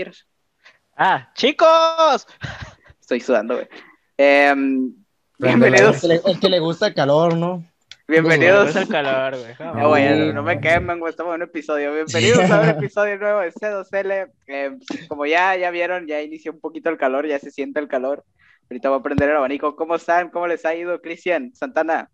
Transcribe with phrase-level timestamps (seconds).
[0.00, 0.26] quieras.
[0.96, 2.26] Ah, chicos.
[3.00, 3.68] Estoy sudando, güey.
[4.16, 4.94] Em,
[5.38, 5.66] Préndela.
[5.66, 7.64] bienvenidos, Es que, le, es que le gusta el calor, ¿no?
[8.08, 8.74] bienvenidos.
[8.74, 9.54] El calor, güey.
[9.58, 11.92] Ah, bueno, no me quemen, güey, estamos en un episodio.
[11.92, 14.32] Bienvenidos a un episodio nuevo de C2L.
[14.48, 17.86] Eh, como ya, ya vieron, ya inició un poquito el calor, ya se siente el
[17.86, 18.24] calor.
[18.70, 19.76] Ahorita voy a prender el abanico.
[19.76, 20.30] ¿Cómo están?
[20.30, 21.52] ¿Cómo les ha ido, Cristian?
[21.54, 22.10] Santana.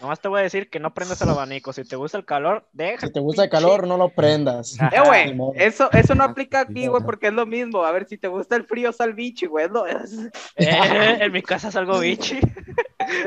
[0.00, 1.72] Nomás te voy a decir que no prendas el abanico.
[1.72, 3.06] Si te gusta el calor, deja.
[3.06, 4.76] Si te gusta el calor, no lo prendas.
[4.80, 4.96] Ajá.
[4.96, 7.82] Eh, güey, eso, eso no aplica aquí, güey, porque es lo mismo.
[7.84, 9.68] A ver, si te gusta el frío, sal bichi, güey.
[9.68, 10.12] lo- Es,
[10.56, 12.40] Eh, en mi casa salgo bichi.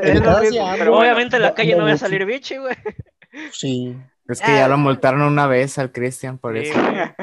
[0.02, 0.98] es lo mismo, pero bueno.
[1.00, 2.76] Obviamente en la no- calle no no voy a salir bichi, güey.
[3.52, 3.96] Sí.
[4.28, 6.80] Es que ya lo multaron una vez al Cristian por Sí, eso.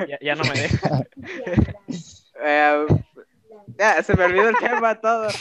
[0.08, 1.02] ya, ya no me deja.
[2.44, 2.86] Eh,
[3.78, 5.28] ya, se me olvidó el tema todo.
[5.28, 5.32] Eh,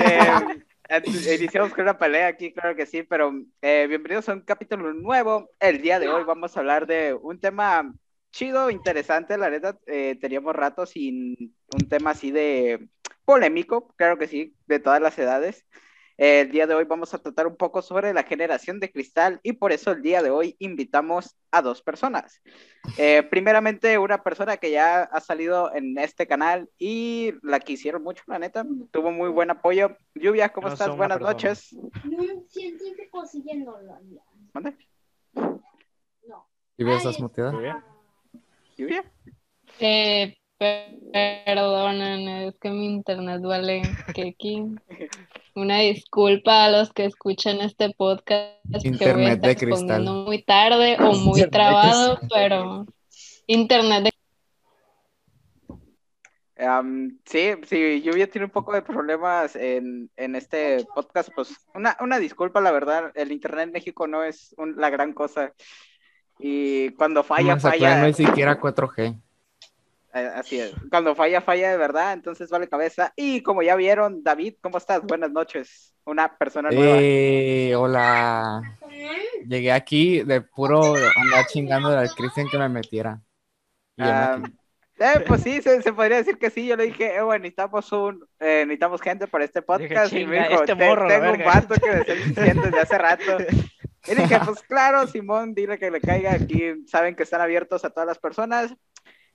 [0.00, 0.62] eh,
[1.38, 5.50] iniciamos con una pelea aquí, claro que sí, pero eh, bienvenidos a un capítulo nuevo.
[5.60, 7.92] El día de hoy vamos a hablar de un tema
[8.30, 9.78] chido, interesante, la neta.
[9.86, 12.88] eh, teníamos rato sin un tema así de
[13.24, 15.64] polémico, claro que sí, de todas las edades.
[16.16, 19.52] El día de hoy vamos a tratar un poco sobre la generación de cristal y
[19.54, 22.40] por eso el día de hoy invitamos a dos personas.
[22.98, 28.22] Eh, primeramente, una persona que ya ha salido en este canal y la quisieron mucho,
[28.26, 28.64] la neta.
[28.90, 29.96] Tuvo muy buen apoyo.
[30.14, 30.96] Lluvia, ¿cómo No estás?
[30.96, 31.32] Buenas persona.
[31.32, 31.76] noches.
[33.30, 33.98] Siguiéndolo.
[34.52, 34.76] ¿Mande?
[35.34, 36.48] No.
[36.76, 37.52] ¿Y ves estás muteada?
[38.76, 39.04] ¿Lluvia?
[39.78, 40.36] Eh,
[41.12, 43.82] perdonen, es que mi internet vale
[44.14, 44.64] que aquí.
[45.54, 50.02] Una disculpa a los que escuchan este podcast que voy a Internet estar de cristal.
[50.04, 52.86] muy tarde o muy Internet trabado, pero
[53.46, 54.12] internet de
[56.58, 61.30] Am, sí, sí, Lluvia tiene un poco de problemas en, en este podcast.
[61.34, 63.10] Pues una, una disculpa, la verdad.
[63.14, 65.52] El internet en México no es un- la gran cosa.
[66.38, 67.98] Y cuando falla, Mazatlán falla.
[68.00, 69.20] no hay siquiera 4G.
[70.12, 70.72] Así es.
[70.90, 73.12] Cuando falla, falla de verdad, entonces vale cabeza.
[73.16, 75.02] Y como ya vieron, David, ¿cómo estás?
[75.02, 75.94] Buenas noches.
[76.04, 76.96] Una persona nueva.
[77.00, 78.60] Eh, hola.
[79.48, 83.20] Llegué aquí de puro andar chingando al Cristian que me metiera.
[83.96, 84.42] Y Ah,
[84.98, 86.66] eh, pues sí, se, se podría decir que sí.
[86.66, 90.12] Yo le dije, eh, bueno, necesitamos un, eh, necesitamos gente para este podcast.
[90.12, 91.44] y me "Chinga, dijo, este "Te- morro, tengo un verga".
[91.54, 93.36] vato que me está diciendo desde hace rato.
[94.08, 96.84] Y dije, pues claro, Simón, dile que le caiga aquí.
[96.86, 98.74] Saben que están abiertos a todas las personas.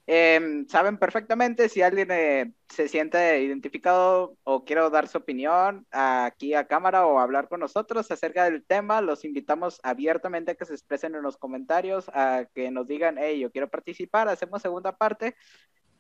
[0.10, 6.54] Eh, saben perfectamente si alguien eh, se siente identificado o quiere dar su opinión aquí
[6.54, 10.74] a cámara o hablar con nosotros acerca del tema, los invitamos abiertamente a que se
[10.74, 15.36] expresen en los comentarios, a que nos digan, hey, yo quiero participar, hacemos segunda parte.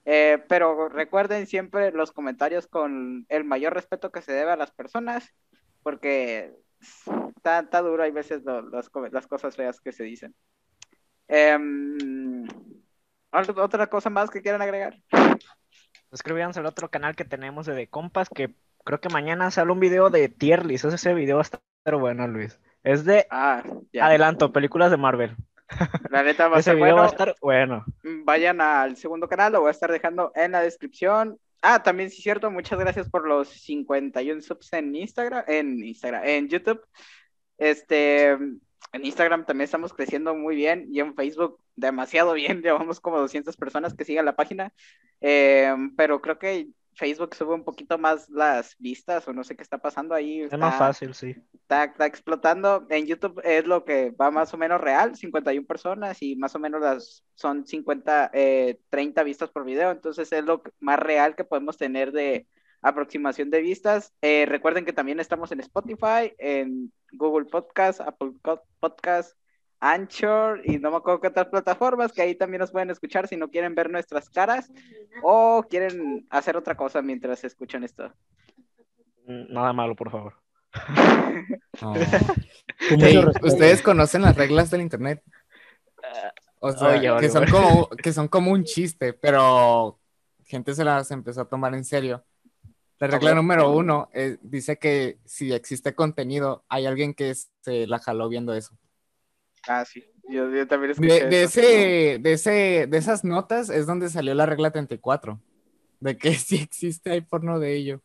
[0.05, 4.71] Eh, pero recuerden siempre los comentarios con el mayor respeto que se debe a las
[4.71, 5.29] personas,
[5.83, 6.53] porque
[7.37, 10.35] está, está duro, hay veces las, co- las cosas feas que se dicen.
[13.37, 14.97] Em, ¿algo- ¿Otra cosa más que quieran agregar?
[16.09, 18.55] Suscríbanse al otro canal que tenemos de The Compas, que
[18.85, 20.85] creo que mañana sale un video de tier list.
[20.85, 21.61] Ese video va a estar
[21.99, 22.59] bueno, Luis.
[22.83, 24.05] Es de Ah, ya.
[24.05, 25.35] adelanto, películas de Marvel.
[26.09, 26.97] La neta va a Ese video bueno.
[26.97, 27.85] va a estar bueno.
[28.23, 31.37] Vayan al segundo canal, lo voy a estar dejando en la descripción.
[31.61, 36.21] Ah, también sí es cierto, muchas gracias por los 51 subs en Instagram, en Instagram,
[36.23, 36.81] en YouTube.
[37.57, 38.37] Este,
[38.93, 43.55] en Instagram también estamos creciendo muy bien y en Facebook demasiado bien, llevamos como 200
[43.57, 44.73] personas que sigan la página.
[45.21, 49.61] Eh, pero creo que Facebook sube un poquito más las vistas o no sé qué
[49.61, 50.41] está pasando ahí.
[50.41, 51.35] Es más está- fácil, sí.
[51.53, 52.87] está, está explotando.
[52.89, 56.59] En YouTube es lo que va más o menos real, 51 personas y más o
[56.59, 59.91] menos las son 50, eh, 30 vistas por video.
[59.91, 62.47] Entonces es lo más real que podemos tener de
[62.81, 64.13] aproximación de vistas.
[64.21, 68.33] Eh, recuerden que también estamos en Spotify, en Google Podcast, Apple
[68.79, 69.37] Podcast,
[69.79, 73.37] Anchor y no me acuerdo qué otras plataformas que ahí también nos pueden escuchar si
[73.37, 74.71] no quieren ver nuestras caras
[75.21, 78.11] o quieren hacer otra cosa mientras escuchan esto.
[79.25, 80.33] Mm, Nada malo, por favor.
[83.43, 85.23] ¿Ustedes conocen las reglas del internet?
[86.59, 89.99] O sea, Oye, que, son como, que son como un chiste, pero
[90.45, 92.23] gente se las empezó a tomar en serio.
[92.99, 97.99] La regla número uno eh, dice que si existe contenido, hay alguien que se la
[97.99, 98.75] jaló viendo eso.
[99.67, 100.03] Ah, sí.
[100.29, 101.59] Yo, yo también escuché De, de eso.
[101.59, 105.39] ese, de, ese, de esas notas es donde salió la regla 34,
[105.99, 108.01] de que si existe hay porno de ello.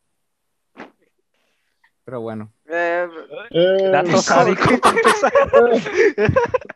[2.04, 2.52] Pero bueno.
[2.74, 3.06] Eh,
[3.50, 4.62] Eh, Dato sádico.
[4.80, 5.32] para empezar.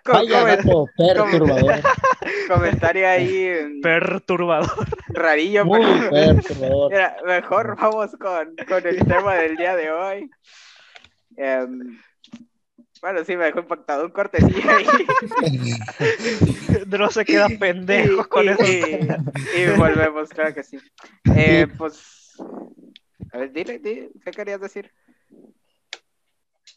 [0.05, 1.81] co- Vaya dato perturbador.
[2.49, 4.87] comentario ahí mm, Perturbador.
[5.09, 6.93] rarillo, Muy pero perturbador.
[6.93, 10.31] mira, mejor vamos con, con el tema del día de hoy.
[11.39, 11.99] Em,
[13.01, 14.87] Bueno, sí, me dejó impactado un cortecillo ahí.
[16.87, 18.65] Dross se queda pendejo y, con y- eso.
[18.67, 20.79] y- y volvemos, claro que sí.
[21.35, 22.35] Eh, pues,
[23.33, 24.91] a ver, dile, dile, ¿qué querías decir?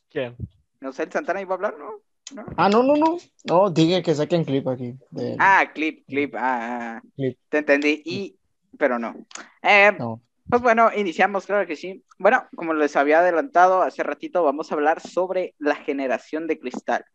[0.10, 0.36] ¿Quién?
[0.82, 2.02] No sé, el Santana iba a hablar, ¿no?
[2.36, 2.46] ¿No?
[2.58, 3.18] Ah, no, no, no.
[3.46, 4.96] No, dije que saquen clip aquí.
[5.12, 7.38] de- Ah, clip, clip, ah, ah, Clip.
[7.50, 8.38] te entendí, y,
[8.78, 9.16] pero no.
[9.62, 10.22] Eh, No.
[10.50, 12.04] Pues bueno, iniciamos, claro que sí.
[12.18, 17.06] Bueno, como les había adelantado hace ratito, vamos a hablar sobre la generación de cristal.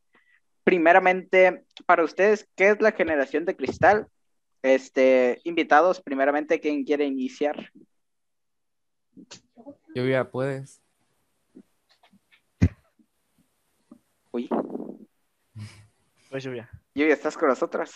[0.63, 4.07] Primeramente, para ustedes, ¿qué es la generación de cristal?
[4.63, 7.71] Este, invitados, primeramente, ¿quién quiere iniciar?
[9.95, 10.81] Lluvia, puedes.
[14.35, 14.49] Uy,
[16.29, 16.69] Pues lluvia.
[16.93, 17.93] Lluvia, ¿estás con nosotros?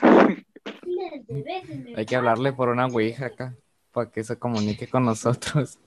[1.97, 3.57] Hay que hablarle por una ouija acá
[3.91, 5.81] para que se comunique con nosotros.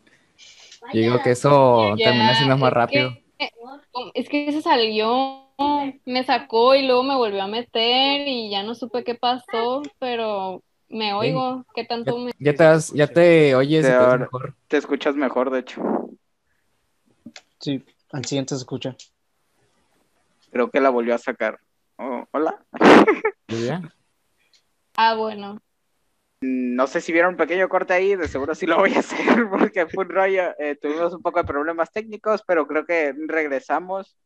[0.93, 3.11] Yo digo que eso Ya, termina siendo más es rápido.
[3.39, 3.49] que-
[4.13, 5.47] Es que se salió,
[6.05, 10.63] me sacó y luego me volvió a meter y ya no supe qué pasó, pero
[10.89, 11.63] me oigo.
[11.73, 12.33] ¿Qué tanto me.?
[12.39, 14.55] Ya te, has- ya te oyes y Sí, te ves ahora- mejor.
[14.67, 15.81] Te escuchas mejor, de hecho.
[17.59, 18.97] Sí, al siguiente se escucha.
[20.51, 21.59] Creo que la volvió a sacar.
[21.97, 22.63] Oh, Hola.
[24.95, 25.61] Ah, bueno.
[26.41, 29.19] No sé si vieron un pequeño corte ahí, de seguro sí lo voy a hacer
[29.49, 30.53] porque fue un rollo.
[30.57, 34.17] Eh, tuvimos un poco de problemas técnicos, pero creo que regresamos.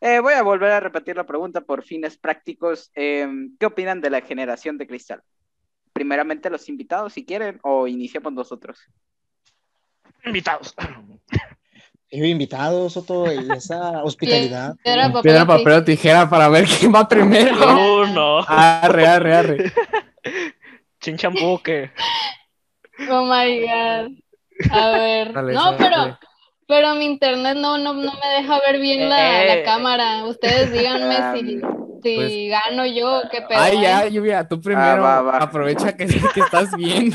[0.00, 2.90] Eh, voy a volver a repetir la pregunta por fines prácticos.
[2.94, 5.22] Eh, ¿Qué opinan de la generación de cristal?
[5.92, 8.80] Primeramente los invitados, si quieren, o iniciamos nosotros.
[10.24, 10.74] Invitados.
[12.10, 14.74] He invitado, Soto, y esa hospitalidad.
[14.82, 17.56] Piedra, papel, Piedra, o papel o tijera para ver quién va primero.
[18.02, 18.38] Uno.
[18.48, 19.72] Arre, arre, arre.
[21.00, 21.90] Chin champú que.
[23.10, 24.10] Oh my god.
[24.72, 25.32] A ver.
[25.32, 26.18] Dale, no, dale, pero,
[26.66, 29.58] pero mi internet no, no, no me deja ver bien la, Eh.
[29.58, 30.24] la cámara.
[30.24, 33.60] Ustedes díganme si, Um, si pues- gano yo, qué pedo.
[33.60, 34.10] Ay, ya, ¿eh?
[34.12, 35.02] Lluvia, tú primero.
[35.02, 35.38] va, va.
[35.38, 37.12] Aprovecha que, que estás bien.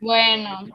[0.00, 0.66] Bueno.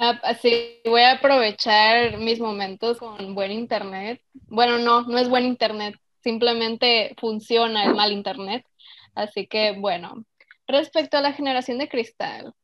[0.00, 4.22] Ah, Así voy a aprovechar mis momentos con buen internet.
[4.48, 8.64] Bueno, no, no es buen internet, simplemente funciona el mal internet.
[9.14, 10.24] Así que, bueno,
[10.68, 12.54] respecto a la generación de cristal,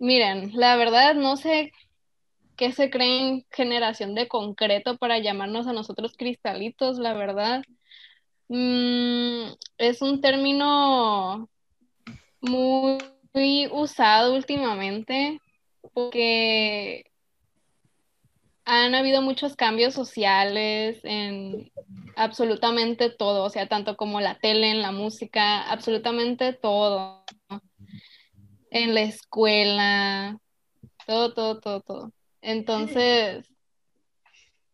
[0.00, 1.72] miren, la verdad no sé
[2.56, 7.62] qué se creen generación de concreto para llamarnos a nosotros cristalitos, la verdad.
[8.48, 11.48] Mm, es un término
[12.40, 12.98] muy
[13.34, 15.40] muy usado últimamente
[15.92, 17.04] porque
[18.64, 21.70] han habido muchos cambios sociales en
[22.16, 27.24] absolutamente todo, o sea, tanto como la tele, en la música, absolutamente todo.
[28.70, 30.38] En la escuela,
[31.06, 32.12] todo, todo, todo, todo.
[32.40, 33.51] Entonces,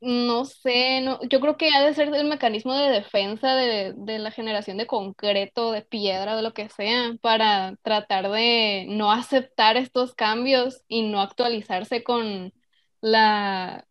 [0.01, 4.19] no sé, no, yo creo que ha de ser el mecanismo de defensa de, de
[4.19, 9.77] la generación de concreto, de piedra, de lo que sea, para tratar de no aceptar
[9.77, 12.53] estos cambios y no actualizarse con
[13.01, 13.87] la,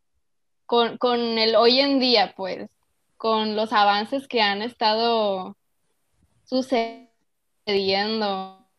[0.65, 2.69] con, con el hoy en día, pues,
[3.18, 5.57] con los avances que han estado
[6.45, 7.09] sucediendo,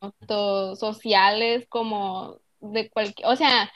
[0.00, 3.70] tanto sociales como de cualquier, o sea,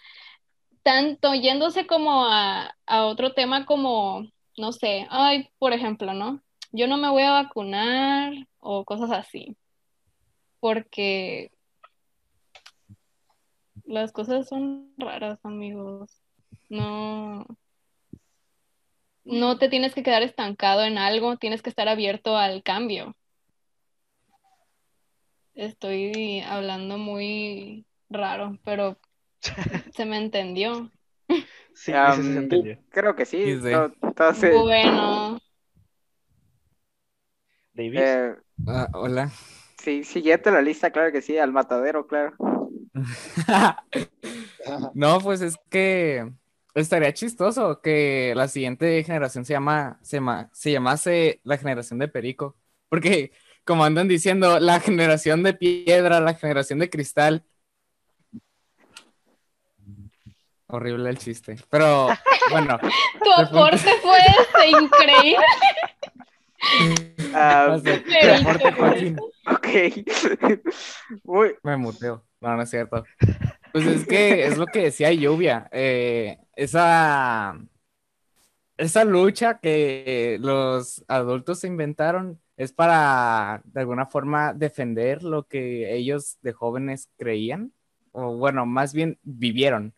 [0.82, 4.26] tanto yéndose como a, a otro tema como,
[4.56, 6.42] no sé, ay, por ejemplo, ¿no?
[6.72, 9.56] Yo no me voy a vacunar o cosas así,
[10.60, 11.50] porque
[13.84, 16.22] las cosas son raras, amigos.
[16.68, 17.46] No,
[19.24, 23.14] no te tienes que quedar estancado en algo, tienes que estar abierto al cambio.
[25.54, 28.98] Estoy hablando muy raro, pero
[29.94, 30.90] se me entendió.
[31.74, 32.78] Sí, sí, sí, se entendió.
[32.90, 33.62] Creo que sí.
[34.02, 35.38] Entonces, Bueno,
[37.74, 38.00] Davis.
[38.00, 39.30] eh, Ah, hola.
[39.78, 42.36] sí, siguiente la lista, claro que sí, al matadero, claro.
[44.94, 46.30] No, pues es que
[46.74, 52.08] estaría chistoso que la siguiente generación se llama, se llama, se llamase la generación de
[52.08, 52.56] Perico.
[52.88, 53.32] Porque
[53.64, 57.44] como andan diciendo, la generación de piedra, la generación de cristal.
[60.72, 61.56] Horrible el chiste.
[61.68, 62.08] Pero
[62.50, 62.78] bueno,
[63.22, 65.36] tu aporte fue este, increíble.
[67.34, 67.74] Ah,
[68.40, 69.16] aporte, Joaquín.
[69.50, 69.66] ok.
[71.24, 72.24] Uy, Me muteo.
[72.40, 73.04] No, no es cierto.
[73.72, 75.68] Pues es que es lo que decía Lluvia.
[75.72, 77.58] eh, esa,
[78.76, 85.96] esa lucha que los adultos se inventaron es para, de alguna forma, defender lo que
[85.96, 87.72] ellos de jóvenes creían.
[88.12, 89.94] O bueno, más bien vivieron.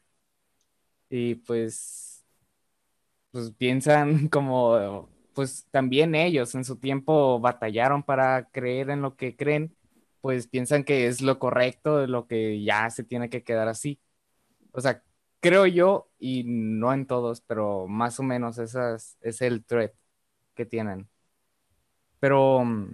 [1.16, 2.25] Y pues
[3.30, 9.37] pues piensan como, pues también ellos en su tiempo batallaron para creer en lo que
[9.37, 9.76] creen,
[10.21, 14.00] pues piensan que es lo correcto, lo que ya se tiene que quedar así.
[14.73, 15.02] O sea,
[15.40, 18.80] creo yo, y no en todos, pero más o menos ese
[19.23, 19.92] es, el threat
[20.54, 21.09] que tienen.
[22.21, 22.88] Pero mm,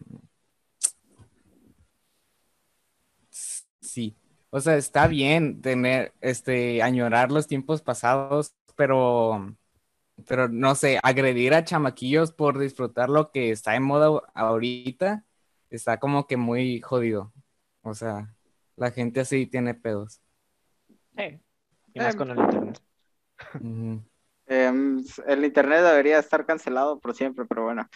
[3.81, 4.17] sí,
[4.51, 9.57] o sea, está bien tener, este, añorar los tiempos pasados, pero,
[10.27, 15.25] pero no sé, agredir a chamaquillos por disfrutar lo que está en moda ahorita,
[15.71, 17.33] está como que muy jodido.
[17.83, 18.35] O sea,
[18.77, 20.21] la gente así tiene pedos.
[21.17, 21.41] Sí.
[21.95, 22.81] Y más con el internet.
[24.47, 27.89] Em, el internet debería estar cancelado por siempre, pero bueno.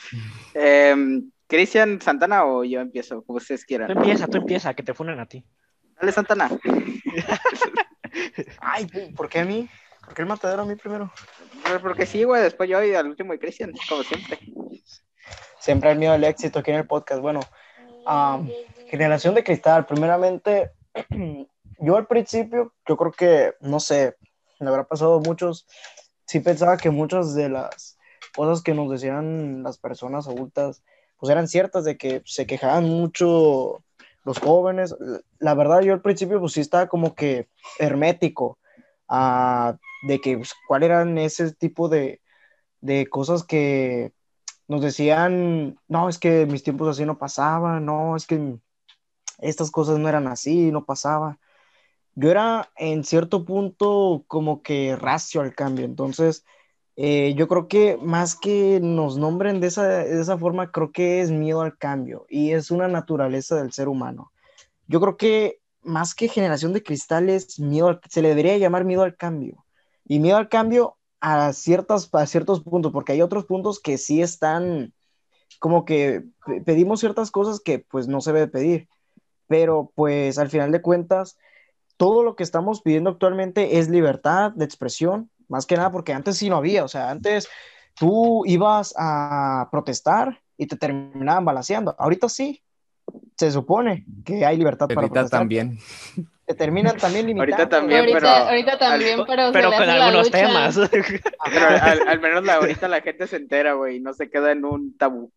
[0.54, 3.88] Em, Cristian Santana o yo empiezo, como ustedes quieran.
[3.88, 5.44] Tú empieza, tú empieza, que te funen a ti.
[6.00, 6.50] Dale, Santana.
[8.60, 8.86] Ay,
[9.16, 9.68] ¿por qué a mí?
[10.04, 11.10] ¿Por qué el matadero a mí primero?
[11.62, 14.38] Pues Porque sí, güey, después yo y al último de Cristian, como siempre.
[15.58, 17.20] Siempre el miedo al éxito aquí en el podcast.
[17.20, 17.40] Bueno,
[18.06, 18.48] am,
[18.88, 20.72] generación de cristal, primeramente,
[21.78, 24.16] yo al principio, yo creo que, no sé,
[24.60, 25.66] me habrá pasado a muchos,
[26.26, 27.98] sí pensaba que muchas de las
[28.34, 30.82] cosas que nos decían las personas adultas,
[31.18, 33.82] pues eran ciertas, de que se quejaban mucho
[34.24, 34.94] los jóvenes.
[35.38, 38.58] La verdad, yo al principio, pues sí estaba como que hermético
[39.08, 39.76] a
[40.06, 42.20] de que, pues, cuál eran ese tipo de,
[42.80, 44.12] de cosas que
[44.68, 48.58] nos decían, no, es que mis tiempos así no pasaban, no, es que
[49.38, 51.38] estas cosas no eran así, no pasaba.
[52.14, 56.44] Yo era en cierto punto como que racio al cambio, entonces
[56.96, 61.20] eh, yo creo que más que nos nombren de esa, de esa forma, creo que
[61.20, 64.32] es miedo al cambio y es una naturaleza del ser humano.
[64.88, 69.16] Yo creo que más que generación de cristales, miedo se le debería llamar miedo al
[69.16, 69.64] cambio.
[70.06, 74.22] Y miedo al cambio a, ciertas, a ciertos puntos, porque hay otros puntos que sí
[74.22, 74.92] están
[75.60, 78.88] como que pe- pedimos ciertas cosas que pues no se debe pedir,
[79.48, 81.38] pero pues al final de cuentas,
[81.96, 86.36] todo lo que estamos pidiendo actualmente es libertad de expresión, más que nada porque antes
[86.36, 87.48] sí no había, o sea, antes
[87.96, 92.60] tú ibas a protestar y te terminaban balaceando, ahorita sí.
[93.36, 95.40] Se supone que hay libertad para Ahorita protestar.
[95.40, 95.78] también.
[96.46, 97.54] Te terminan también limitando.
[97.56, 100.38] Ahorita también, ahorita, pero- ahorita también, pero, se Pero le con algunos lucha.
[100.38, 100.76] temas.
[101.52, 104.52] Pero al, al menos la, ahorita la gente se entera, güey, y no se queda
[104.52, 105.30] en un tabú.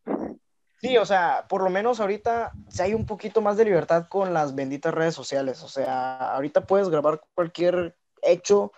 [0.79, 4.33] Sí, o sea, por lo menos ahorita sí hay un poquito más de libertad con
[4.33, 5.63] las benditas redes sociales.
[5.63, 8.71] O sea, ahorita puedes grabar cualquier hecho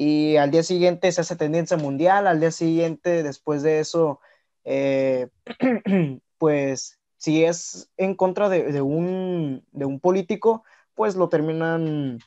[0.00, 4.20] y al día siguiente se hace tendencia mundial, al día siguiente, después de eso,
[4.62, 5.26] eh,
[6.38, 10.62] pues si es en contra de, un, de un político,
[10.94, 12.20] pues lo terminan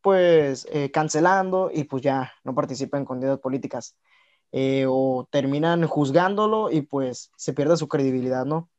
[0.00, 3.96] pues eh, cancelando y pues ya no participa en contiendas políticas.
[4.52, 8.70] Eh, o terminan juzgándolo y pues se pierde su credibilidad, ¿no?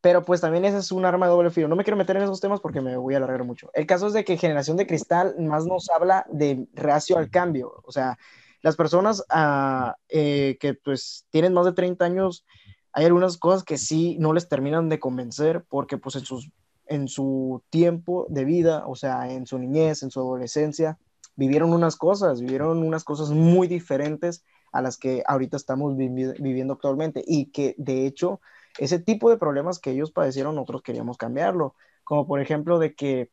[0.00, 1.68] Pero pues también ese es un arma de doble filo.
[1.68, 3.70] No me quiero meter en esos temas porque me voy a alargar mucho.
[3.74, 7.82] El caso es de que Generación de Cristal más nos habla de reacio al cambio.
[7.84, 8.18] O sea,
[8.62, 12.46] las personas ah, eh, que pues tienen más de 30 años,
[12.92, 16.50] hay algunas cosas que sí no les terminan de convencer porque pues en, sus,
[16.86, 20.98] en su tiempo de vida, o sea, en su niñez, en su adolescencia,
[21.36, 26.74] vivieron unas cosas, vivieron unas cosas muy diferentes a las que ahorita estamos vivi- viviendo
[26.74, 28.40] actualmente y que de hecho
[28.78, 31.74] ese tipo de problemas que ellos padecieron nosotros queríamos cambiarlo,
[32.04, 33.30] como por ejemplo de que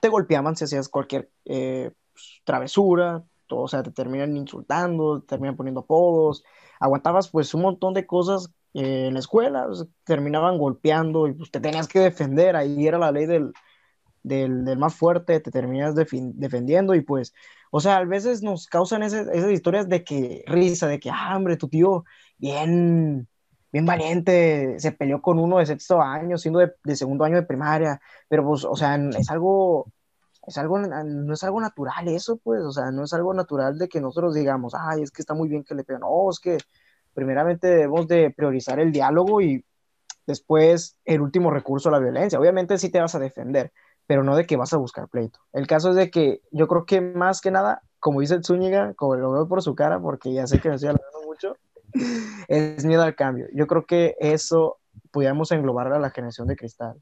[0.00, 5.26] te golpeaban si hacías cualquier eh, pues, travesura, todo, o sea, te terminan insultando, te
[5.28, 6.44] terminan poniendo apodos,
[6.80, 9.66] aguantabas pues un montón de cosas eh, en la escuela,
[10.04, 13.52] terminaban golpeando y pues te tenías que defender, ahí era la ley del,
[14.22, 17.34] del, del más fuerte, te terminas defendiendo y pues,
[17.70, 21.36] o sea, a veces nos causan ese- esas historias de que risa, de que, ah,
[21.36, 22.04] hombre, tu tío
[22.38, 23.28] bien,
[23.72, 27.42] bien valiente, se peleó con uno de sexto año, siendo de, de segundo año de
[27.42, 29.90] primaria, pero pues, o sea, es algo,
[30.46, 33.88] es algo, no es algo natural eso, pues, o sea, no es algo natural de
[33.88, 36.58] que nosotros digamos, ay, es que está muy bien que le pegan, no, es que
[37.14, 39.64] primeramente debemos de priorizar el diálogo y
[40.26, 42.38] después el último recurso la violencia.
[42.38, 43.72] Obviamente sí te vas a defender,
[44.06, 45.40] pero no de que vas a buscar pleito.
[45.52, 49.16] El caso es de que yo creo que más que nada, como dice Zúñiga, como
[49.16, 51.56] lo veo por su cara, porque ya sé que me estoy alargando mucho,
[52.48, 53.46] es miedo al cambio.
[53.54, 54.78] Yo creo que eso
[55.10, 57.00] pudiéramos englobar a la generación de cristal,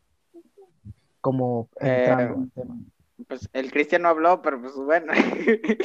[1.20, 2.76] como entrando Eh, al tema.
[3.28, 5.12] Pues el Cristian no habló, pero pues bueno.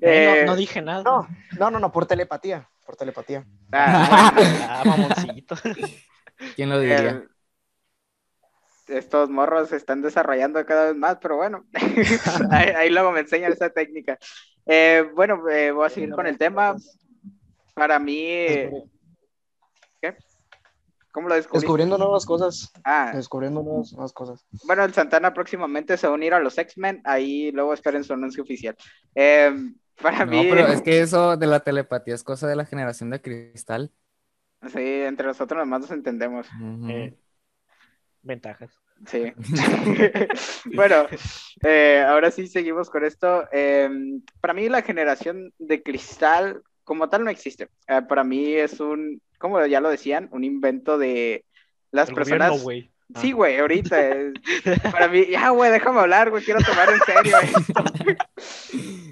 [0.00, 1.04] Eh, no, no dije nada.
[1.04, 3.46] No, no, no, no, por telepatía, por telepatía.
[3.72, 5.54] ah, Ah, mamoncito.
[6.54, 7.22] ¿Quién lo diría?
[7.22, 7.28] el-
[8.88, 11.64] estos morros se están desarrollando cada vez más, pero bueno,
[12.50, 14.18] ahí, ahí luego me enseñan esa técnica.
[14.64, 16.76] Eh, bueno, eh, voy a seguir con el tema.
[17.76, 18.46] Para mí,
[20.00, 20.16] ¿qué?
[21.12, 21.66] ¿Cómo lo descubriste?
[21.66, 22.72] Descubriendo nuevas cosas.
[22.84, 24.46] Ah, Descubriendo nuevas, nuevas cosas.
[24.64, 28.14] bueno, el Santana próximamente se va a unir a los X-Men, ahí luego esperen su
[28.14, 28.74] anuncio oficial.
[29.14, 29.54] Eh,
[30.00, 33.10] para No, mí, pero es que eso de la telepatía es cosa de la generación
[33.10, 33.92] de cristal.
[34.72, 36.46] sí, entre nosotros nomás nos entendemos.
[36.88, 37.14] Eh,
[38.22, 38.70] ventajas.
[39.06, 39.32] Sí.
[40.74, 41.06] bueno,
[41.62, 43.44] eh, ahora sí seguimos con esto.
[43.52, 43.88] Eh,
[44.40, 47.68] para mí la generación de cristal como tal no existe.
[47.88, 51.44] Eh, para mí es un, como ya lo decían, un invento de
[51.90, 52.48] las El personas.
[52.48, 52.90] gobierno, güey.
[53.14, 53.20] Ah.
[53.20, 54.08] Sí, güey, ahorita.
[54.08, 54.32] es-
[54.92, 57.84] para mí, ya, güey, déjame hablar, güey, quiero tomar en serio esto.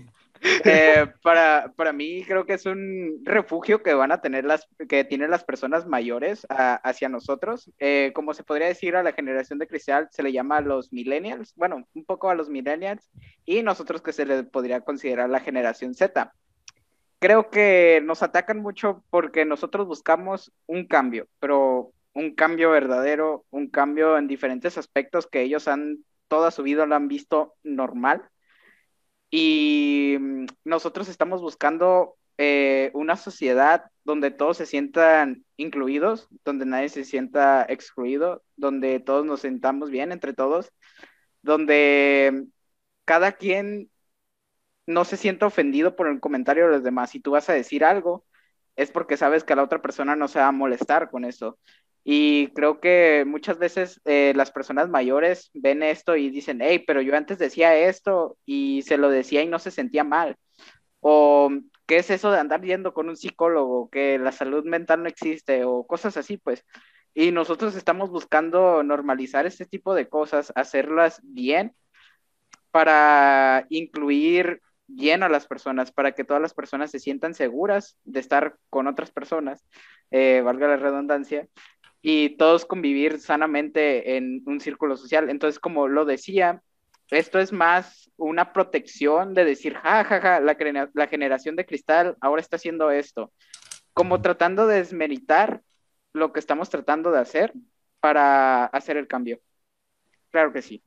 [0.63, 5.03] Eh, para, para mí creo que es un refugio que van a tener las, que
[5.03, 7.71] tienen las personas mayores a- hacia nosotros.
[7.79, 10.93] Eh, como se podría decir a la generación de cristal, se le llama a los
[10.93, 13.09] millennials, bueno, un poco a los millennials,
[13.47, 16.31] y nosotros que se le podría considerar la generación Z.
[17.25, 23.71] Creo que nos atacan mucho porque nosotros buscamos un cambio, pero un cambio verdadero, un
[23.71, 28.29] cambio en diferentes aspectos que ellos han toda su vida lo han visto normal.
[29.31, 36.91] Y mm, nosotros estamos buscando eh, una sociedad donde todos se sientan incluidos, donde nadie
[36.91, 40.73] se sienta excluido, donde todos nos sentamos bien entre todos,
[41.41, 42.45] donde
[43.07, 43.89] cada quien
[44.87, 47.11] no se sienta ofendido por el comentario de los demás.
[47.11, 48.25] Si tú vas a decir algo,
[48.77, 51.59] es porque sabes que la otra persona no se va a molestar con eso.
[52.05, 57.01] Y creo que muchas veces eh, las personas mayores ven esto y dicen, hey, pero
[57.01, 60.37] yo antes decía esto y se lo decía y no se sentía mal.
[61.01, 61.51] O,
[61.87, 63.89] ¿qué es eso de andar yendo con un psicólogo?
[63.91, 66.65] Que la salud mental no existe o cosas así, pues.
[67.15, 71.75] Y nosotros estamos buscando normalizar este tipo de cosas, hacerlas bien
[72.71, 78.21] para incluir bien a las personas, para que todas las personas se sientan seguras de
[78.21, 79.65] estar con otras personas,
[80.11, 81.49] eh, valga la redundancia,
[82.03, 85.31] y todos convivir sanamente en un círculo social.
[85.31, 86.63] Entonces, como lo decía,
[87.11, 92.17] esto es más una protección de decir, ja, ja, ja, la, la generación de cristal
[92.21, 93.33] ahora está haciendo esto,
[93.95, 95.63] como tratando de desmeritar
[96.13, 97.53] lo que estamos tratando de hacer
[98.01, 99.41] para hacer el cambio.
[100.31, 100.83] Claro que sí.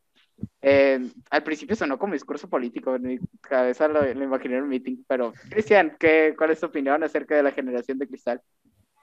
[0.61, 4.97] Eh, al principio sonó como discurso político, en mi cabeza lo, imaginé en un meeting,
[5.07, 8.41] pero Cristian, ¿qué, ¿cuál es tu opinión acerca de la generación de cristal?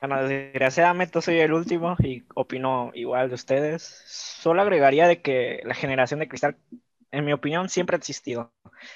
[0.01, 3.83] Bueno, desgraciadamente soy el último y opino igual de ustedes.
[3.83, 6.59] Solo agregaría de que la generación de cristal,
[7.11, 8.53] en mi opinión, siempre ha existido.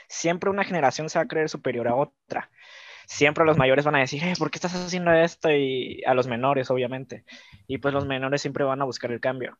[0.09, 2.51] Siempre una generación se va a creer superior a otra.
[3.07, 5.51] Siempre los mayores van a decir, "Eh, ¿por qué estás haciendo esto?
[5.51, 7.24] Y a los menores, obviamente.
[7.66, 9.59] Y pues los menores siempre van a buscar el cambio.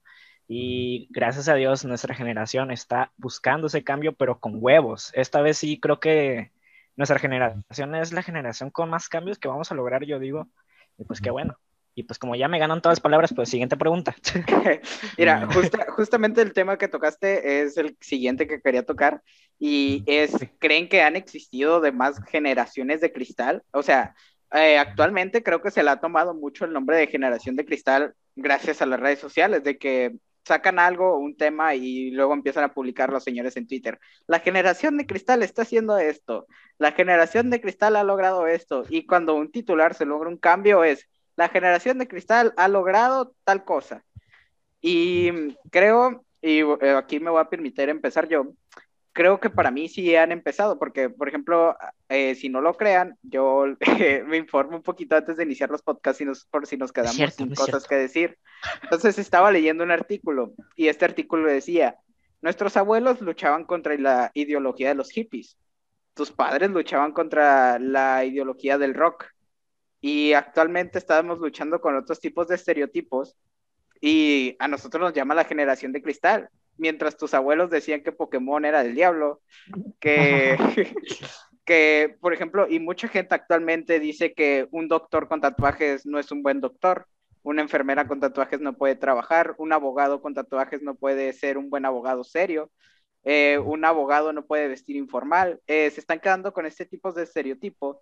[0.50, 5.12] Y gracias a Dios nuestra generación está buscando ese cambio, pero con huevos.
[5.14, 6.52] Esta vez sí creo que
[6.96, 10.48] nuestra generación es la generación con más cambios que vamos a lograr, yo digo.
[10.96, 11.58] Y pues qué bueno.
[11.94, 14.14] Y pues como ya me ganan todas las palabras, pues siguiente pregunta.
[15.18, 19.22] Mira, justa- justamente el tema que tocaste es el siguiente que quería tocar
[19.58, 23.64] y es, ¿creen que han existido demás generaciones de cristal?
[23.72, 24.14] O sea,
[24.52, 28.14] eh, actualmente creo que se le ha tomado mucho el nombre de generación de cristal
[28.37, 30.16] gracias a las redes sociales, de que
[30.48, 34.00] sacan algo, un tema y luego empiezan a publicar los señores en Twitter.
[34.26, 36.46] La generación de cristal está haciendo esto,
[36.78, 40.84] la generación de cristal ha logrado esto y cuando un titular se logra un cambio
[40.84, 44.04] es, la generación de cristal ha logrado tal cosa.
[44.80, 45.30] Y
[45.70, 48.52] creo, y eh, aquí me voy a permitir empezar yo,
[49.18, 51.76] creo que para mí sí han empezado, porque, por ejemplo,
[52.09, 55.83] eh, si no lo crean, yo eh, me informo un poquito antes de iniciar los
[55.83, 58.38] podcasts y nos- por si nos quedamos cierto, sin cosas que decir.
[58.85, 61.96] Entonces estaba leyendo un artículo y este artículo decía,
[62.42, 65.59] nuestros abuelos luchaban contra la ideología de los hippies,
[66.14, 69.26] tus padres luchaban contra la ideología del rock
[70.00, 73.37] y actualmente estamos luchando con otros tipos de estereotipos
[74.00, 76.50] y a nosotros nos llama la generación de cristal.
[76.79, 79.41] Mientras tus abuelos decían que Pokémon era del diablo,
[80.01, 80.57] que,
[81.64, 86.31] que, por ejemplo, y mucha gente actualmente dice que un doctor con tatuajes no es
[86.33, 87.07] un buen doctor,
[87.43, 91.71] una enfermera con tatuajes no puede trabajar, un abogado con tatuajes no puede ser un
[91.71, 92.71] buen abogado serio,
[93.25, 97.25] eh, un abogado no puede vestir informal, eh, se están quedando con este tipo de
[97.25, 97.99] estereotipos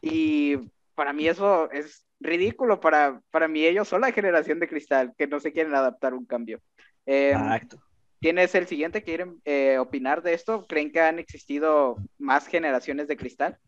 [0.00, 0.56] y
[0.94, 5.26] para mí eso es ridículo, para, para mí ellos son la generación de cristal, que
[5.26, 6.60] no se quieren adaptar a un cambio.
[7.06, 7.80] Eh, Exacto.
[8.22, 9.02] ¿Tienes el siguiente?
[9.02, 10.64] ¿Quieren eh, opinar de esto?
[10.68, 13.58] ¿Creen que han existido más generaciones de cristal?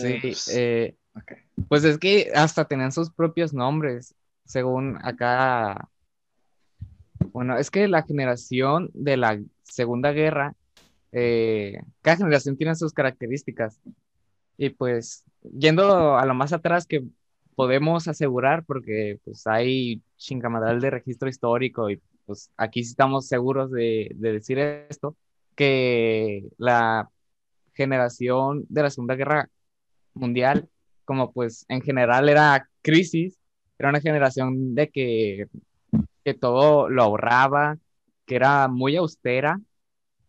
[0.00, 0.96] Sí, Pues, eh,
[1.68, 5.88] pues es que hasta tenían sus propios nombres, según acá.
[7.32, 10.54] Bueno, es que la generación de la Segunda Guerra,
[11.12, 13.80] eh, cada generación tiene sus características.
[14.56, 15.22] Y pues
[15.56, 17.04] yendo a lo más atrás que
[17.54, 24.12] podemos asegurar, porque pues hay chingamadral de registro histórico y pues aquí estamos seguros de,
[24.14, 25.16] de decir esto,
[25.56, 27.08] que la
[27.72, 29.48] generación de la Segunda Guerra
[30.12, 30.68] Mundial,
[31.06, 33.38] como pues en general era crisis,
[33.78, 35.46] era una generación de que,
[36.22, 37.78] que todo lo ahorraba,
[38.26, 39.58] que era muy austera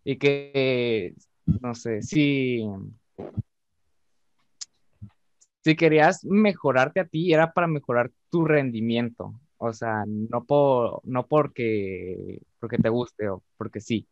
[0.06, 2.64] y que, no sé, si,
[5.66, 9.34] si querías mejorarte a ti, era para mejorar tu rendimiento.
[9.60, 14.08] O sea, no, por, no porque, porque te guste o porque sí.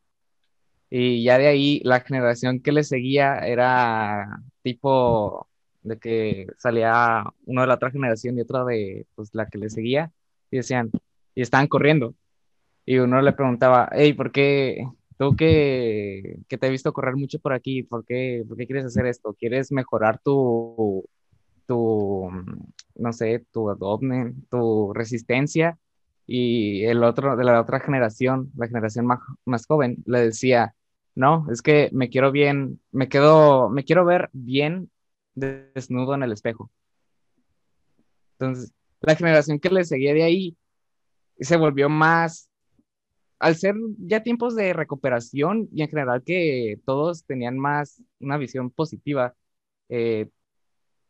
[0.89, 5.47] Y ya de ahí la generación que le seguía era tipo
[5.83, 9.69] de que salía uno de la otra generación y otra de pues, la que le
[9.69, 10.11] seguía
[10.51, 10.91] y decían,
[11.35, 12.15] y estaban corriendo.
[12.85, 14.85] Y uno le preguntaba, hey, ¿por qué
[15.17, 18.85] tú que, que te he visto correr mucho por aquí, ¿por qué, por qué quieres
[18.85, 19.35] hacer esto?
[19.39, 21.05] ¿Quieres mejorar tu,
[21.67, 22.29] tu,
[22.95, 25.77] no sé, tu abdomen, tu resistencia?
[26.25, 30.75] Y el otro, de la otra generación, la generación más, más joven, le decía,
[31.15, 34.91] no, es que me quiero bien, me quedo, me quiero ver bien
[35.35, 36.71] desnudo en el espejo.
[38.33, 40.57] Entonces, la generación que le seguía de ahí
[41.39, 42.49] se volvió más,
[43.39, 48.71] al ser ya tiempos de recuperación y en general que todos tenían más una visión
[48.71, 49.35] positiva,
[49.89, 50.29] eh,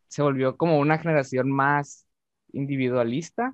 [0.08, 2.08] se volvió como una generación más
[2.54, 3.54] individualista.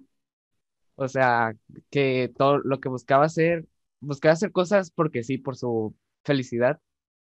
[0.96, 1.54] O sea,
[1.90, 3.66] que todo lo que buscaba hacer,
[4.00, 6.80] buscaba hacer cosas porque sí, por su felicidad.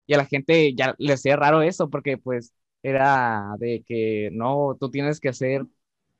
[0.06, 4.76] Y a la gente ya le hacía raro eso, porque pues era de que no,
[4.80, 5.66] tú tienes que hacer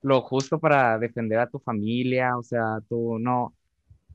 [0.03, 3.55] lo justo para defender a tu familia, o sea, tú no,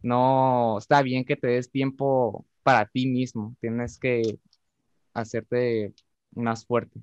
[0.03, 4.39] no, está bien que te des tiempo para ti mismo, tienes que
[5.13, 5.93] hacerte
[6.31, 7.01] más fuerte.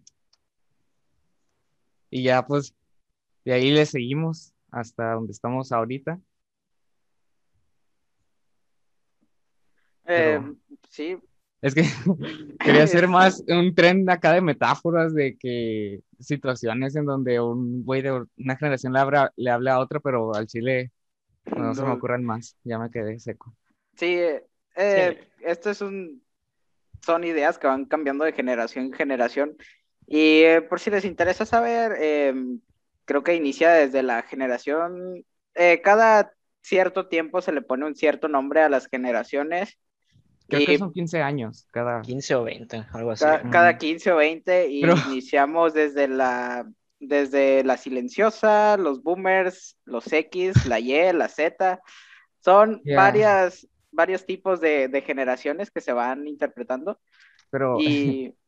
[2.10, 2.74] Y ya pues
[3.44, 6.20] de ahí le seguimos hasta donde estamos ahorita.
[10.06, 10.40] Eh,
[10.88, 11.16] sí,
[11.62, 11.82] es que
[12.58, 18.02] quería hacer más un tren acá de metáforas de que situaciones en donde un güey
[18.02, 20.90] de una generación le habla, le habla a otro, pero al chile
[21.56, 22.56] no, se me ocurren más.
[22.64, 23.54] Ya me quedé seco.
[23.96, 24.18] Sí,
[24.76, 26.22] eh, esto es un.
[27.02, 29.56] Son ideas que van cambiando de generación en generación.
[30.10, 32.60] Y eh, por si les interesa saber, em,
[33.06, 35.24] creo que inicia desde la generación.
[35.54, 39.78] Eh, cada cierto tiempo se le pone un cierto nombre a las generaciones
[40.50, 42.02] Creo que son 15 años cada.
[42.02, 43.24] 15 o 20, algo así.
[43.50, 44.82] Cada, 15 o 20 y
[45.14, 46.68] iniciamos desde la,
[46.98, 51.80] desde la silenciosa, los boomers, los X, la Y, la Z.
[52.40, 57.00] Son varias, varios tipos de, generaciones que se van interpretando.
[57.50, 58.34] Pero y...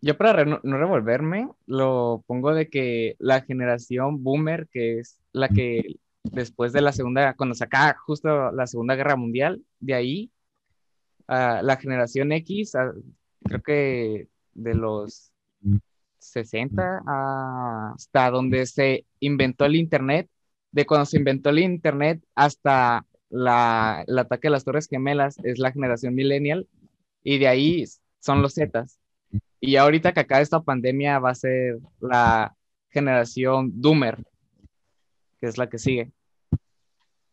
[0.00, 5.96] yo para no, revolverme, lo pongo de que la generación boomer, que es la que
[6.24, 10.30] después de la segunda, cuando se acaba justo la segunda guerra mundial, de ahí
[11.28, 12.72] la generación X,
[13.44, 15.32] creo que de los
[16.18, 17.02] 60
[17.94, 20.28] hasta donde se inventó el Internet,
[20.72, 25.58] de cuando se inventó el Internet hasta la, el ataque de las Torres Gemelas, es
[25.58, 26.68] la generación millennial,
[27.22, 27.84] y de ahí
[28.20, 28.98] son los Zetas.
[29.66, 32.54] Y ahorita que acá esta pandemia va a ser la
[32.88, 34.24] generación Doomer,
[35.40, 36.12] que es la que sigue.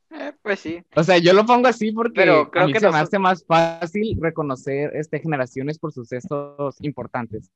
[0.10, 0.84] Eh, pues sí.
[0.96, 3.19] O sea, yo lo pongo así porque Pero creo a mí que se me hace
[3.19, 7.52] más fácil reconocer este, generaciones por sucesos importantes.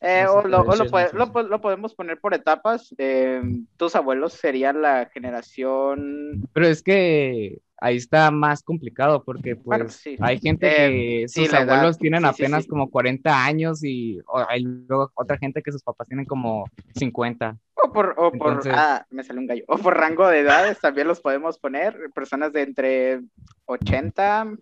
[0.00, 2.94] Eh, o, lo, lo, podemos poner por etapas.
[2.98, 3.40] Eh,
[3.78, 6.46] tus abuelos serían la generación.
[6.52, 12.24] Pero es que ahí está más complicado porque pues hay gente que sus abuelos tienen
[12.24, 17.56] apenas como 40 años y hay luego otra gente que sus papás tienen como 50.
[17.74, 19.64] O por, o por ah, me salió un gallo.
[19.66, 21.96] O por rango de edades también los podemos poner.
[22.14, 23.20] Personas de entre
[23.64, 24.52] 80.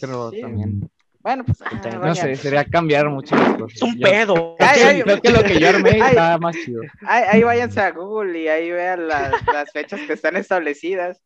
[0.00, 0.90] Pero también.
[1.20, 1.58] Bueno, pues.
[1.62, 3.82] Ah, no sé, sería cambiar mucho las cosas.
[3.82, 4.56] un pedo.
[4.58, 6.82] creo que lo que yo armé está más chido.
[7.06, 11.22] Ahí, ahí, váyanse a Google y ahí vean las, las fechas que están establecidas.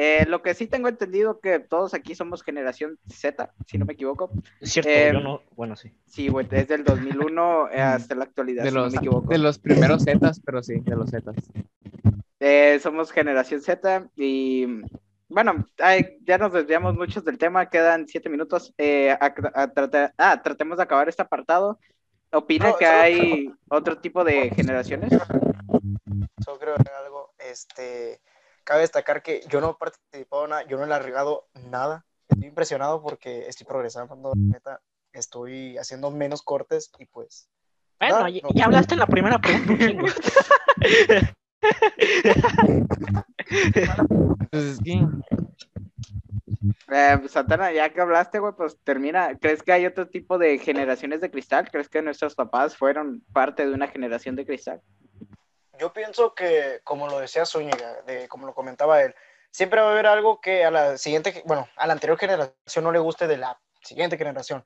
[0.00, 3.94] Eh, lo que sí tengo entendido que todos aquí somos generación Z, si no me
[3.94, 4.30] equivoco.
[4.60, 5.92] Es cierto, yo no, bueno, sí.
[6.06, 9.28] Sí, güey, desde el 2001 hasta la actualidad, de los, no me equivoco.
[9.28, 11.32] De los primeros Z, pero sí, de los Z.
[12.38, 14.66] Eh, somos generación Z y
[15.28, 15.66] bueno,
[16.22, 18.72] ya nos desviamos muchos del tema, quedan siete minutos.
[18.78, 21.80] Eh, ah, tratemos de acabar este apartado.
[22.30, 25.10] ¿Opina que hay otro tipo de generaciones?
[25.10, 28.20] Yo creo que algo, este,
[28.68, 32.04] cabe destacar que yo no he participado nada, yo no he largado nada.
[32.28, 34.82] Estoy impresionado porque estoy progresando, neta,
[35.14, 37.48] estoy haciendo menos cortes y pues
[37.98, 38.50] Bueno, ya, No.
[38.54, 40.12] ya hablaste en la primera pregunta.
[44.50, 45.06] Pues es que
[46.90, 49.36] Eh, Santana, ya que hablaste, güey, pues termina.
[49.38, 51.70] ¿Crees que hay otro tipo de generaciones de cristal?
[51.70, 54.80] ¿Crees que nuestros papás fueron parte de una generación de cristal?
[55.78, 59.14] Yo pienso que, como lo decía Zúñiga, de, como lo comentaba él,
[59.50, 62.92] siempre va a haber algo que a la siguiente, bueno, a la anterior generación no
[62.92, 64.64] le guste de la siguiente generación.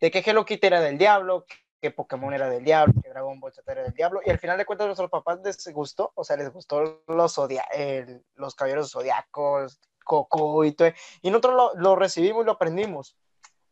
[0.00, 1.46] De que Hello Kitty era del diablo,
[1.80, 4.58] que Pokémon era del diablo, que Dragon Ball Z era del diablo, y al final
[4.58, 7.40] de cuentas a nuestros papás les gustó, o sea, les gustó los,
[7.72, 10.88] el- los caballeros zodiacos, Coco y todo,
[11.22, 13.16] y nosotros lo, lo recibimos y lo aprendimos.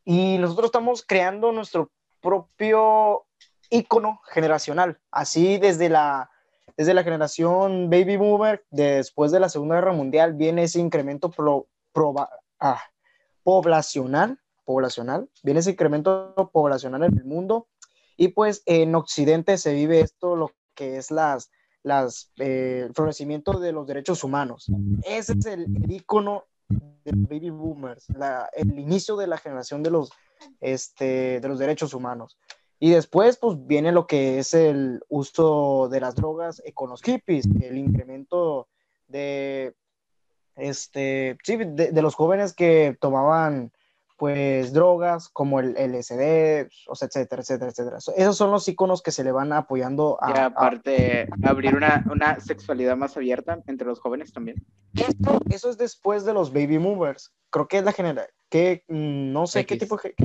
[0.03, 3.25] Y nosotros estamos creando nuestro propio
[3.69, 6.29] ícono generacional, así desde la,
[6.77, 11.31] desde la generación baby boomer, después de la Segunda Guerra Mundial, viene ese incremento
[12.59, 12.81] ah,
[13.43, 17.67] poblacional, poblacional, viene ese incremento poblacional en el mundo,
[18.17, 21.51] y pues en Occidente se vive esto, lo que es las,
[21.83, 24.67] las, eh, el florecimiento de los derechos humanos.
[25.03, 28.07] Ese es el, ícono de baby boomers,
[28.53, 30.11] el inicio de la generación de los,
[30.61, 32.37] este, de los derechos humanos.
[32.85, 37.45] Y después, pues viene lo que es el uso de las drogas con los hippies,
[37.61, 38.67] el incremento
[39.07, 39.73] de,
[40.57, 43.71] este, sí, de, de los jóvenes que tomaban,
[44.17, 47.99] pues, drogas como el LSD, o sea, etcétera, etcétera, etcétera.
[48.01, 51.75] So- Esos son los iconos que se le van apoyando a, Y a- aparte, abrir
[51.75, 54.57] una, una sexualidad más abierta entre los jóvenes también.
[54.93, 57.33] Esto- eso es después de los baby movers.
[57.49, 60.15] Creo que es la generación, que mm, no sé qué tipo de-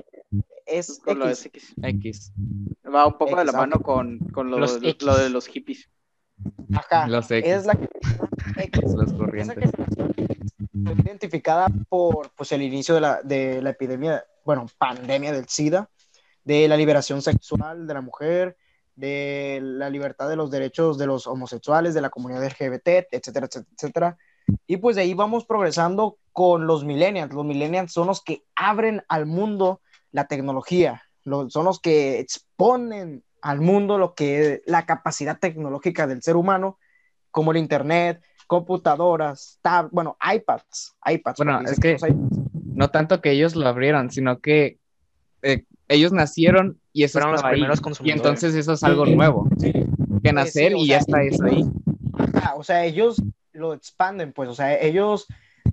[0.69, 1.45] es Con lo de X.
[1.45, 1.75] X.
[1.83, 2.33] X.
[2.87, 5.05] Va un poco de la mano con, con lo, Los lo X.
[5.19, 5.89] de los hippies.
[6.75, 7.51] Ajá, Los X.
[7.51, 7.73] es la
[8.57, 8.83] X.
[8.95, 9.71] Los corrientes.
[10.85, 15.91] fue identificada por pues, el inicio de la, de la epidemia, bueno, pandemia del SIDA,
[16.45, 18.57] de la liberación sexual de la mujer,
[18.95, 23.67] de la libertad de los derechos de los homosexuales, de la comunidad LGBT, etcétera, etcétera,
[23.75, 24.19] etcétera.
[24.67, 27.33] Y pues de ahí vamos progresando con los millennials.
[27.33, 29.81] Los millennials son los que abren al mundo
[30.12, 36.07] la tecnología, lo- son los que exponen al mundo lo que es la capacidad tecnológica
[36.07, 36.79] del ser humano,
[37.31, 41.37] como el Internet, computadoras, tab bueno, iPads, iPads.
[41.37, 42.14] Bueno, es que- iPads.
[42.75, 44.79] No tanto que ellos lo abrieron, sino que
[45.42, 47.53] eh, ellos nacieron y eso Fueron los ahí.
[47.53, 48.21] primeros Y consumidores.
[48.21, 49.49] entonces eso es algo nuevo.
[50.23, 51.64] Que nacer sí, y ya sea, está eso ahí.
[52.57, 55.27] O sea, ellos lo expanden, pues, o sea, ellos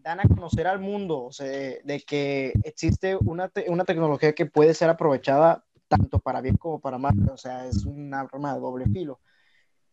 [0.06, 4.46] dan a conocer al mundo, o sea, de que existe una, te- una tecnología que
[4.46, 8.60] puede ser aprovechada tanto para bien como para mal, o sea, es un arma de
[8.60, 9.20] doble filo.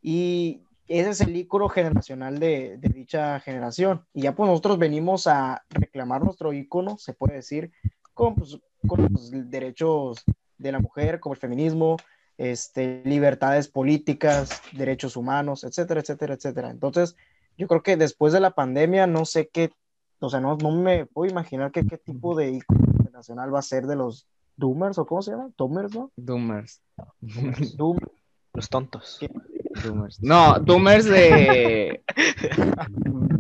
[0.03, 4.05] Y ese es el ícono generacional de, de dicha generación.
[4.13, 7.73] Y ya pues nosotros venimos a reclamar nuestro ícono, se puede decir,
[8.13, 10.23] con, pues, con los derechos
[10.59, 11.97] de la mujer, como el feminismo,
[12.37, 16.69] este, libertades políticas, derechos humanos, etcétera, etcétera, etcétera.
[16.71, 17.17] Entonces,
[17.57, 19.73] yo creo que después de la pandemia, no sé qué,
[20.27, 23.63] o sea, no, no me puedo imaginar qué, qué tipo de ícono internacional va a
[23.63, 26.11] ser de los Doomers, o cómo se llama, Doomers, ¿no?
[26.17, 26.81] Doomers.
[27.77, 27.99] Doom,
[28.55, 29.19] Los tontos.
[29.83, 30.23] Doomers.
[30.23, 32.03] No, Doomers de.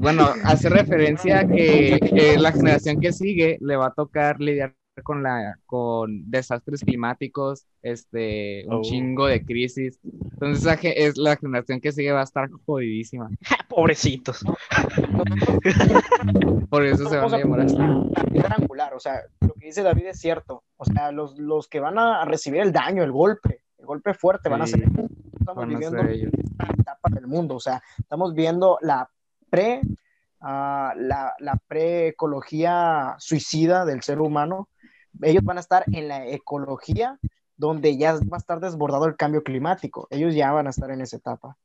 [0.02, 4.74] Bueno, hace referencia a que eh, la generación que sigue le va a tocar lidiar
[5.02, 8.82] con la con desastres climáticos, este, un Oh.
[8.82, 9.98] chingo de crisis.
[10.04, 13.30] Entonces ge- es la generación que sigue va a estar jodidísima.
[13.68, 14.44] Pobrecitos.
[16.68, 17.76] Por eso se van a llamar así.
[17.76, 21.68] la piedra angular, o sea, lo que dice David es cierto, o sea, los, los
[21.68, 24.82] que van a recibir el daño, el golpe, el golpe fuerte van a ser.
[24.82, 26.32] Estamos Van a viviendo ser ellos.
[26.58, 29.08] una etapa del mundo, o sea, estamos viendo la
[29.50, 29.80] pre,
[30.40, 34.68] ah, la, la pre-ecología suicida del ser humano.
[35.20, 37.18] Ellos van a estar en la ecología
[37.56, 40.08] donde ya va a estar desbordado el cambio climático.
[40.10, 41.56] Ellos ya van a estar en esa etapa.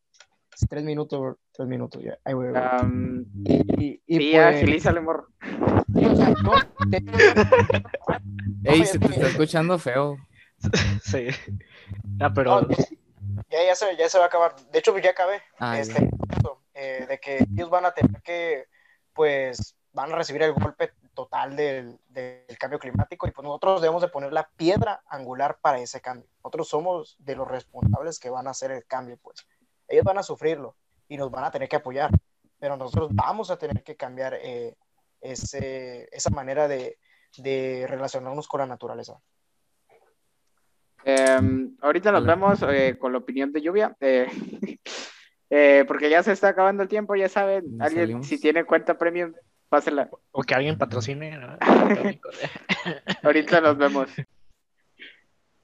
[0.69, 2.17] Tres minutos, tres minutos, ya.
[2.23, 2.57] Ahí voy, voy.
[2.59, 5.27] Am, y, y sí, pues, agilízale, morro.
[5.87, 6.53] no,
[8.63, 10.17] Ey, No, se te está escuchando feo.
[11.03, 11.27] Sí.
[12.19, 12.67] Ah, pero No,
[13.49, 14.55] ya, ya, se, ya se va a acabar.
[14.71, 15.41] De hecho, ya acabé.
[15.59, 16.09] Ah, este,
[16.73, 18.65] eh, de que ellos van a tener que,
[19.13, 24.03] pues, van a recibir el golpe total del, del cambio climático y pues nosotros debemos
[24.03, 26.29] de poner la piedra angular para ese cambio.
[26.43, 29.47] Nosotros somos de los responsables que van a hacer el cambio, pues.
[29.87, 30.75] Ellos van a sufrirlo
[31.07, 32.11] y nos van a tener que apoyar,
[32.59, 34.75] pero nosotros vamos a tener que cambiar eh,
[35.19, 36.99] ese, esa manera de,
[37.37, 39.19] de relacionarnos con la naturaleza.
[41.03, 43.97] Em, ahorita nos vemos eh, con la opinión de lluvia.
[44.01, 44.27] eh,
[45.49, 47.81] eh, porque ya se está acabando el tiempo, ya saben.
[47.81, 48.27] Alguien, salimos.
[48.27, 49.33] si tiene cuenta premium,
[49.69, 50.09] pásela.
[50.31, 51.37] o que alguien patrocine.
[51.37, 51.57] ¿no?
[53.23, 54.09] Ahorita nos vemos.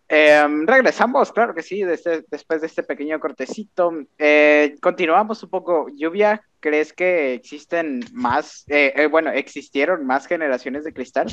[0.09, 3.91] Em, regresamos, claro que sí, desde- después de este pequeño cortecito.
[4.17, 5.87] Eh, continuamos un poco.
[5.95, 11.27] Lluvia, ¿crees que existen más, eh, eh, bueno, existieron más generaciones de cristal?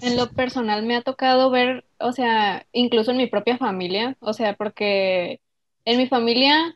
[0.00, 4.32] En lo personal me ha tocado ver, o sea, incluso en mi propia familia, o
[4.32, 5.40] sea, porque
[5.84, 6.74] en mi familia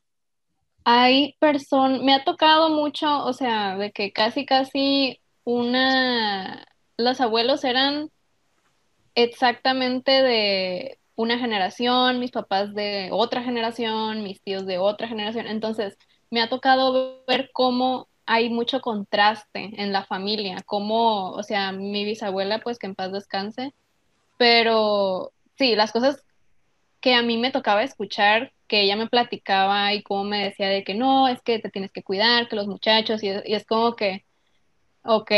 [0.85, 6.66] hay personas, me ha tocado mucho, o sea, de que casi, casi una,
[6.97, 8.11] los abuelos eran
[9.14, 15.99] exactamente de una generación, mis papás de otra generación, mis tíos de otra generación, entonces
[16.31, 22.05] me ha tocado ver cómo hay mucho contraste en la familia, cómo, o sea, mi
[22.05, 23.75] bisabuela, pues que en paz descanse,
[24.38, 26.25] pero sí, las cosas
[27.00, 30.84] que a mí me tocaba escuchar, que ella me platicaba y cómo me decía de
[30.84, 33.96] que no, es que te tienes que cuidar, que los muchachos, y, y es como
[33.96, 34.24] que,
[35.04, 35.30] ok,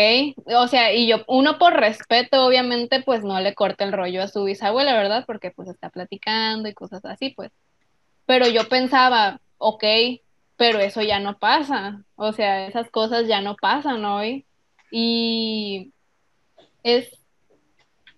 [0.57, 4.29] o sea, y yo, uno por respeto, obviamente, pues no le corta el rollo a
[4.29, 5.25] su bisabuela, ¿verdad?
[5.27, 7.53] Porque pues está platicando y cosas así, pues.
[8.27, 9.85] Pero yo pensaba, ok,
[10.57, 14.47] pero eso ya no pasa, o sea, esas cosas ya no pasan hoy.
[14.91, 15.93] Y
[16.83, 17.11] es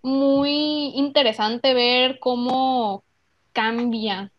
[0.03, 3.05] muy interesante ver cómo
[3.55, 4.31] cambia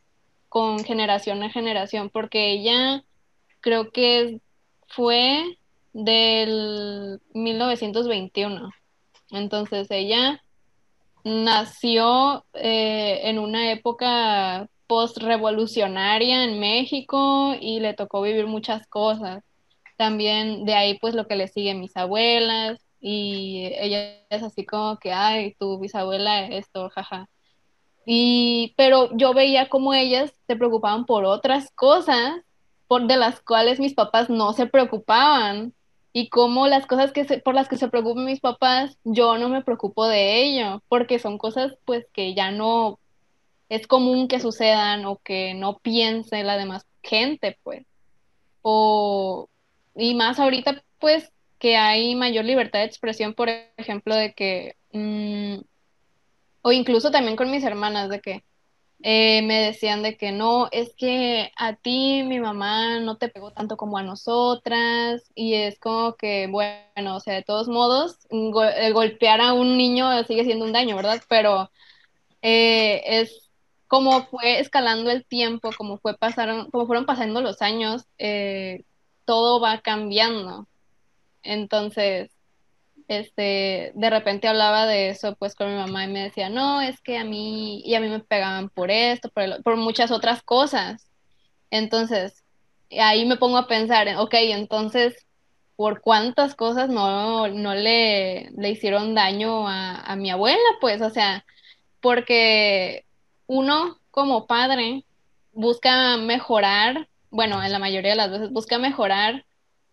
[0.50, 3.04] con generación a generación, porque ella
[3.62, 4.40] creo que
[4.88, 5.58] fue
[5.94, 8.70] del 1921.
[9.32, 10.44] Entonces ella
[11.24, 19.44] nació eh, en una época post-revolucionaria en México y le tocó vivir muchas cosas.
[19.98, 24.98] También de ahí pues lo que le sigue mis abuelas y ella es así como
[25.00, 27.28] que, ay, tu bisabuela esto, jaja.
[28.06, 32.34] Y, pero yo veía como ellas se preocupaban por otras cosas
[32.88, 35.74] por de las cuales mis papás no se preocupaban
[36.14, 39.50] y como las cosas que se- por las que se preocupan mis papás, yo no
[39.50, 43.00] me preocupo de ello, porque son cosas pues que ya no
[43.70, 47.86] es común que sucedan o que no piense la demás gente, pues.
[48.62, 49.50] O,
[49.96, 55.62] y más ahorita, pues, que hay mayor libertad de expresión, por ejemplo, de que, mm,
[56.66, 58.44] o incluso también con mis hermanas, de que
[59.04, 63.52] eh, me decían de que no, es que a ti mi mamá no te pegó
[63.52, 69.42] tanto como a nosotras, y es como que, bueno, o sea, de todos modos, golpear
[69.42, 71.22] a un niño sigue siendo un daño, ¿verdad?
[71.30, 71.70] Pero
[72.42, 73.52] eh, es
[73.88, 78.86] como fue escalando el tiempo, como fue pasaron, como fueron pasando los años, eh,
[79.26, 80.68] todo va cambiando.
[81.44, 82.35] Entonces,
[83.08, 87.02] este, de repente hablaba de eso pues con mi mamá y me decía, no, es
[87.02, 90.44] que a mí, y a mí me pegaban por esto, por, el- por muchas otras
[90.44, 91.10] cosas.
[91.72, 92.44] Entonces,
[93.00, 95.16] ahí me pongo a pensar, ok, entonces,
[95.76, 100.60] ¿por cuántas cosas no, no le, le hicieron daño a, a mi abuela?
[100.82, 101.46] Pues, o sea,
[102.02, 103.06] porque
[103.48, 105.06] uno como padre
[105.54, 109.46] busca mejorar, bueno, en la mayoría de las veces busca mejorar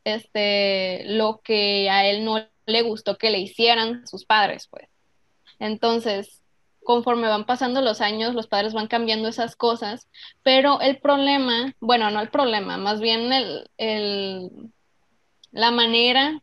[0.05, 4.89] este, lo que a él no le gustó que le hicieran sus padres, pues.
[5.59, 6.43] Entonces,
[6.85, 10.09] conforme van pasando los años, los padres van cambiando esas cosas,
[10.43, 14.51] pero el problema, bueno, no el problema, más bien el, el-
[15.51, 16.41] la manera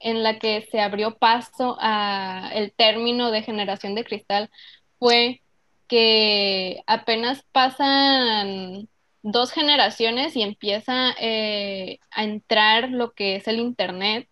[0.00, 4.50] en la que se abrió paso a el término de generación de cristal
[4.98, 5.42] fue
[5.88, 8.88] que apenas pasan
[9.22, 14.28] dos generaciones y empieza eh, a entrar lo que es el internet.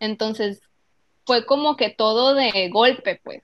[0.00, 0.62] Entonces
[1.28, 3.42] fue como que todo de golpe, pues.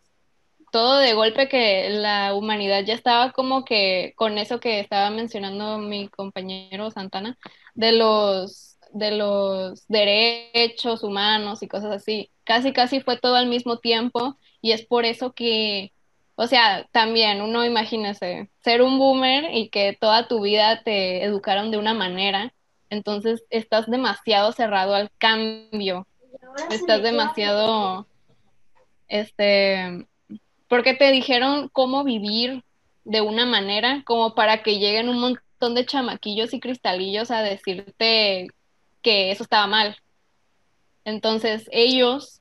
[0.73, 5.77] Todo de golpe que la humanidad ya estaba como que con eso que estaba mencionando
[5.77, 7.39] mi compañero Santana,
[7.75, 12.31] de los, de los derechos humanos y cosas así.
[12.45, 15.93] Casi, casi fue todo al mismo tiempo y es por eso que,
[16.37, 21.71] o sea, también uno imagínese ser un boomer y que toda tu vida te educaron
[21.71, 22.55] de una manera,
[22.89, 26.07] entonces estás demasiado cerrado al cambio,
[26.71, 28.07] estás demasiado,
[29.09, 30.07] este,
[30.69, 32.65] porque te dijeron cómo vivir
[33.05, 38.49] de una manera como para que lleguen un montón de chamaquillos y cristalillos a decirte
[39.03, 39.97] que eso estaba mal.
[41.05, 42.41] Entonces ellos,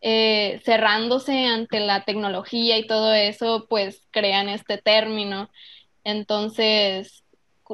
[0.00, 5.50] eh, cerrándose ante la tecnología y todo eso, pues crean este término.
[6.04, 7.24] Entonces,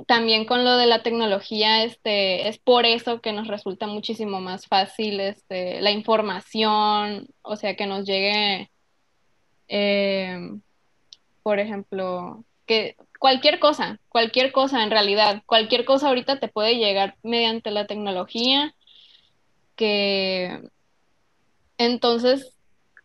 [0.06, 4.66] también con lo de la tecnología, este, es por eso que nos resulta muchísimo más
[4.66, 8.70] fácil, este, la información, o sea, que nos llegue
[9.68, 10.38] eh,
[11.42, 17.16] por ejemplo, que cualquier cosa, cualquier cosa en realidad, cualquier cosa ahorita te puede llegar
[17.22, 18.74] mediante la tecnología,
[19.76, 20.60] que
[21.78, 22.56] entonces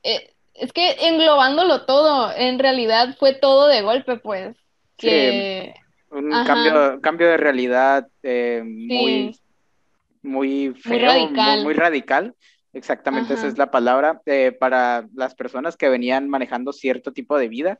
[0.03, 4.55] eh, es que englobándolo todo, en realidad fue todo de golpe, pues.
[4.97, 5.73] Que,
[6.11, 6.45] Un Ajá.
[6.45, 9.41] cambio, cambio de realidad eh, muy, Sí.
[10.23, 11.55] muy feo, radical.
[11.57, 12.35] muy, muy radical.
[12.73, 13.51] Exactamente, esa Ajá.
[13.51, 14.21] es la palabra.
[14.25, 17.79] eh, para las personas que venían manejando cierto tipo de vida.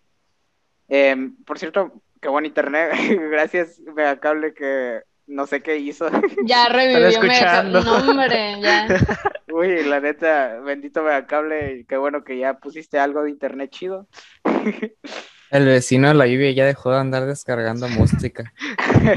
[0.90, 1.16] Eh,
[1.46, 2.92] por cierto, qué buen internet.
[3.32, 6.10] Gracias, Megacable, que no sé qué hizo.
[6.46, 7.80] ya revivió escuchando.
[7.84, 8.88] Mega- No, hombre, ya.
[9.52, 11.86] Uy, la neta, bendito Megacable.
[11.88, 14.08] Qué bueno que ya pusiste algo de internet chido.
[15.52, 18.54] El vecino de la lluvia ya dejó de andar descargando música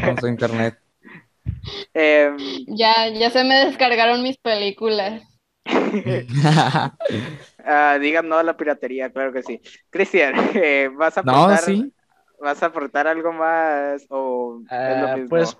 [0.02, 0.78] con su internet.
[1.94, 2.30] Eh,
[2.66, 5.22] Ya, ya se me descargaron mis películas.
[7.64, 9.60] ah, digan no a la piratería, claro que sí.
[9.90, 11.92] Cristian, eh, ¿vas a no, aportar, sí.
[12.40, 15.28] ¿vas a aportar algo más o es lo Ah, mismo?
[15.28, 15.58] pues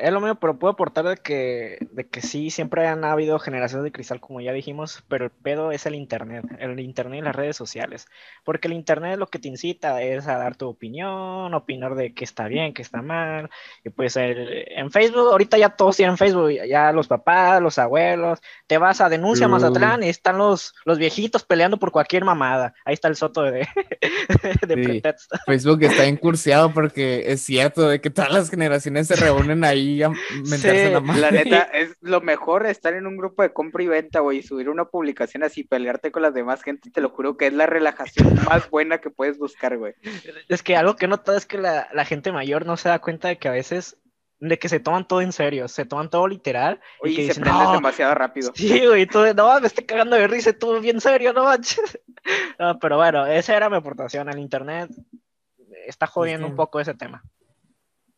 [0.00, 3.84] es lo mismo, pero puedo aportar de que, de que sí, siempre han habido generaciones
[3.84, 7.36] de cristal, como ya dijimos, pero el pedo es el internet, el internet y las
[7.36, 8.06] redes sociales,
[8.44, 12.24] porque el internet lo que te incita es a dar tu opinión, opinar de qué
[12.24, 13.50] está bien, qué está mal,
[13.84, 18.40] y pues el- en Facebook, ahorita ya todos tienen Facebook, ya los papás, los abuelos,
[18.66, 19.50] te vas a denuncia Uh.
[19.50, 23.66] Mazatlán y están los, los viejitos peleando por cualquier mamada, ahí está el soto de,
[24.66, 24.82] de Sí.
[24.82, 25.36] pretexto.
[25.46, 30.08] Facebook está incursiado porque es cierto de que todas las generaciones se reúnen ahí a
[30.10, 34.20] mentarse Sí, la neta, es lo mejor estar en un grupo de compra y venta,
[34.20, 37.46] güey, y subir una publicación así, pelearte con las demás gente, te lo juro que
[37.48, 39.94] es la relajación más buena que puedes buscar, güey.
[40.48, 42.98] Es que algo que he notado es que la, la gente mayor no se da
[43.00, 43.96] cuenta de que a veces,
[44.40, 46.80] de que se toman todo en serio, se toman todo literal.
[47.04, 48.52] Y que se dicen, no, demasiado rápido.
[48.54, 51.98] sí, güey, tú, de, no, me estoy cagando de risa, tú bien serio, no manches.
[52.56, 54.28] No, pero bueno, esa era mi aportación.
[54.28, 54.88] El internet
[55.86, 57.22] está jodiendo que- un poco ese tema.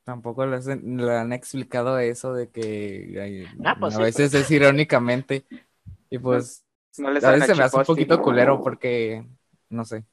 [0.05, 4.50] Tampoco les, le han explicado eso de que ay, Ah, pues a sí, veces es
[4.50, 5.46] irónicamente.
[6.11, 6.64] Y pues
[6.98, 9.26] No les a veces se me hace un poquito culero porque,
[9.70, 10.05] no sé,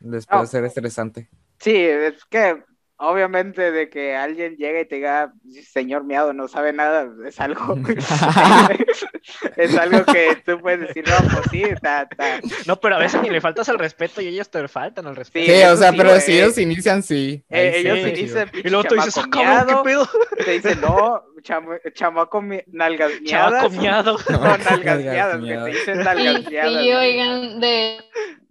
[0.00, 0.48] les puede No.
[0.48, 1.30] ser estresante.
[1.60, 2.64] Sí, es que
[3.02, 5.32] obviamente de que alguien llega y te diga,
[5.72, 7.76] señor miado, no sabe nada, es algo,
[9.56, 12.40] es algo que tú puedes decir, no, pues sí, está, está.
[12.66, 15.50] No, pero a veces ni le faltas el respeto y ellos te faltan el respeto.
[15.52, 17.44] Sí, o sea, sí, pero si ellos inician, sí.
[17.50, 20.08] Eh, sí ellos dicen, Y luego tú dices, ah, chamaco cabrón, ¿qué miado", pedo?
[20.44, 23.50] te dicen, no, chamo- chamaco nalgas miadas.
[23.52, 24.16] Chavaco miado.
[24.30, 26.86] No, nalgas Nalgas miadas, que te dicen Sí, nalgas sí, miadas.
[27.00, 27.98] oigan, de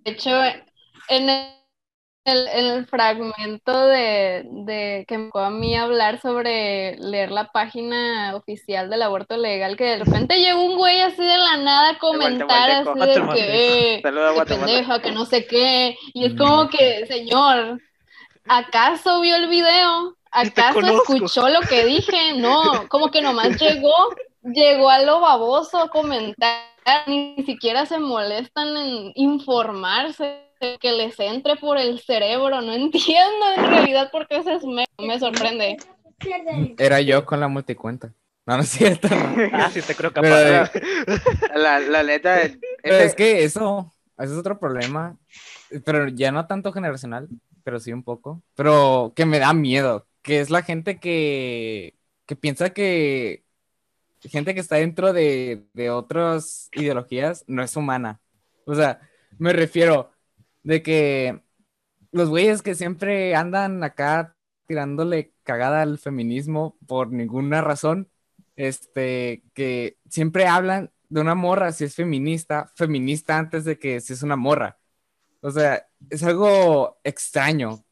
[0.06, 0.30] hecho,
[1.10, 1.61] en el,
[2.24, 8.36] el- el fragmento de, de que me tocó a mí hablar sobre leer la página
[8.36, 11.98] oficial del aborto legal, que de repente llegó un güey así de la nada a
[12.00, 14.02] comentar así de que, eh,
[14.68, 17.80] pendeja, que no sé qué, y es como que, señor,
[18.48, 20.16] ¿acaso vio el video?
[20.32, 22.34] ¿Acaso escuchó lo que dije?
[22.36, 23.94] No, como que nomás llegó,
[24.44, 26.62] llegó a lo baboso a comentar,
[27.08, 33.68] ni siquiera se molestan en informarse, que les entre por el cerebro, no entiendo en
[33.68, 35.78] realidad por qué se me, me sorprende.
[36.78, 38.14] Era yo con la multicuenta.
[38.46, 39.08] No, no es cierto.
[39.54, 40.72] Ah, sí, te creo Pero, capaz.
[41.56, 42.42] La, la neta,
[42.84, 45.18] es que eso, ese es otro problema,
[45.86, 47.28] pero ya no tanto generacional,
[47.64, 51.96] pero sí un poco, pero que me da miedo, que es la gente que,
[52.26, 53.44] que piensa que
[54.30, 58.22] gente que está dentro de, de otras ideologías no es humana.
[58.66, 59.00] O sea,
[59.38, 60.11] me refiero
[60.64, 61.42] de que
[62.12, 64.36] los güeyes que siempre andan acá
[64.68, 68.10] tirándole cagada al feminismo por ninguna razón,
[68.56, 74.14] este, que siempre hablan de una morra si es feminista, feminista antes de que si
[74.14, 74.80] es una morra.
[75.42, 77.86] O sea, es algo extraño.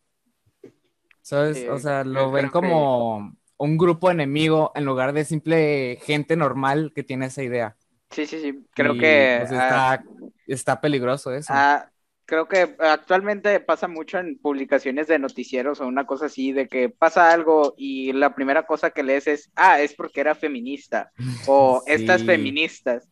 [1.22, 1.64] ¿Sabes?
[1.64, 6.92] Sí, o sea, lo ven como un grupo enemigo en lugar de simple gente normal
[6.96, 7.78] que tiene esa idea.
[8.12, 10.04] sí, sí, sí, creo Y, que pues, ah, está,
[10.48, 11.66] está peligroso eso.
[11.66, 11.92] ah,
[12.30, 16.90] creo que actualmente pasa mucho en publicaciones de noticieros o una cosa así, de que
[16.90, 21.12] pasa algo y la primera cosa que lees es, ah, es porque era feminista
[21.48, 22.28] o estas Sí.
[22.28, 23.10] feministas.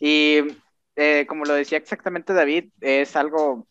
[0.00, 0.38] Y
[0.96, 3.68] eh, como lo decía exactamente David, es algo,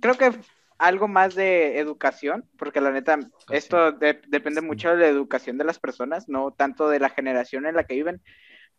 [0.00, 0.32] creo que
[0.78, 3.18] algo más de educación, porque la neta,
[3.50, 7.66] esto de- depende mucho de la educación de las personas, no tanto de la generación
[7.66, 8.22] en la que viven,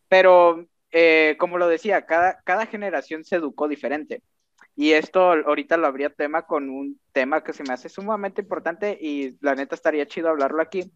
[0.08, 4.24] pero eh, como lo decía, cada, cada generación se educó diferente.
[4.82, 8.98] Y esto ahorita lo habría tema con un tema que se me hace sumamente importante
[9.02, 10.94] y la neta estaría chido hablarlo aquí,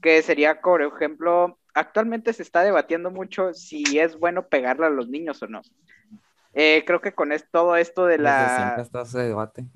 [0.00, 5.08] que sería, por ejemplo, actualmente se está debatiendo mucho si es bueno pegarle a los
[5.10, 5.66] niños o no.
[6.54, 8.82] Eh, creo que con es- todo esto de Desde siempre la...
[8.82, 9.66] está ese debate.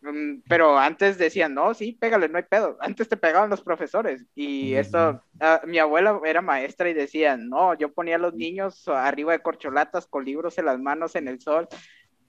[0.00, 2.76] Mm, Pero antes decían, no, sí, pégale, no hay pedo.
[2.80, 4.26] Antes te pegaban los profesores.
[4.34, 4.74] Y Ujú.
[4.74, 9.32] esto, ah, mi abuela era maestra y decía, no, yo ponía a los niños arriba
[9.32, 11.68] de corcholatas con libros en las manos en el sol.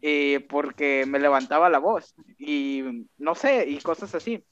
[0.07, 4.45] Eh, porque me levantaba la voz y no sé, y cosas así.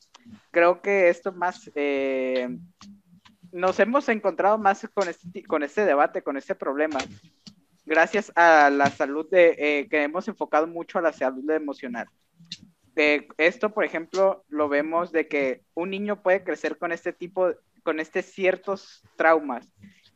[0.50, 2.58] Creo que esto más, eh,
[3.52, 6.98] nos hemos encontrado más con este, con este debate, con este problema,
[7.86, 12.08] gracias a la salud de, eh, que hemos enfocado mucho a la salud emocional.
[12.96, 17.52] Esto, por ejemplo, lo vemos de que un niño puede crecer con este tipo,
[17.84, 19.72] con este ciertos traumas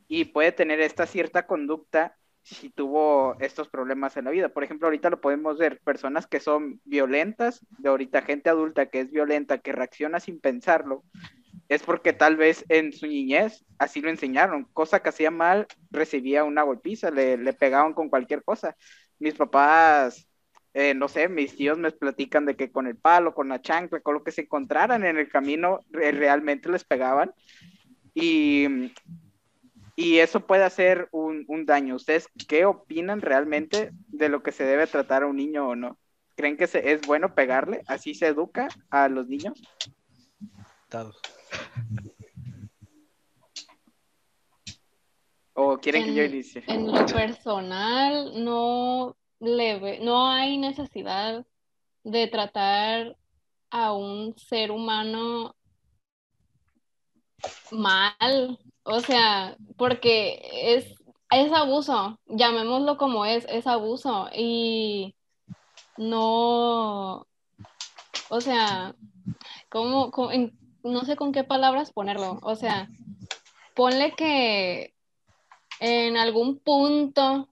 [0.08, 2.17] y puede tener esta cierta conducta
[2.54, 4.48] si tuvo estos problemas en la vida.
[4.48, 9.00] Por ejemplo, ahorita lo podemos ver, personas que son violentas, de ahorita gente adulta que
[9.00, 11.04] es violenta, que reacciona sin pensarlo,
[11.68, 16.44] es porque tal vez en su niñez así lo enseñaron, cosa que hacía mal, recibía
[16.44, 18.76] una golpiza, le, le pegaban con cualquier cosa.
[19.18, 20.28] Mis papás,
[20.72, 24.00] eh, no sé, mis tíos me platican de que con el palo, con la chancla,
[24.00, 27.32] con lo que se encontraran en el camino, re- realmente les pegaban.
[28.14, 28.92] Y,
[30.00, 31.96] y eso puede hacer un, un daño.
[31.96, 35.98] ¿Ustedes qué opinan realmente de lo que se debe tratar a un niño o no?
[36.36, 37.82] ¿Creen que se- es bueno pegarle?
[37.88, 39.60] ¿Así se educa a los niños?
[40.88, 41.20] Dados.
[45.54, 46.62] ¿O quieren que yo En- inicie?
[46.68, 51.44] En lo personal, no hay necesidad
[52.04, 53.16] de tratar
[53.70, 55.56] a un ser humano
[57.72, 60.40] mal, o sea, porque
[60.74, 60.94] es,
[61.30, 65.14] es abuso, llamémoslo como es, es abuso y
[65.98, 67.26] no,
[68.30, 68.94] o sea,
[69.68, 72.88] ¿cómo, en- no sé con qué palabras ponerlo, o sea,
[73.74, 74.94] ponle que
[75.80, 77.48] en algún punto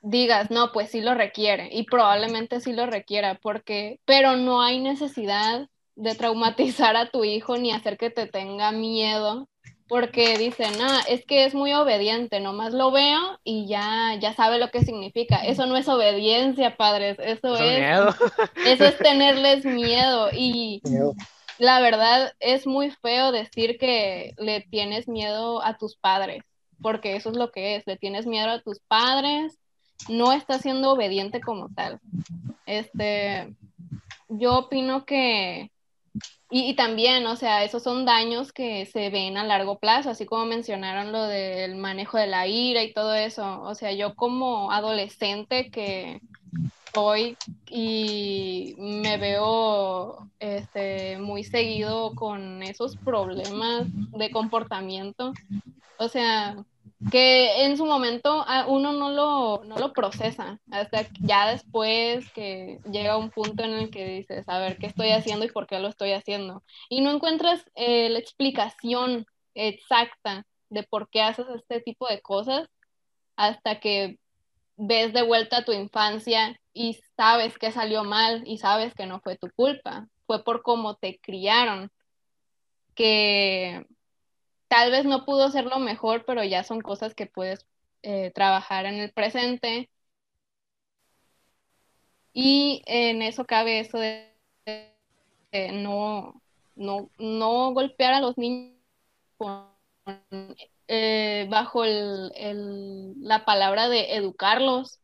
[0.00, 4.80] digas, no, pues sí lo requiere y probablemente sí lo requiera, porque, pero no hay
[4.80, 9.48] necesidad de traumatizar a tu hijo ni hacer que te tenga miedo,
[9.92, 14.58] porque dicen, ah, es que es muy obediente, nomás lo veo y ya, ya sabe
[14.58, 15.44] lo que significa.
[15.44, 18.14] Eso no es obediencia, padres, eso Eso es, miedo.
[18.66, 20.80] eso es tenerles miedo y
[21.58, 26.42] la verdad es muy feo decir que le tienes miedo a tus padres,
[26.80, 29.58] porque eso es lo que es, le tienes miedo a tus padres,
[30.08, 32.00] no estás siendo obediente como tal.
[32.64, 33.54] Este,
[34.30, 35.70] yo opino que,
[36.54, 40.44] y, también, o sea, esos son daños que se ven a largo plazo, así como
[40.44, 43.62] mencionaron lo del manejo de la ira y todo eso.
[43.62, 46.20] O sea, yo como adolescente que
[46.92, 47.38] soy
[47.70, 55.32] y me veo este, muy seguido con esos problemas de comportamiento.
[55.96, 56.62] O sea,
[57.10, 62.78] que en su momento a uno no lo, no lo procesa, hasta ya después que
[62.90, 65.78] llega un punto en el que dices, a ver, ¿qué estoy haciendo y por qué
[65.78, 66.62] lo estoy haciendo?
[66.88, 72.68] Y no encuentras eh, la explicación exacta de por qué haces este tipo de cosas
[73.36, 74.18] hasta que
[74.76, 79.36] ves de vuelta tu infancia y sabes que salió mal y sabes que no fue
[79.36, 81.90] tu culpa, fue por cómo te criaron,
[82.94, 83.86] que
[84.72, 87.66] tal vez no pudo ser lo mejor, pero ya son cosas que puedes
[88.02, 89.90] eh, trabajar en el presente.
[92.32, 94.32] Y en eso cabe eso de,
[95.74, 96.40] no,
[96.74, 98.78] no, no golpear a los niños
[100.88, 105.00] eh, bajo el, el, la palabra de educarlos,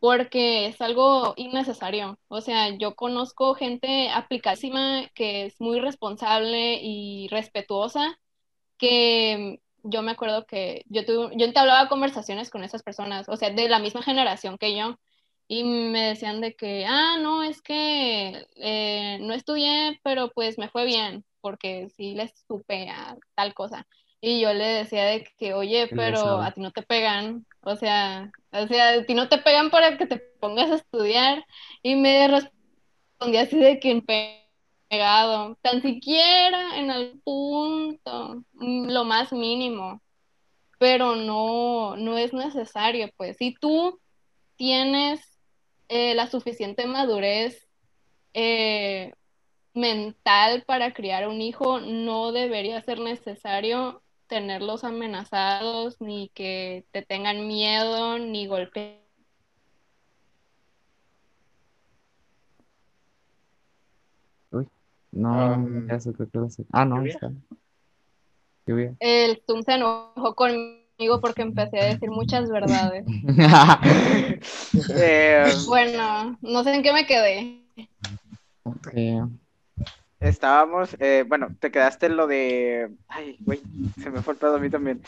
[0.00, 2.18] porque es algo innecesario.
[2.26, 8.18] O sea, yo conozco gente aplicadísima que es muy responsable y respetuosa,
[8.78, 13.50] que yo me acuerdo que yo, tuve, yo entablaba conversaciones con esas personas, o sea,
[13.50, 14.98] de la misma generación que yo,
[15.48, 20.68] y me decían de que, ah, no, es que eh, no estudié, pero pues me
[20.68, 23.86] fue bien, porque sí les supe a tal cosa.
[24.20, 28.32] Y yo le decía de que, oye, pero a ti no te pegan, o sea,
[28.50, 31.44] o sea, a ti no te pegan para que te pongas a estudiar.
[31.82, 33.90] Y me respondía así de que
[34.88, 40.00] pegado, tan siquiera en algún punto, lo más mínimo,
[40.78, 43.36] pero no, no es necesario, pues.
[43.38, 43.98] Si tú
[44.56, 45.20] tienes
[45.88, 47.68] eh, la suficiente madurez
[48.34, 49.14] eh,
[49.74, 57.46] mental para criar un hijo, no debería ser necesario tenerlos amenazados, ni que te tengan
[57.46, 59.00] miedo, ni golpear.
[64.50, 64.68] Uy,
[65.16, 66.64] no, um, eso creo que lo sé.
[66.72, 67.12] Ah, no, ¿lluvia?
[67.14, 67.30] está.
[68.66, 68.94] Lluvia.
[69.00, 73.04] El Zoom se enojó conmigo porque empecé a decir muchas verdades.
[74.98, 77.62] Eh, Bueno, no sé en qué me quedé.
[78.64, 78.88] Ok.
[80.20, 83.60] estábamos, eh, bueno, te quedaste en lo de, ay, güey,
[84.02, 85.00] se me fue el pedo a mí también.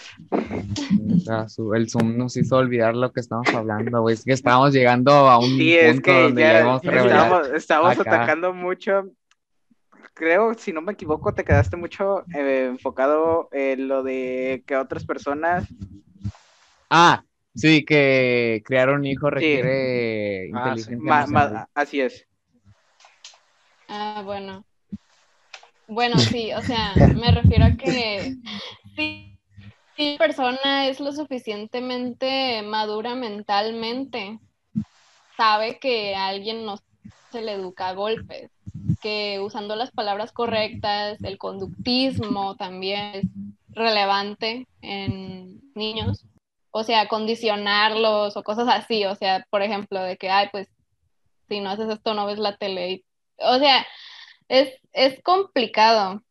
[1.74, 4.14] El Zoom nos hizo olvidar lo que estábamos hablando, güey.
[4.14, 6.90] Es que estábamos llegando a un Sí, es punto que donde ya ya íbamos a
[6.90, 7.06] revelar.
[7.26, 9.04] estábamos, estábamos atacando mucho.
[10.18, 15.04] Creo, si no me equivoco, te quedaste mucho eh, enfocado en lo de que otras
[15.04, 15.64] personas.
[16.90, 20.92] Ah, sí, que crear un hijo requiere Ah, sí.
[20.92, 21.68] inteligencia ma- ma- emocional.
[21.74, 22.26] así es.
[23.88, 24.64] Ah, bueno.
[25.86, 28.36] Bueno, sí, o sea, me refiero a que
[28.96, 29.40] si,
[29.96, 34.40] si la persona es lo suficientemente madura mentalmente,
[35.36, 36.78] sabe que a alguien no
[37.30, 38.50] se le educa a golpes,
[38.98, 43.26] que usando las palabras correctas, el conductismo también es
[43.70, 46.24] relevante en niños,
[46.70, 50.68] o sea, condicionarlos o cosas así, o sea, por ejemplo, de que, ay, pues,
[51.48, 53.04] si no haces esto, no ves la tele,
[53.38, 53.86] o sea,
[54.48, 56.22] es, es complicado,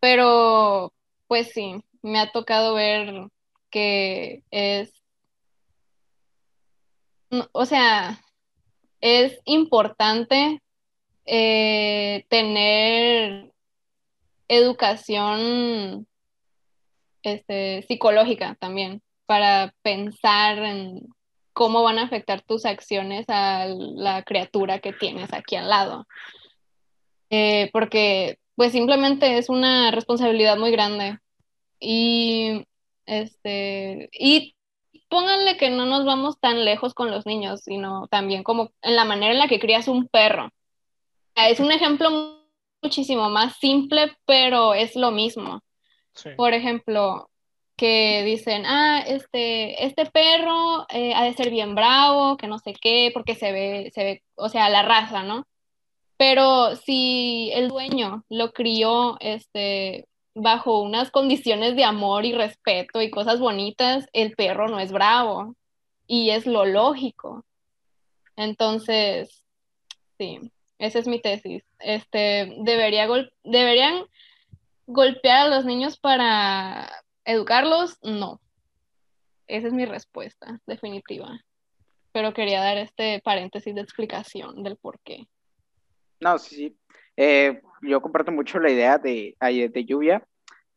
[0.00, 0.92] pero
[1.28, 3.28] pues sí, me ha tocado ver
[3.70, 4.92] que es,
[7.52, 8.20] o sea,
[9.00, 10.62] es importante
[11.26, 13.52] eh, tener
[14.48, 16.06] educación
[17.22, 21.08] este, psicológica también para pensar en
[21.52, 26.06] cómo van a afectar tus acciones a la criatura que tienes aquí al lado.
[27.30, 31.18] Eh, porque pues simplemente es una responsabilidad muy grande.
[31.80, 32.66] Y
[33.06, 34.54] este, y
[35.08, 39.04] pónganle que no nos vamos tan lejos con los niños, sino también como en la
[39.04, 40.50] manera en la que crías un perro.
[41.34, 42.38] Es un ejemplo
[42.82, 45.60] muchísimo más simple, pero es lo mismo.
[46.14, 46.30] Sí.
[46.36, 47.30] Por ejemplo,
[47.76, 52.74] que dicen, ah, este, este perro eh, ha de ser bien bravo, que no sé
[52.80, 55.46] qué, porque se ve, se ve, o sea, la raza, ¿no?
[56.16, 63.10] Pero si el dueño lo crió, este, bajo unas condiciones de amor y respeto y
[63.10, 65.56] cosas bonitas, el perro no es bravo
[66.06, 67.44] y es lo lógico.
[68.36, 69.44] Entonces,
[70.18, 70.38] sí,
[70.82, 71.64] esa es mi tesis.
[71.78, 74.04] Este, debería gol- deberían
[74.86, 76.90] golpear a los niños para
[77.24, 78.40] educarlos, no.
[79.46, 81.40] Esa es mi respuesta definitiva.
[82.12, 85.28] Pero quería dar este paréntesis de explicación del por qué.
[86.20, 86.76] No, sí, sí.
[87.16, 90.26] Eh, yo comparto mucho la idea de, de lluvia.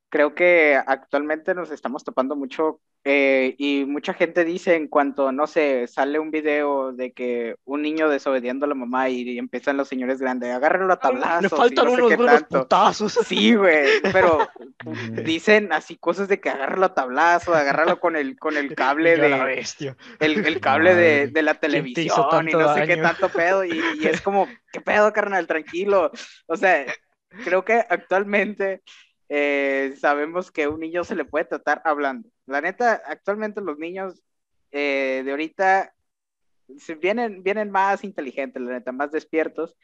[0.10, 5.45] Creo que actualmente nos estamos topando mucho eh, y mucha gente dice en cuanto, no
[5.45, 9.78] sé, sale un video de que un niño desobediendo a la mamá y, y empiezan
[9.78, 12.60] los señores grandes, agárrenlo a tablazos Le faltan no sé unos qué buenos tanto.
[12.62, 13.14] putazos.
[13.14, 14.39] Sí, güey, pero
[15.24, 19.30] dicen así cosas de que agárralo a tablazo, agárralo con el, con el cable Yo
[19.30, 19.95] la de, bestia.
[20.20, 24.08] el, el cable de, de la televisión y no sé qué tanto pedo, y, y
[24.08, 25.45] es como, ¿qué pedo, carnal?
[25.47, 26.12] Tranquilo.
[26.47, 26.86] O sea,
[27.43, 28.82] creo que actualmente
[29.30, 32.30] eh, sabemos que un niño se le puede tratar hablando.
[32.46, 34.22] La neta, actualmente los niños
[34.72, 35.93] eh, de ahorita
[37.02, 39.76] vienen, vienen más inteligentes, la neta, más despiertos.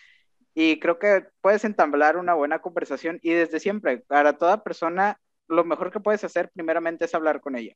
[0.53, 5.63] Y creo que puedes entablar una buena conversación y desde siempre, para toda persona, lo
[5.63, 7.75] mejor que puedes hacer primeramente es hablar con ella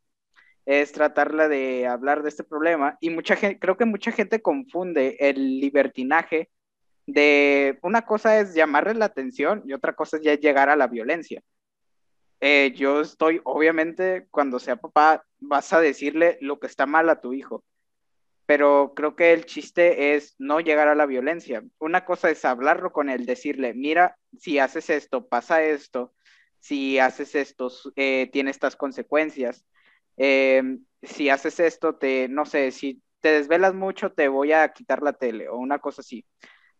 [0.66, 5.60] es tratarla de hablar de este problema y mucha creo que mucha gente confunde el
[5.60, 6.50] libertinaje
[7.06, 10.88] de una cosa es llamarle la atención y otra cosa es ya llegar a la
[10.88, 11.42] violencia.
[12.42, 17.22] Eh, yo estoy, obviamente, cuando sea papá, vas a decirle lo que está mal a
[17.22, 17.64] tu hijo,
[18.46, 21.64] pero creo que el chiste es no llegar a la violencia.
[21.80, 26.14] Una cosa es hablarlo con él, decirle, mira, si haces esto, pasa esto,
[26.60, 29.66] si haces esto, eh, tiene estas consecuencias
[30.18, 35.02] eh, si haces esto, te, no sé, si te desvelas mucho, te voy a quitar
[35.02, 36.26] la tele o una cosa así.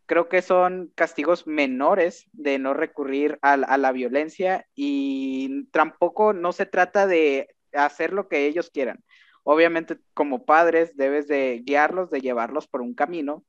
[0.06, 6.52] Creo que son castigos menores de no recurrir a, a la violencia y tampoco no
[6.52, 9.04] se trata de hacer lo que ellos quieran.
[9.44, 13.44] Obviamente, como padres, debes de guiarlos, de llevarlos por un camino,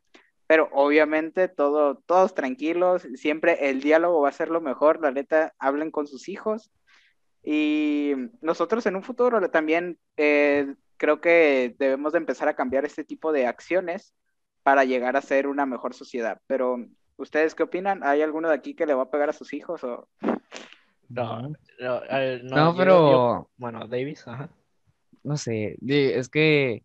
[0.46, 5.54] pero obviamente todo, todos tranquilos, siempre el diálogo va a ser lo mejor, la neta,
[5.58, 6.70] hablen con sus hijos,
[7.42, 13.04] y nosotros en un futuro también eh, creo que debemos de empezar a cambiar este
[13.04, 14.14] tipo de acciones
[14.66, 16.40] para llegar a ser una mejor sociedad.
[16.48, 16.84] Pero,
[17.18, 18.02] ¿ustedes qué opinan?
[18.02, 19.84] ¿Hay alguno de aquí que le va a pegar a sus hijos?
[19.84, 20.08] O...
[21.08, 21.42] No,
[21.78, 24.48] no, eh, no, No, yo- pero yo- bueno, Davis, ajá.
[25.22, 26.82] no sé, es que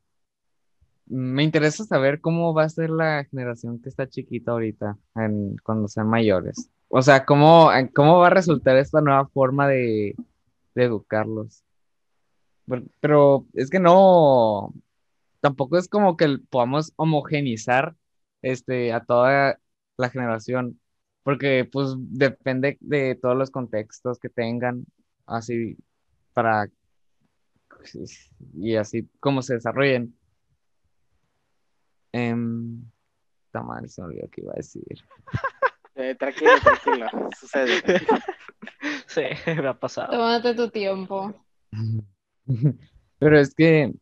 [1.07, 5.87] me interesa saber cómo va a ser la generación que está chiquita ahorita, en- cuando
[5.87, 6.69] sean mayores.
[6.87, 10.15] O sea, cómo, cómo va a resultar esta nueva forma de,
[10.75, 11.63] de educarlos.
[12.67, 14.71] Pero, pero es que no,
[15.41, 17.95] tampoco es como que podamos homogenizar
[18.41, 19.59] este, a toda
[19.97, 20.79] la generación.
[21.23, 24.85] porque pues depende de todos los contextos que tengan,
[25.27, 25.77] así
[26.33, 26.69] para
[28.55, 30.15] y así como se desarrollen.
[32.11, 32.83] Em,
[33.45, 35.03] está mal, se me olvidó que iba a decir.
[35.95, 37.07] Eh, tranquilo, tranquilo,
[37.39, 37.81] sucede.
[39.07, 39.21] Sí,
[39.61, 40.11] me ha pasado.
[40.11, 41.33] Tómate tu tiempo.
[43.19, 43.93] Pero es que,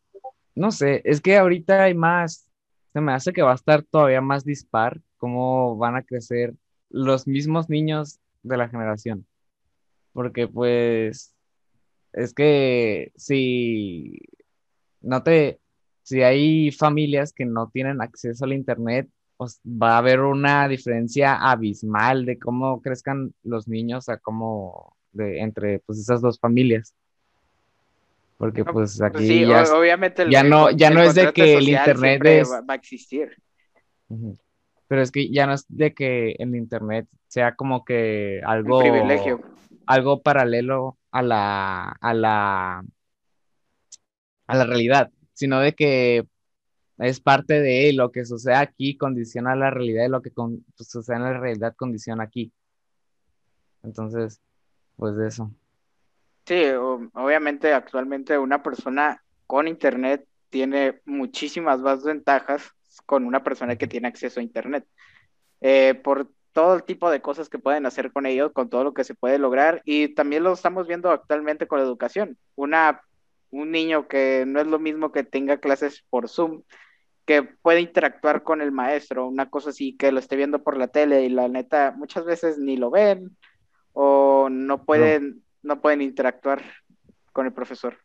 [0.56, 2.50] no sé, es que ahorita hay más,
[2.94, 6.56] se me hace que va a estar todavía más dispar cómo van a crecer
[6.90, 9.26] los mismos niños de la generación.
[10.14, 11.36] Porque pues,
[12.14, 14.20] es que si
[15.02, 15.60] no te,
[16.04, 21.36] si hay familias que no tienen acceso al internet, pues va a haber una diferencia
[21.36, 26.94] abismal de cómo crezcan los niños a cómo de entre pues esas dos familias.
[28.40, 31.04] Porque No, pues Pues aquí sí, ya, o- obviamente el, ya el no- ya no
[31.04, 33.36] es de que el internet es- va, a existir.
[34.88, 39.42] Pero es que ya no es de que el internet sea como que algo, privilegio.
[39.86, 42.82] algo paralelo a la, a la,
[44.48, 46.26] a la realidad, sino de que
[46.98, 50.90] es parte de lo que sucede aquí, condiciona la realidad y lo que con- pues,
[50.90, 52.54] sucede en la realidad condiciona aquí.
[53.84, 54.42] Entonces,
[54.96, 55.52] pues de eso.
[56.50, 62.72] Sí, o- obviamente actualmente una persona con internet tiene muchísimas más ventajas
[63.06, 64.84] con una persona que tiene acceso a internet.
[65.62, 68.96] Eh, por todo el tipo de cosas que pueden hacer con ellos, con todo lo
[68.96, 72.36] que se puede lograr y también lo estamos viendo actualmente con la educación.
[72.56, 73.04] Una,
[73.52, 76.64] un niño que no es lo mismo que tenga clases por Zoom,
[77.28, 80.88] que puede interactuar con el maestro, una cosa así, que lo esté viendo por la
[80.88, 83.38] tele y la neta muchas veces ni lo ven
[83.94, 86.62] o no pueden, no pueden interactuar
[87.32, 87.98] con el profesor.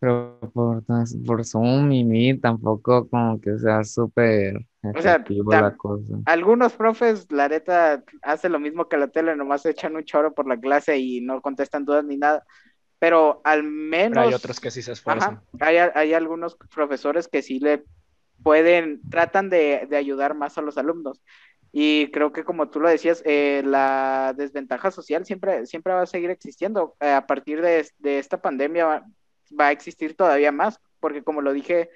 [0.00, 0.82] Pero por,
[1.26, 6.14] por Zoom y Meet tampoco como que sea súper O sea, la cosa.
[6.24, 10.48] Algunos profes, la neta, hacen lo mismo que la tele, nomás echan un choro por
[10.48, 12.44] la clase y no contestan dudas ni nada.
[12.98, 14.12] Pero al menos.
[14.14, 15.42] Pero hay otros que sí se esfuerzan.
[15.60, 17.84] Ajá, hay, hay algunos profesores que sí le
[18.42, 21.22] pueden, tratan de, de ayudar más a los alumnos.
[21.72, 26.06] Y creo que como tú lo decías, eh, la desventaja social siempre, siempre va a
[26.06, 26.96] seguir existiendo.
[27.00, 29.06] Eh, a partir de, esta pandemia va,
[29.58, 31.90] va a existir todavía más, porque como lo dije,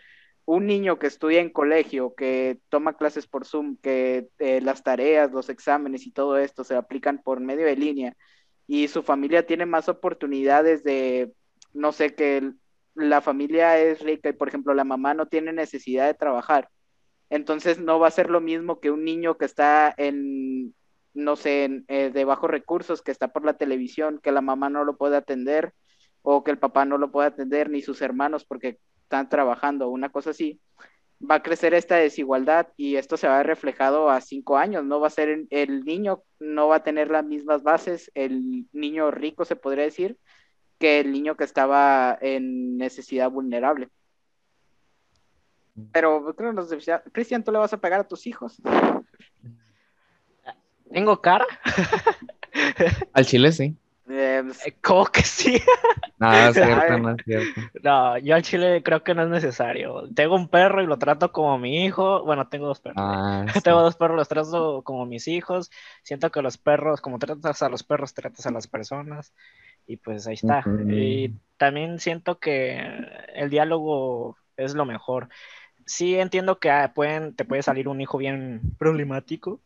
[0.46, 5.32] un niño que estudia en colegio, que toma clases por Zoom, que eh, las tareas,
[5.32, 8.16] los exámenes y todo esto se aplican por medio de línea,
[8.66, 11.32] y su familia tiene más oportunidades de,
[11.72, 12.52] no sé, que
[12.94, 16.70] la familia es rica y, por ejemplo, la mamá no tiene necesidad de trabajar.
[17.30, 20.74] Entonces no va a ser lo mismo que un niño que está en,
[21.14, 24.70] no sé, en, eh, de bajos recursos, que está por la televisión, que la mamá
[24.70, 25.72] no lo puede atender
[26.22, 30.10] o que el papá no lo puede atender, ni sus hermanos porque están trabajando, una
[30.10, 30.60] cosa así.
[31.30, 34.84] Va a crecer esta desigualdad y esto se va a ver reflejado a cinco años,
[34.84, 38.66] no va a ser el, el niño, no va a tener las mismas bases, el
[38.72, 40.18] niño rico se podría decir,
[40.78, 43.88] que el niño que estaba en necesidad vulnerable.
[45.92, 48.60] Pero creo que decía, Cristian, tú le vas a pegar a tus hijos.
[50.92, 51.46] ¿Tengo cara?
[53.12, 53.76] Al chile sí.
[54.08, 55.58] Eh, pues, Eh, ¿Cómo que sí?
[56.18, 57.60] No, no es cierto, no es cierto.
[57.82, 60.08] No, yo al chile creo que no es necesario.
[60.14, 62.22] Tengo un perro y lo trato como mi hijo.
[62.24, 62.98] Bueno, tengo dos perros.
[62.98, 63.60] Ah, sí.
[63.62, 65.70] Tengo dos perros, los trato como mis hijos.
[66.02, 69.34] Siento que los perros, como tratas a los perros, tratas a las personas.
[69.86, 70.62] Y pues ahí está.
[70.88, 72.78] Y también siento que
[73.34, 75.28] el diálogo es lo mejor.
[75.86, 79.60] Sí entiendo que ah, pueden, te puede salir un hijo bien problemático,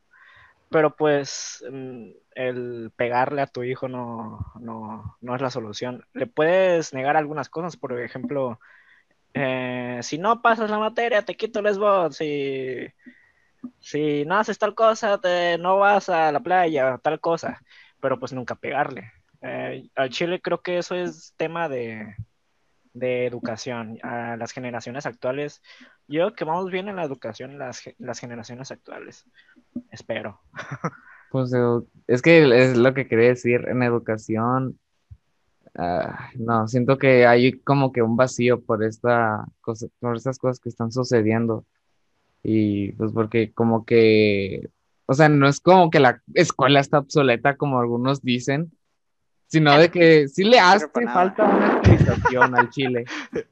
[0.70, 6.04] pero pues mm, el pegarle a tu hijo no, no, no es la solución.
[6.14, 8.60] Le puedes negar algunas cosas, por ejemplo,
[9.34, 12.88] eh, si no pasas la materia, te quito el SBOT, si,
[13.80, 17.60] si no haces tal cosa, te, no vas a la playa, tal cosa,
[18.00, 19.12] pero pues nunca pegarle.
[19.42, 22.14] Eh, al Chile creo que eso es tema de,
[22.98, 23.98] de educación.
[24.02, 25.62] A las generaciones actuales,
[26.08, 29.24] yo creo que vamos bien en la educación, las, las generaciones actuales.
[29.90, 30.40] Espero.
[31.30, 34.78] Pues edu- es que es lo que quería decir en educación.
[35.76, 40.60] ah, no, siento que hay como que un vacío por esta cosa, por estas cosas
[40.60, 41.66] que están sucediendo.
[42.42, 44.70] Y pues porque como que,
[45.06, 48.72] o sea, no es como que la escuela está obsoleta como algunos dicen,
[49.48, 53.04] sino de que sí le hace falta una actualización al Chile.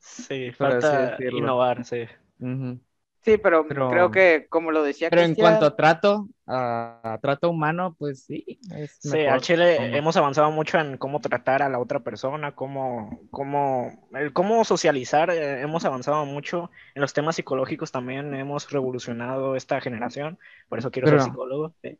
[0.00, 2.04] Sí, falta innovar, sí.
[2.40, 2.78] Ujú.
[3.20, 7.00] sí, pero, Pero- creo que como lo decía Pero en Cristian, cuanto a trato, a,
[7.14, 10.96] a trato humano, pues sí, es Sí, mejor al Chile como- hemos avanzado mucho en
[10.96, 16.70] cómo tratar a la otra persona, cómo, cómo, el cómo socializar, eh, hemos avanzado mucho
[16.94, 21.74] en los temas psicológicos también, hemos revolucionado esta generación, por eso quiero Pero- ser psicólogo.
[21.82, 21.98] sí.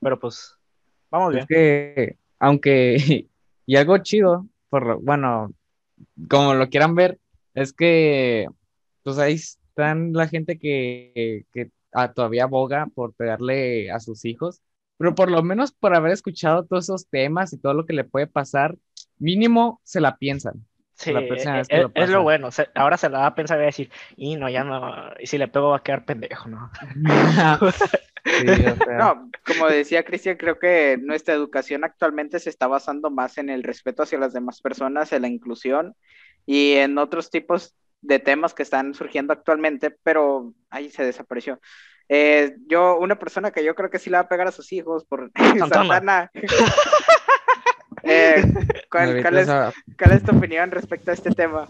[0.00, 0.56] Pero pues,
[1.10, 1.42] vamos bien.
[1.42, 2.96] Es que, aunque,
[3.66, 5.52] y algo chido, por bueno,
[6.28, 7.18] como lo quieran ver,
[7.54, 8.46] es que,
[9.02, 14.62] pues ahí están la gente que, que ah, todavía aboga por pegarle a sus hijos,
[14.96, 18.04] pero por lo menos por haber escuchado todos esos temas y todo lo que le
[18.04, 18.76] puede pasar,
[19.18, 20.66] mínimo se la piensan.
[20.94, 22.48] Sí, la vez que eh, lo es lo bueno.
[22.74, 25.28] ahora se la va a pensar y va a decir, y no, ya no, y
[25.28, 26.72] si le pego va a quedar pendejo, ¿no?
[28.28, 33.10] Sí, o sea, No, como decía Cristian, creo que nuestra educación actualmente se está basando
[33.10, 35.94] más en el respeto hacia las demás personas, en la inclusión
[36.46, 41.60] y en otros tipos de temas que están surgiendo actualmente, pero ahí se desapareció.
[42.08, 44.72] Eh, yo, una persona que yo creo que sí le va a pegar a sus
[44.72, 46.30] hijos por Santana.
[48.04, 48.42] Eh,
[48.90, 51.66] ¿cuál, ahorita cuál es, cuál es tu opinión respecto a este tema?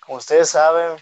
[0.00, 0.96] Como ustedes saben,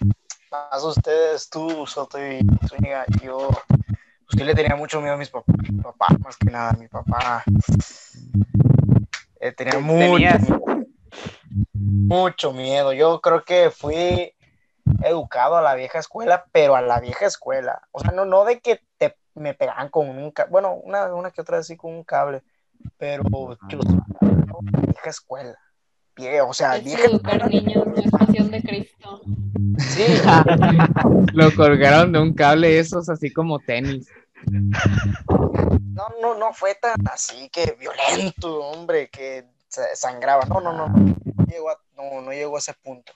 [0.53, 3.49] más ustedes, tú, Soto y Zúñiga, yo,
[3.79, 6.89] pues yo le tenía mucho miedo a mis papás, mi papá, más que nada, mi
[6.89, 7.43] papá.
[9.41, 10.61] eh, tenía mucho,
[11.73, 12.93] mucho miedo.
[12.93, 14.35] Yo creo que fui
[15.03, 17.89] educado a la vieja escuela, pero a la vieja escuela.
[17.91, 21.31] O sea, no, no de que te, me pegaban con un cable, bueno, una, una
[21.31, 22.43] que otra vez sí con un cable,
[22.99, 23.23] pero
[23.69, 25.59] yo, la vieja escuela.
[26.23, 29.21] Vie- O sea, Es vieja niños, no es pasión de Cristo.
[29.79, 30.05] Sí,
[31.35, 34.09] lo colgaron de un cable esos así como tenis.
[34.49, 40.45] No, no, no fue tan así que violento, hombre, que sa- sangraba.
[40.47, 43.13] No, no, no, no, no llegó a, no, no llegó a ese punto.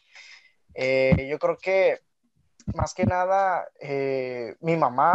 [0.74, 2.00] Eh, yo creo que
[2.74, 5.14] más que nada, eh, mi mamá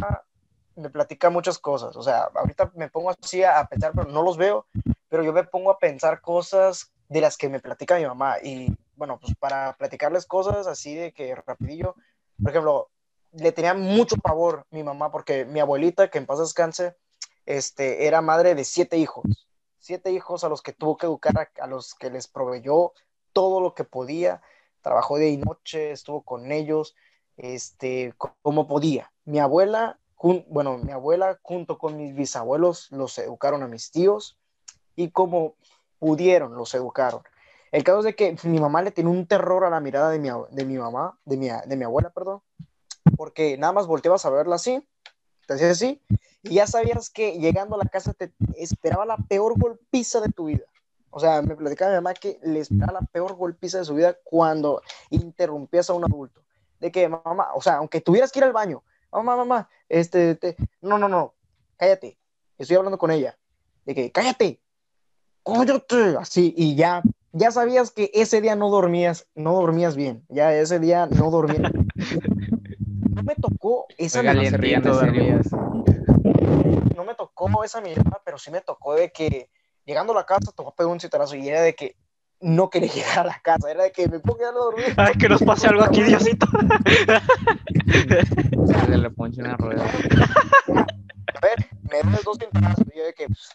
[0.75, 1.95] me platica muchas cosas.
[1.95, 4.65] O sea, ahorita me pongo así a pensar, pero no los veo,
[5.09, 8.37] pero yo me pongo a pensar cosas de las que me platica mi mamá.
[8.41, 11.95] Y bueno, pues para platicarles cosas así de que rapidillo,
[12.41, 12.89] por ejemplo,
[13.33, 16.95] le tenía mucho pavor mi mamá porque mi abuelita, que en paz descanse,
[17.45, 19.25] este, era madre de siete hijos.
[19.77, 22.93] Siete hijos a los que tuvo que educar, a, los que les proveyó
[23.33, 24.41] todo lo que podía.
[24.81, 26.95] Trabajó día y noche, estuvo con ellos,
[27.35, 29.11] este, co- como podía.
[29.25, 29.99] Mi abuela,
[30.47, 34.37] bueno, mi abuela junto con mis bisabuelos los educaron a mis tíos
[34.95, 35.55] y como
[36.01, 37.21] pudieron los educaron.
[37.71, 40.17] El caso es de que mi mamá le tenía un terror a la mirada de
[40.17, 42.41] mi, de mi mamá, de mi, de mi abuela, perdón,
[43.15, 44.83] porque nada más volteabas a verla así,
[45.45, 46.01] te hacías así,
[46.41, 50.45] y ya sabías que llegando a la casa te esperaba la peor golpiza de tu
[50.45, 50.65] vida.
[51.11, 54.17] O sea, me platicaba mi mamá que le esperaba la peor golpiza de su vida
[54.23, 54.81] cuando
[55.11, 56.41] interrumpías a un adulto.
[56.79, 60.55] De que, mamá, o sea, aunque tuvieras que ir al baño, mamá, mamá, este, te-
[60.81, 61.35] no, no, no,
[61.77, 62.17] cállate,
[62.57, 63.37] estoy hablando con ella.
[63.85, 64.59] De que, cállate,
[65.43, 70.53] cállate, así, y ya, ya sabías que ese día no dormías, no dormías bien, ya
[70.53, 71.71] ese día no dormías.
[73.11, 75.51] No me tocó esa Oigan, no mirada, serias.
[75.51, 79.49] no me tocó esa mirada, pero sí me tocó de que
[79.85, 81.95] llegando a la casa a pegar un citarazo y era de que
[82.39, 84.85] no quería llegar a la casa, era de que me puedo quedar a dormir.
[84.97, 86.47] Ay, que nos pase algo aquí, Diosito.
[88.87, 89.83] Se le ponche una rueda.
[89.85, 93.49] A ver, me das dos cintarazos y yo de que pues,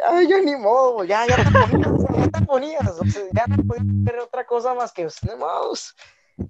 [0.00, 3.56] ya, ya ni modo, ya, ya te ponías, ya te ponías, o sea, ya no
[3.64, 5.96] podía hacer otra cosa más que pues, modos.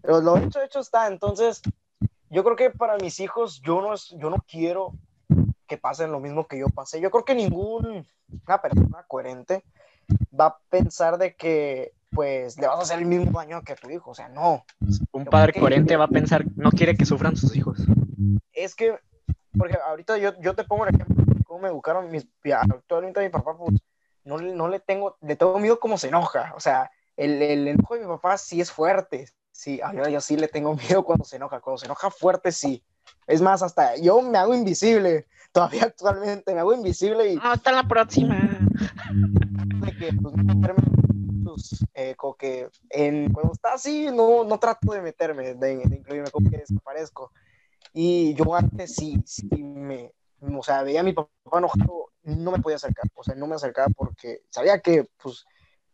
[0.03, 1.61] Pero lo hecho, hecho está, entonces
[2.31, 4.95] yo creo que para mis hijos yo no, es, yo no quiero
[5.67, 7.01] que pasen lo mismo que yo pasé.
[7.01, 8.05] Yo creo que ninguna
[8.63, 9.65] persona coherente
[10.39, 13.77] va a pensar de que pues le vas a hacer el mismo daño que a
[13.77, 14.65] tu hijo, o sea, no.
[15.13, 15.61] Un padre Ok.
[15.61, 17.79] coherente va a pensar, no quiere que sufran sus hijos.
[18.53, 18.99] es que,
[19.57, 21.10] porque ahorita yo, yo te pongo el ejemplo
[21.51, 23.75] cómo me educaron mis, actualmente mi papá, pues,
[24.23, 27.67] no, le- no le tengo, le tengo miedo como se enoja, o sea, el, el
[27.67, 31.05] enojo de mi papá sí es fuerte, sí, a yo, yo sí le tengo miedo
[31.05, 32.85] cuando se enoja, cuando se enoja fuerte, sí,
[33.27, 37.83] es más, hasta yo me hago invisible, todavía actualmente me hago invisible y hasta la
[37.83, 38.47] próxima.
[39.81, 40.83] de que, pues, no meterme,
[41.45, 45.97] pues, eh, como que en, cuando está así, no, no trato de meterme, de, de
[45.97, 47.33] incluirme, como que desaparezco.
[47.93, 52.61] Y yo antes sí, sí me, o sea, veía a mi papá enojado, no me
[52.61, 55.45] podía acercar, o sea, no me acercaba porque sabía que, pues,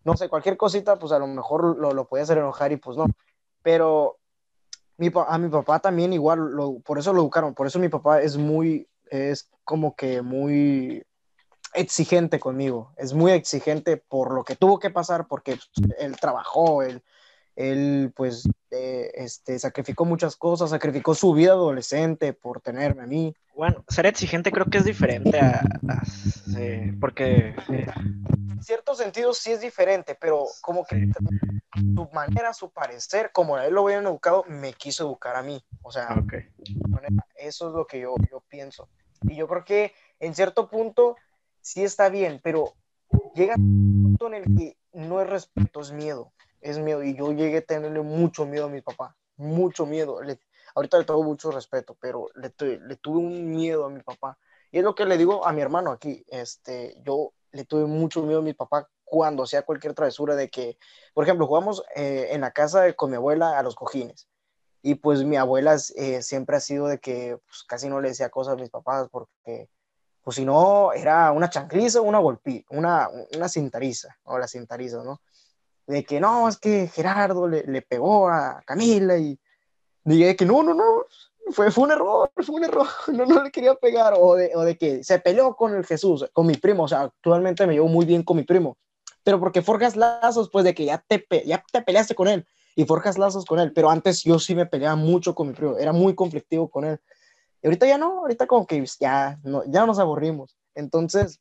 [0.04, 2.96] no sé, cualquier cosita, pues a lo mejor lo, lo podía hacer enojar y pues
[2.96, 3.06] no.
[3.62, 4.18] Pero
[4.96, 8.22] mi, a mi papá también igual, lo, por eso lo educaron, por eso mi papá
[8.22, 11.04] es muy, es como que muy
[11.74, 16.82] exigente conmigo, es muy exigente por lo que tuvo que pasar, porque pues, él trabajó,
[16.82, 17.02] él,
[17.56, 23.34] él pues eh, este, sacrificó muchas cosas, sacrificó su vida adolescente por tenerme a mí.
[23.54, 27.86] Bueno, ser exigente creo que es diferente a, a- sí, porque eh,
[28.50, 30.96] En ciertos sentidos sí es diferente, pero como que
[31.94, 35.62] su manera, su parecer, como a él lo habían educado, me quiso educar a mí.
[35.82, 36.08] O sea,
[37.36, 38.88] eso es lo que yo, yo pienso.
[39.22, 41.16] Y yo creo que en cierto punto
[41.60, 42.74] sí está bien, pero
[43.34, 46.32] llega un punto en el que no es respeto, es miedo,
[46.70, 47.02] es miedo.
[47.02, 50.22] Y yo llegué a tenerle mucho miedo a mi papá, mucho miedo.
[50.22, 50.40] Le-
[50.74, 54.38] ahorita le tengo mucho respeto, pero le, le tuve un miedo a mi papá.
[54.70, 58.22] Y es lo que le digo a mi hermano aquí, este, yo le tuve mucho
[58.22, 60.78] miedo a mi papá cuando hacía cualquier travesura de que,
[61.14, 64.28] por ejemplo, jugamos eh, en la casa con mi abuela a los cojines.
[64.82, 68.30] Y pues mi abuela eh, siempre ha sido de que pues, casi no le decía
[68.30, 69.68] cosas a mis papás porque,
[70.22, 75.02] pues si no, era una chancliza o una golpi, una, una cintariza, o la cintariza,
[75.04, 75.20] ¿no?
[75.86, 79.38] De que no, es que Gerardo le, le pegó a Camila y
[80.04, 81.04] dije que no, no, no,
[81.52, 84.62] fue, fue un error, fue un error, no, no le quería pegar, o de, o
[84.62, 87.88] de que se peleó con el Jesús, con mi primo, o sea, actualmente me llevo
[87.88, 88.76] muy bien con mi primo,
[89.22, 92.84] pero porque forjas lazos, pues de que ya te, ya te peleaste con él y
[92.84, 95.92] forjas lazos con él, pero antes yo sí me peleaba mucho con mi primo, era
[95.92, 97.00] muy conflictivo con él.
[97.62, 100.56] Y ahorita ya no, ahorita como que ya, no, ya nos aburrimos.
[100.74, 101.40] Entonces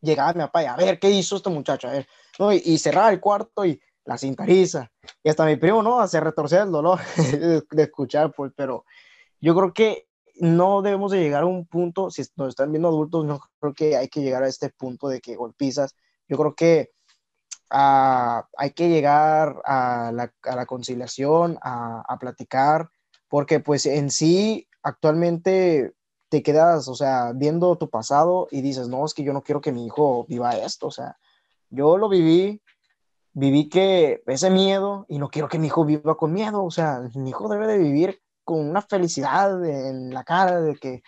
[0.00, 1.88] llegaba mi papá y a ver, ¿qué hizo este muchacho?
[1.88, 2.06] A ver,
[2.38, 2.52] ¿no?
[2.52, 4.90] y, y el cuarto y la cintariza.
[5.22, 6.06] Y hasta mi primo, ¿no?
[6.08, 8.84] Se retorcía el dolor de, de escuchar, pues, pero
[9.40, 10.06] yo creo que
[10.36, 13.96] no debemos de llegar a un punto, si nos están viendo adultos, no creo que
[13.96, 15.94] hay que llegar a este punto de que golpizas.
[16.28, 16.90] Yo creo que
[17.70, 22.88] ah, hay que llegar a la, a la conciliación, a, a platicar,
[23.28, 25.94] porque pues en sí actualmente
[26.28, 29.60] te quedas, o sea, viendo tu pasado y dices, no, es que yo no quiero
[29.60, 31.18] que mi hijo viva esto, o sea,
[31.72, 32.62] yo lo viví,
[33.32, 37.00] viví que ese miedo y no quiero que mi hijo viva con miedo, o sea,
[37.14, 41.02] mi hijo debe de vivir con una felicidad en la cara de que,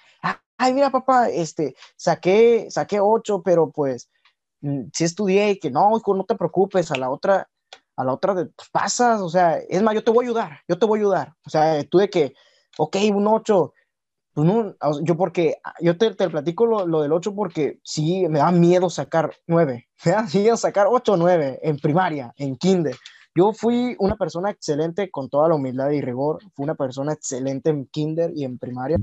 [0.56, 4.08] ay, mira papá, este, saqué, saqué ocho, pero pues
[4.60, 7.48] mm, sí estudié y que no, hijo, no te preocupes, a la otra,
[7.96, 10.60] a la otra de, pues pasas, o sea, es más, yo te voy a ayudar,
[10.66, 12.34] yo te voy a ayudar, o sea, tú de que,
[12.78, 13.74] ok, un ocho,
[14.34, 18.40] pues no, yo porque, yo te, te platico lo, lo del ocho porque sí, me
[18.40, 22.96] da miedo sacar nueve, me da miedo sacar ocho o nueve en primaria, en kinder.
[23.36, 27.70] Yo fui una persona excelente con toda la humildad y rigor, fui una persona excelente
[27.70, 28.98] en kinder y en primaria.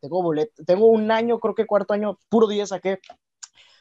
[0.00, 2.98] Tengo boleto, tengo un año, creo que cuarto año, puro 10 saqué,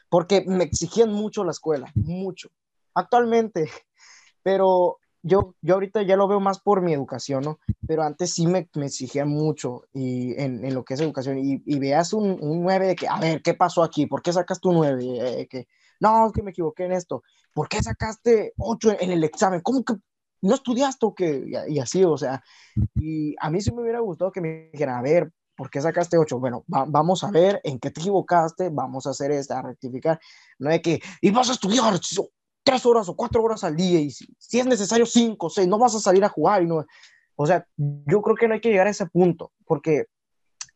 [0.10, 2.50] porque me exigían mucho la escuela, mucho.
[2.94, 3.70] Actualmente,
[4.44, 7.60] pero yo, yo ahorita ya lo veo más por mi educación, ¿no?
[7.88, 11.40] Pero antes sí me, me exigían mucho y en, en, lo que es educación.
[11.40, 14.06] Y, y veas un, un 9 de que, a ver, ¿qué pasó aquí?
[14.06, 15.42] ¿Por qué sacas tu 9?
[15.42, 15.68] Eh, que,
[16.02, 17.24] no, es que me equivoqué en esto.
[17.54, 19.62] ¿Por qué sacaste 8 en, en el examen?
[19.62, 19.96] ¿Cómo que
[20.42, 21.44] no estudiaste o qué?
[21.48, 22.44] Y, y, así, o sea,
[22.96, 26.18] y a mí sí me hubiera gustado que me dijeran, a ver, ¿por qué sacaste
[26.18, 26.38] 8?
[26.38, 30.20] Bueno, va, vamos a ver en qué te equivocaste, vamos a hacer esta, a rectificar.
[30.60, 31.98] No es que, y vas a estudiar
[32.64, 35.78] tres horas o cuatro horas al día y si, si es necesario cinco, seis, no
[35.78, 36.86] vas a salir a jugar y no,
[37.36, 40.06] o sea, yo creo que no hay que llegar a ese punto porque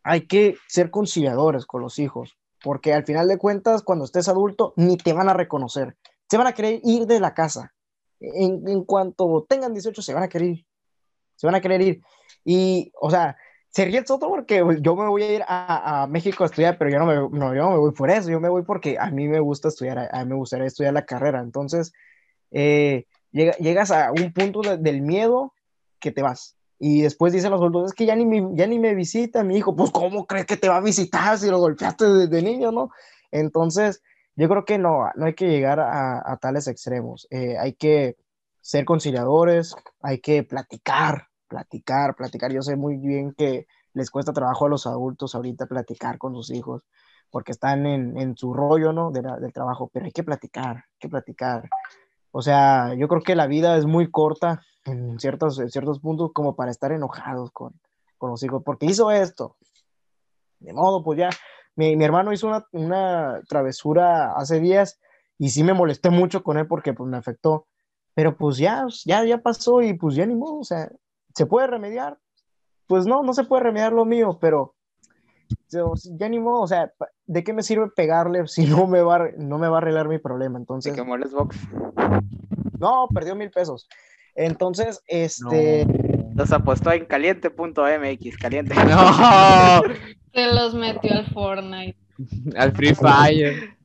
[0.03, 4.73] hay que ser conciliadores con los hijos, porque al final de cuentas, cuando estés adulto,
[4.77, 5.97] ni te van a reconocer,
[6.29, 7.73] se van a querer ir de la casa.
[8.19, 10.65] En, en cuanto tengan 18, se van a querer ir,
[11.35, 12.01] se van a querer ir.
[12.43, 13.37] Y, o sea,
[13.69, 16.89] se ríe el soto porque yo me voy a ir a, México a estudiar, pero
[16.89, 19.27] yo no, me, no, yo no voy por eso, yo me voy porque a mí
[19.27, 21.41] me gusta estudiar, a, mí me gustaría estudiar la carrera.
[21.41, 21.93] Entonces,
[22.51, 25.53] eh, llega, llegas a un punto de, del miedo
[25.99, 26.55] que te vas.
[26.79, 29.75] Y después dicen los adultos, es que ya ni, me, visita mi hijo.
[29.75, 32.91] Pues, ¿cómo crees que te va a visitar si lo golpeaste desde niño, no?
[33.31, 34.01] Entonces,
[34.35, 37.27] yo creo que no, no hay que llegar a, a tales extremos.
[37.31, 38.15] Eh, hay que
[38.61, 42.51] ser conciliadores, hay que platicar, platicar, platicar.
[42.51, 46.51] Yo sé muy bien que les cuesta trabajo a los adultos ahorita platicar con sus
[46.51, 46.83] hijos
[47.29, 49.11] porque están en, en su rollo, ¿no?
[49.11, 51.69] De del trabajo, pero hay que platicar, hay que platicar.
[52.31, 56.31] O sea, yo creo que la vida es muy corta en ciertos, en ciertos puntos
[56.33, 57.73] como para estar enojados con,
[58.17, 59.57] con los hijos, porque hizo esto.
[60.59, 61.29] De modo, pues ya,
[61.75, 64.99] mi, mi hermano hizo una, una travesura hace días
[65.37, 67.67] y sí me molesté mucho con él porque pues me afectó,
[68.13, 70.89] pero pues ya, ya, ya pasó y pues ya ni modo, o sea,
[71.37, 72.17] ¿se puede remediar?
[72.87, 74.73] Pues no, no se puede remediar lo mío, pero
[75.69, 76.91] ya ni modo, o sea,
[77.27, 80.17] ¿de qué me sirve pegarle si no me va, no me va a arreglar mi
[80.17, 80.57] problema?
[80.57, 80.93] Entonces...
[80.93, 81.55] ¿De qué moles box?
[82.79, 83.87] No, perdió mil pesos.
[84.33, 85.85] Entonces, este...
[85.85, 86.17] No.
[86.33, 88.73] Los apostó en caliente.mx, caliente.
[88.85, 89.81] No.
[90.33, 91.97] Se los metió al Fortnite.
[92.55, 93.77] Al Free Fire.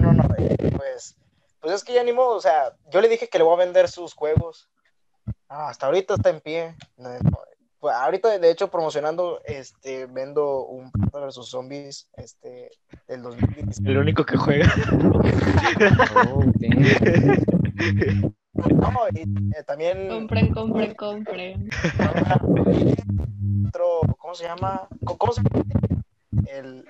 [0.00, 0.28] No, no,
[0.76, 1.16] pues,
[1.60, 3.64] pues es que ya ni modo, o sea, yo le dije que le voy a
[3.64, 4.68] vender sus juegos.
[5.48, 6.74] Ah, hasta ahorita está en pie.
[6.96, 7.38] No, no,
[7.80, 12.70] pues ahorita, de hecho, promocionando, este, vendo un Planta versus Zombies, este,
[13.06, 13.86] del 2016.
[13.88, 14.72] El único que juega.
[16.26, 16.42] Oh.
[18.58, 21.70] No, y eh, también Compren, compren, compren.
[23.68, 24.88] otro, ¿cómo se llama?
[25.04, 25.64] ¿Cómo, cómo se llama?
[26.48, 26.84] el-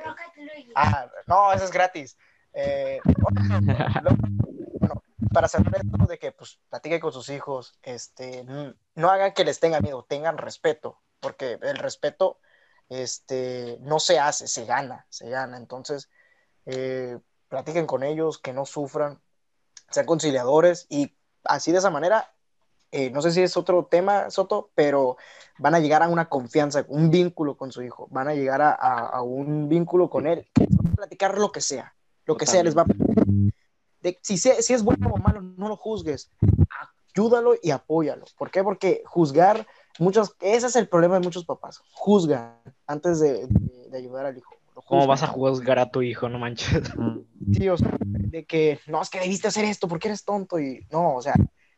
[0.74, 2.16] Ah, no, eso es gratis.
[2.54, 3.00] Eh,
[5.33, 8.45] para cerrar esto de que pues platique con sus hijos, este,
[8.95, 12.39] no hagan que les tengan miedo, tengan respeto, porque el respeto,
[12.89, 15.57] este, no se hace, se gana, se gana.
[15.57, 16.09] Entonces,
[16.66, 17.18] eh,
[17.49, 19.20] platiquen con ellos, que no sufran,
[19.91, 21.14] sean conciliadores y
[21.45, 22.33] así de esa manera,
[22.91, 25.16] eh, no sé si es otro tema, Soto, pero
[25.59, 28.70] van a llegar a una confianza, un vínculo con su hijo, van a llegar a,
[28.72, 30.49] a- a un vínculo con él,
[30.93, 32.87] a platicar lo que sea, lo que sea les va a
[34.01, 36.30] de, si, se- si es bueno o malo, no lo juzgues,
[37.14, 38.24] ayúdalo y apóyalo.
[38.36, 38.62] ¿Por qué?
[38.62, 39.66] Porque juzgar,
[39.99, 44.36] muchos, ese es el problema de muchos papás, juzgan antes de, de- de ayudar al
[44.38, 44.55] hijo.
[44.86, 46.28] ¿Cómo vas a juzgar a tu hijo?
[46.28, 46.82] No manches.
[47.53, 50.86] Sí, o sea, de que no, es que debiste hacer esto porque eres tonto y
[50.90, 51.34] no, o sea,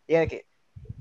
[0.06, 0.46] y de que,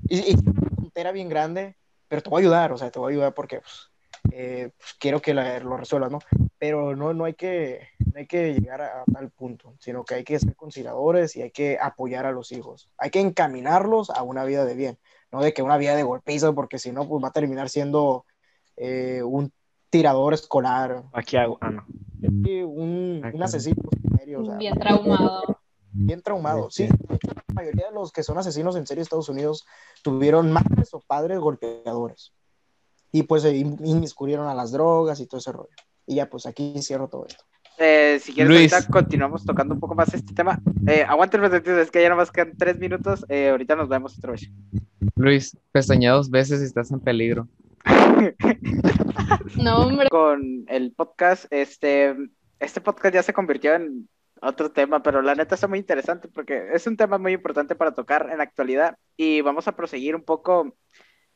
[0.08, 1.76] y, y una tontera bien grande,
[2.08, 3.89] pero te voy a ayudar, o sea, te voy a ayudar porque pues,
[4.32, 6.18] eh, pues, quiero que la- lo resuelvas, ¿no?
[6.58, 10.14] Pero no, no hay que, no hay que llegar a, a tal punto, sino que
[10.16, 14.22] hay que ser conciliadores y hay que apoyar a los hijos, hay que encaminarlos a
[14.22, 14.98] una vida de bien,
[15.32, 18.24] no de que una vida de golpiza, porque si no, pues va a terminar siendo
[18.76, 19.52] eh, un
[19.90, 21.58] tirador escolar, Aquí hago.
[21.60, 21.84] Ah, no.
[22.44, 23.82] sí, un, un asesino
[24.12, 25.42] en serio, o sea, Bien traumado.
[25.92, 26.70] bien traumado.
[26.70, 29.66] Sí, la mayoría de los que son asesinos en serie de Estados Unidos
[30.02, 32.32] tuvieron madres o padres golpeadores.
[33.12, 35.70] Y pues se in- inmiscuyeron a las drogas y todo ese rollo.
[36.06, 37.44] Y ya, pues aquí cierro todo esto.
[37.78, 38.72] Eh, si quieres, Luis.
[38.72, 40.60] ahorita continuamos tocando un poco más este tema.
[40.86, 43.24] Eh, aguanten los sentidos, es que ya nada más quedan tres minutos.
[43.28, 44.50] Eh, ahorita nos vemos otra vez.
[45.16, 47.48] Luis, pestañea dos veces y estás en peligro.
[49.56, 50.08] No, hombre.
[50.08, 52.14] Con el podcast, este,
[52.58, 54.08] este podcast ya se convirtió en
[54.42, 57.92] otro tema, pero la neta está muy interesante porque es un tema muy importante para
[57.94, 60.74] tocar en la actualidad y vamos a proseguir un poco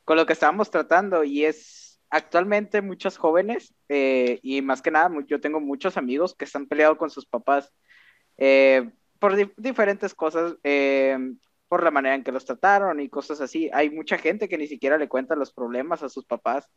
[0.05, 5.09] con lo que estábamos tratando y es actualmente muchos jóvenes eh, y más que nada
[5.27, 7.73] yo tengo muchos amigos que están peleados con sus papás
[8.37, 11.17] eh, por di- diferentes cosas, eh,
[11.67, 13.69] por la manera en que los trataron y cosas así.
[13.73, 16.69] Hay mucha gente que ni siquiera le cuenta los problemas a sus papás,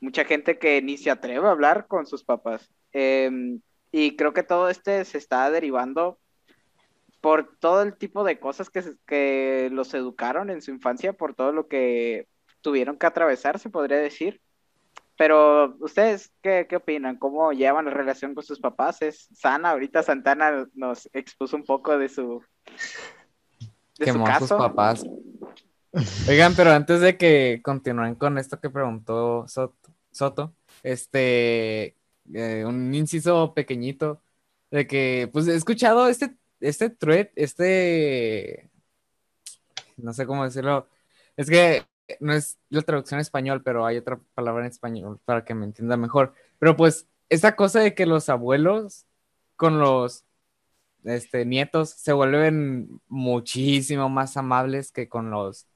[0.00, 2.72] mucha gente que ni se atreve a hablar con sus papás.
[2.92, 3.58] Eh,
[3.90, 6.18] y creo que todo este se está derivando
[7.20, 11.52] por todo el tipo de cosas que, que los educaron en su infancia, por todo
[11.52, 12.26] lo que
[12.62, 14.40] tuvieron que atravesar, se podría decir.
[15.18, 17.18] Pero, ¿ustedes qué, qué opinan?
[17.18, 19.02] ¿Cómo llevan la relación con sus papás?
[19.02, 19.70] ¿Es sana?
[19.70, 22.42] Ahorita Santana nos expuso un poco de su,
[23.98, 25.04] de su Quemó a sus papás.
[26.28, 31.96] Oigan, pero antes de que continúen con esto que preguntó Soto, Soto, este,
[32.32, 34.22] eh, un inciso pequeñito
[34.70, 38.70] de que, pues he escuchado este, este thread, este,
[39.98, 40.88] no sé cómo decirlo,
[41.36, 41.84] es que
[42.20, 45.64] no es la traducción en español, pero hay otra palabra en español para que me
[45.64, 46.34] entienda mejor.
[46.58, 49.06] Pero pues, esta cosa de que los abuelos
[49.56, 50.24] con los
[51.04, 55.66] este, nietos se vuelven muchísimo más amables que con los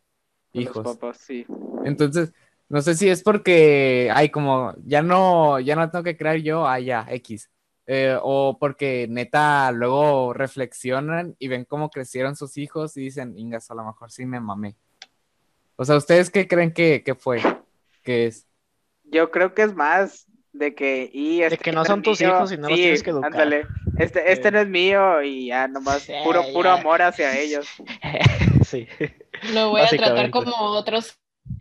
[0.52, 0.84] hijos.
[0.84, 1.46] papás, sí.
[1.84, 2.32] Entonces,
[2.68, 6.66] no sé si es porque, ay, como ya no, ya no tengo que crear yo,
[6.66, 7.50] ah, ya, X.
[7.88, 13.70] Eh, o porque neta luego reflexionan y ven cómo crecieron sus hijos y dicen, Ingas,
[13.70, 14.76] a lo mejor sí me mamé.
[15.76, 17.40] O sea, ¿ustedes qué creen que, que fue?
[18.02, 18.46] ¿Qué es?
[19.04, 22.30] Yo creo que es más de que y este que no son tus mío.
[22.30, 23.30] hijos y no los tienes que educar.
[23.32, 23.66] ándale.
[23.98, 27.66] Este, este no es mío y ya nomás Sí, puro, puro amor hacia ellos.
[28.66, 28.88] sí.
[29.52, 30.98] Lo voy a tratar como otro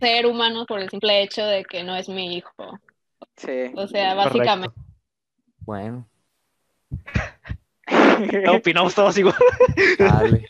[0.00, 2.52] ser humano por el simple hecho de que no es mi hijo.
[3.36, 3.70] Sí.
[3.74, 4.38] O sea, Correcto.
[4.38, 4.80] básicamente.
[8.18, 9.34] Bueno, Opinamos todos igual.
[9.98, 10.48] dale.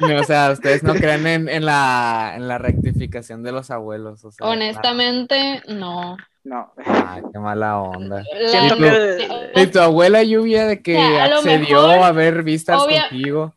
[0.00, 4.24] No, o sea, ustedes no creen en, en la, en la rectificación de los abuelos.
[4.24, 6.16] O sea, Honestamente, no.
[6.44, 6.72] No.
[6.84, 8.22] ah, qué mala onda.
[8.34, 12.80] La- ¿Y tu abuela Lluvia de que O sea, a accedió mejor, a ver vistas
[12.82, 13.54] obvia- contigo?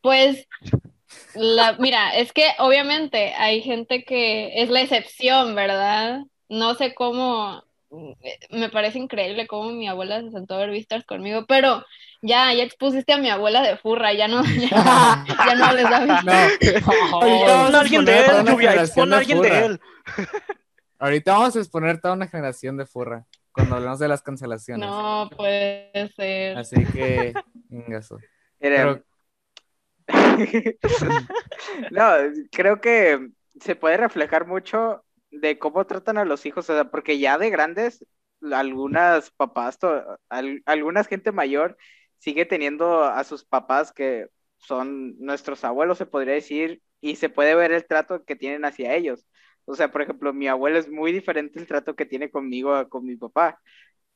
[0.00, 0.46] Pues,
[1.34, 6.20] la, mira, es que obviamente hay gente que es la excepción, ¿verdad?
[6.48, 7.62] No sé cómo,
[8.50, 11.84] me parece increíble cómo mi abuela se sentó a ver vistas conmigo, pero
[12.22, 16.00] ya, ya expusiste a mi abuela de furra, ya no, ya, ya no les da
[16.00, 16.52] vistas.
[16.82, 19.64] No, ahorita alguien de exponer a toda él, Lluvia, pon alguien de furra.
[19.64, 19.80] él.
[20.98, 24.88] Ahorita vamos a exponer toda una generación de furra cuando hablemos de las cancelaciones.
[24.88, 26.56] No puede ser.
[26.56, 27.34] Así que,
[27.68, 28.18] ingazo.
[28.58, 29.04] Mira, Pero,
[31.90, 32.04] no,
[32.50, 33.28] creo que
[33.60, 35.03] se puede reflejar mucho
[35.40, 38.04] de cómo tratan a los hijos, o sea, porque ya de grandes,
[38.52, 41.76] algunas papás, to- al- algunas gente mayor
[42.18, 44.28] sigue teniendo a sus papás que
[44.58, 48.94] son nuestros abuelos, se podría decir, y se puede ver el trato que tienen hacia
[48.94, 49.26] ellos.
[49.66, 52.88] O sea, por ejemplo, mi abuelo es muy diferente el trato que tiene conmigo a
[52.88, 53.60] con mi papá.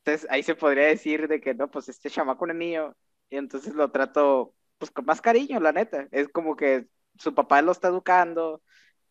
[0.04, 2.94] Entonces ahí se podría decir de que no, pues este chamaco es niño,
[3.30, 6.08] y entonces lo trato pues con más cariño, la neta.
[6.12, 6.86] Es como que
[7.18, 8.62] su papá lo está educando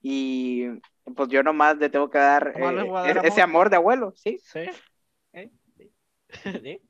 [0.01, 0.65] y
[1.15, 3.49] pues yo nomás le tengo que dar, eh, dar ese- amor.
[3.49, 4.39] amor de abuelo, ¿sí?
[4.43, 4.59] Sí.
[5.33, 5.51] ¿Eh?
[5.77, 5.91] ¿Sí?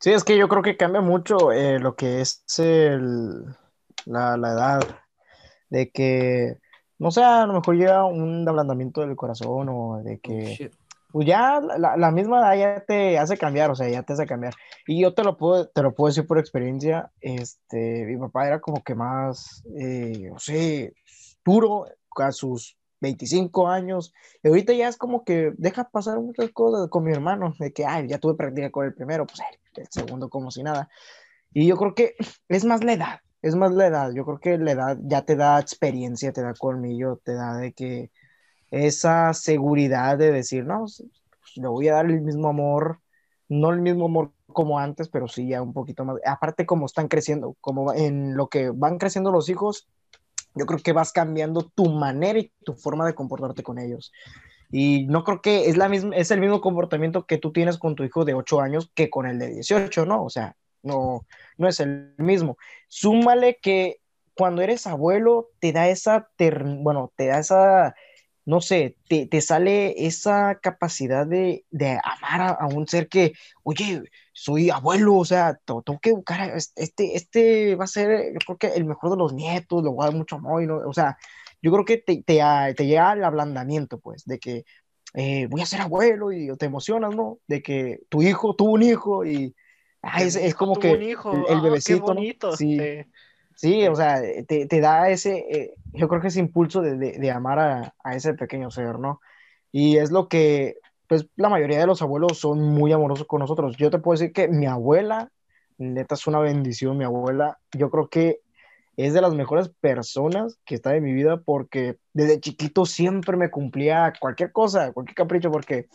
[0.00, 3.44] Sí, es que yo creo que cambia mucho eh, lo que es el,
[4.04, 4.80] la, la edad,
[5.70, 6.58] de que,
[6.98, 10.72] no sé, a lo mejor llega un ablandamiento del corazón o de Oh, que, shit.
[11.10, 14.26] pues ya la, la misma edad ya te hace cambiar, o sea, ya te hace
[14.26, 14.52] cambiar.
[14.86, 18.60] Y yo te lo puedo, te lo puedo decir por experiencia, este, mi papá era
[18.60, 20.92] como que más, eh, no sé,
[21.44, 24.12] duro a sus 25 años,
[24.42, 27.84] y ahorita ya es como que deja pasar muchas cosas con mi hermano, de que,
[27.84, 29.40] ay, ya tuve práctica con el primero, pues
[29.76, 30.88] el segundo como si nada.
[31.52, 32.14] Y yo creo que
[32.48, 35.36] es más la edad, es más la edad, yo creo que la edad ya te
[35.36, 38.10] da experiencia, te da colmillo, te da de que
[38.70, 41.02] esa seguridad de decir, no, pues,
[41.56, 43.00] le voy a dar el mismo amor,
[43.48, 46.16] no el mismo amor como antes, pero sí ya un poquito más.
[46.24, 49.86] Aparte, como están creciendo, como en lo que van creciendo los hijos,
[50.54, 54.12] yo creo que vas cambiando tu manera y tu forma de comportarte con ellos.
[54.70, 57.94] Y no creo que es, la misma, es el mismo comportamiento que tú tienes con
[57.94, 60.24] tu hijo de 8 años que con el de 18, ¿no?
[60.24, 61.26] O sea, no,
[61.58, 62.56] no es el mismo.
[62.88, 64.00] Súmale que
[64.34, 67.94] cuando eres abuelo te da esa, ter- bueno, te da esa,
[68.46, 73.32] no sé, te, te sale esa capacidad de, de amar a, a un ser que,
[73.62, 74.02] oye,
[74.32, 78.58] soy abuelo, o sea, tengo que buscar, a este, este va a ser, yo creo
[78.58, 80.92] que el mejor de los nietos, le voy a dar mucho amor, y no- o
[80.92, 81.16] sea,
[81.62, 84.64] yo creo que te, te, ah, te llega el ablandamiento, pues, de que
[85.14, 87.38] eh, voy a ser abuelo y te emocionas, ¿no?
[87.46, 89.54] De que tu hijo tuvo un hijo y
[90.02, 92.28] ay, es, Mi es hijo como que el, ah, el qué bebecito, ¿no?
[92.28, 92.56] bonito.
[92.76, 93.06] Sí, Sí.
[93.54, 97.12] Sí, o sea, te, te da ese, eh, yo creo que ese impulso de, de,
[97.18, 99.20] de amar a, a ese pequeño ser, ¿no?
[99.72, 100.76] Y es lo que,
[101.08, 103.76] pues, la mayoría de los abuelos son muy amorosos con nosotros.
[103.76, 105.30] Yo te puedo decir que mi abuela,
[105.78, 108.40] neta, es una bendición, mi abuela, yo creo que
[108.96, 113.50] es de las mejores personas que está en mi vida porque desde chiquito siempre me
[113.50, 115.88] cumplía cualquier cosa, cualquier capricho, porque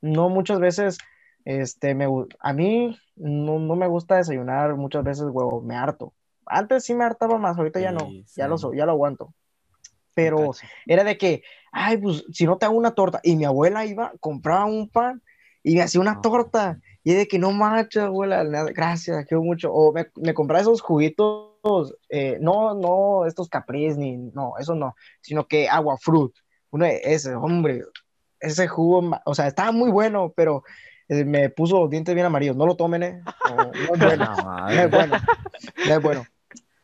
[0.00, 0.98] no muchas veces,
[1.44, 2.06] este, me,
[2.40, 6.14] a mí no, no me gusta desayunar muchas veces huevo, me harto.
[6.50, 9.32] Antes sí me hartaba más, ahorita ya no, Sí, ya lo, ya lo aguanto.
[10.14, 10.50] Pero
[10.86, 14.12] era de que, ay, pues si no te hago una torta, y mi abuela iba,
[14.20, 15.22] compraba un pan
[15.62, 16.20] y me hacía una No.
[16.20, 18.42] torta, y de que no manches, abuela,
[18.74, 19.72] gracias, quiero mucho.
[19.72, 24.94] O me, me compraba esos juguitos, eh, no, no, estos capris, ni, no, eso no,
[25.20, 26.32] sino que agua fruit,
[26.70, 27.84] uno de ese, hombre,
[28.40, 30.64] ese jugo, o sea, estaba muy bueno, pero
[31.08, 34.36] eh, me puso los dientes bien amarillos, no lo tomen, eh, no, no es bueno,
[34.36, 34.82] no madre.
[34.84, 35.16] es bueno,
[35.86, 36.26] no es bueno.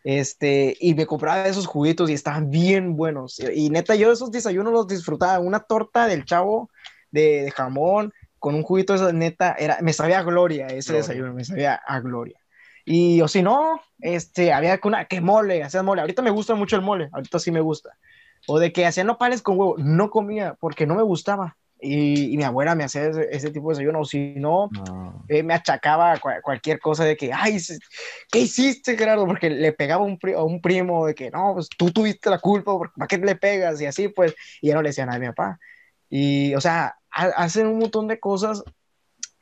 [0.08, 3.40] Este, y me compraba esos juguitos y estaban bien buenos.
[3.40, 5.40] Y, y neta, yo esos desayunos los disfrutaba.
[5.40, 6.70] Una torta del chavo
[7.10, 10.92] de, de jamón con un juguito de esa neta, era, me sabía a gloria ese
[10.92, 11.08] Gloria.
[11.08, 12.38] desayuno, me sabía a gloria.
[12.84, 16.02] Y o si no, este, había que una, que mole, hacían mole.
[16.02, 17.98] Ahorita me gusta mucho el mole, ahorita sí me gusta.
[18.46, 21.56] O de que hacían nopales con huevo, no comía porque no me gustaba.
[21.78, 25.24] Y, y mi abuela me hacía ese, ese tipo de desayuno, o si no, No.
[25.28, 27.58] eh, me achacaba cua- cualquier cosa de que, ay,
[28.32, 29.26] ¿qué hiciste, Gerardo?
[29.26, 32.30] Porque le pegaba a un, pri- a un primo de que, no, pues tú tuviste
[32.30, 33.80] la culpa, porque- ¿para qué le pegas?
[33.82, 35.58] Y así, pues, y ya no le decía nada a mi papá.
[36.08, 38.62] Y, o sea, ha- hacen un montón de cosas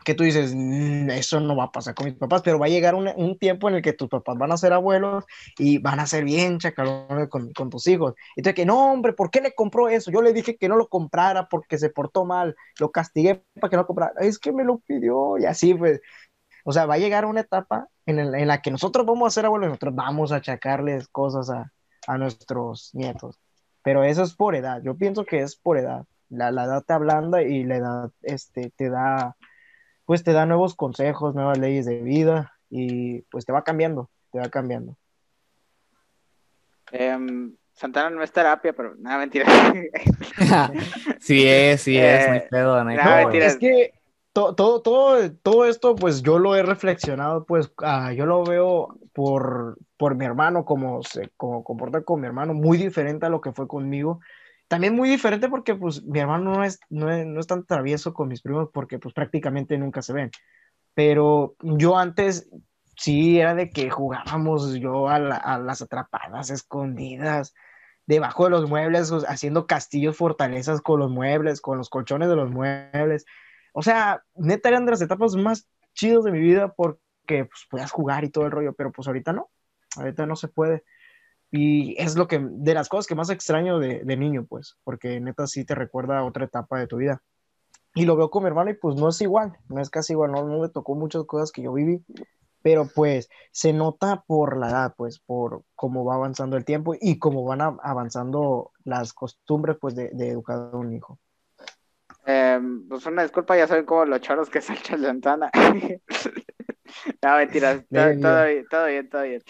[0.05, 2.69] que tú dices, "Mm, eso no va a pasar con mis papás, pero va a
[2.69, 5.25] llegar un, un tiempo en el que tus papás van a ser abuelos
[5.59, 8.15] y van a ser bien chacalones con, con tus hijos.
[8.37, 10.11] De que, no, hombre, ¿por qué le compró eso?
[10.11, 13.77] Yo le dije que no lo comprara porque se portó mal, lo castigué para que
[13.77, 14.13] no comprara.
[14.21, 16.01] Es que me lo pidió y así, pues.
[16.65, 19.31] O sea, va a llegar una etapa en, el- en la que nosotros vamos a
[19.35, 21.73] ser abuelos, nosotros vamos a achacarles cosas a,
[22.07, 23.39] a nuestros nietos.
[23.83, 24.81] Pero eso es por edad.
[24.83, 26.05] Yo pienso que es por edad.
[26.31, 29.37] La, la edad te ablanda y la edad este, te da,
[30.05, 34.39] pues te da nuevos consejos, nuevas leyes de vida y pues te va cambiando, te
[34.39, 34.97] va cambiando.
[36.93, 39.47] Em, Santana no es terapia, pero nada, mentira.
[41.21, 43.17] sí es, sí es, no hay Eh, pedo, no hay no, pedo.
[43.19, 43.47] mentira.
[43.47, 43.95] Es que
[44.33, 48.97] to- todo, todo, todo esto, pues yo lo he reflexionado, pues ah, yo lo veo
[49.13, 53.41] por, por mi hermano, como se como comporta con mi hermano, muy diferente a lo
[53.41, 54.21] que fue conmigo.
[54.75, 58.13] También muy diferente porque pues mi hermano no es, no es, no es tan travieso
[58.13, 60.33] con mis primos porque pues prácticamente nunca se ven.
[60.95, 62.49] Pero yo antes
[62.97, 67.55] sí era de que jugábamos yo a, la- a las atrapadas escondidas
[68.07, 72.51] debajo de los muebles, haciendo castillos, fortalezas con los muebles, con los colchones de los
[72.51, 73.27] muebles.
[73.75, 77.93] O sea, neta eran de las etapas más chidas de mi vida porque pues podías
[77.93, 79.51] jugar y todo el rollo, pero pues ahorita no,
[79.97, 80.83] ahorita no se puede.
[81.57, 85.21] Y es lo que, de las cosas que más extraño de, de niño, pues, porque
[85.21, 87.23] neta sí te recuerda a otra etapa de tu vida.
[87.95, 90.33] Y lo veo con mi hermano y pues no es igual, no es casi igual,
[90.33, 92.05] no, no me tocó muchas cosas que yo viví,
[92.61, 97.21] pero pues se nota por la edad, pues por cómo va avanzando el tiempo y
[97.21, 101.21] cómo van avanzando las costumbres, pues de, de educar a un hijo.
[102.27, 105.51] Em, pues una disculpa, ya saben cómo los choros que saltan la ventana.
[107.23, 109.43] no, mentiras, to- Bien, todo, bien, todo bien, todo bien.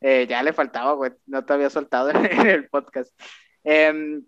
[0.00, 3.12] Eh, ya le faltaba, güey, no te había soltado en el podcast.
[3.64, 4.24] Em,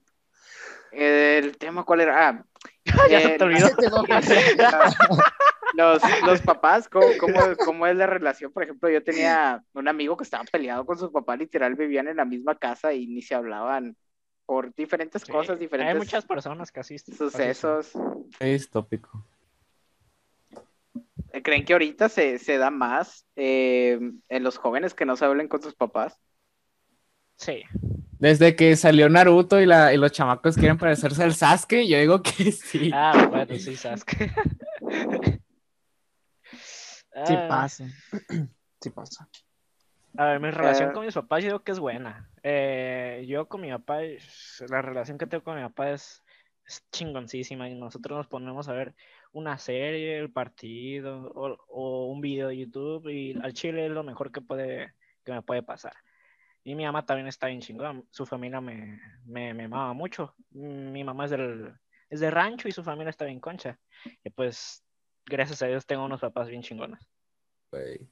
[0.92, 2.28] el tema, ¿cuál era?
[2.28, 2.44] Ah,
[3.10, 3.68] Ya se eh, te olvidó.
[5.74, 8.52] los, los papás, ¿cómo, cómo, cómo es la relación?
[8.52, 12.16] Por ejemplo, yo tenía un amigo que estaba peleado con su papá, literal, vivían en
[12.16, 13.96] la misma casa y ni se hablaban
[14.46, 16.98] por diferentes Sí, cosas, diferentes Hay muchas personas que son.
[16.98, 17.92] sucesos.
[18.40, 19.24] Es tópico.
[21.42, 23.98] ¿Creen que ahorita se, se da más eh,
[24.28, 26.20] en los jóvenes que no se hablen con sus papás?
[27.36, 27.62] Sí.
[28.18, 32.22] Desde que salió Naruto y, la, y los chamacos quieren parecerse al Sasuke, yo digo
[32.22, 32.90] que sí.
[32.92, 34.30] Ah, bueno, sí, Sasuke.
[37.24, 37.84] Sí Ah, pasa,
[38.80, 39.28] sí pasa.
[40.16, 42.30] A ver, mi relación Eh, con mis papás yo digo que es buena.
[42.42, 43.98] Eh, yo con mi papá,
[44.68, 46.22] la relación que tengo con mi papá es,
[46.66, 48.94] es chingoncísima y nosotros nos ponemos a ver
[49.32, 54.02] una serie, el partido o, o un video de YouTube y al chile es lo
[54.02, 54.94] mejor que puede
[55.28, 55.92] que me puede pasar.
[56.64, 60.34] Y mi mamá también está bien chingón, su familia me, me, me mama mucho.
[60.50, 61.74] Mi mamá es del,
[62.10, 63.78] es de rancho y su familia está bien concha.
[64.24, 64.82] Y pues,
[65.26, 67.00] gracias a Dios tengo unos papás bien chingones.
[67.70, 68.08] Güey.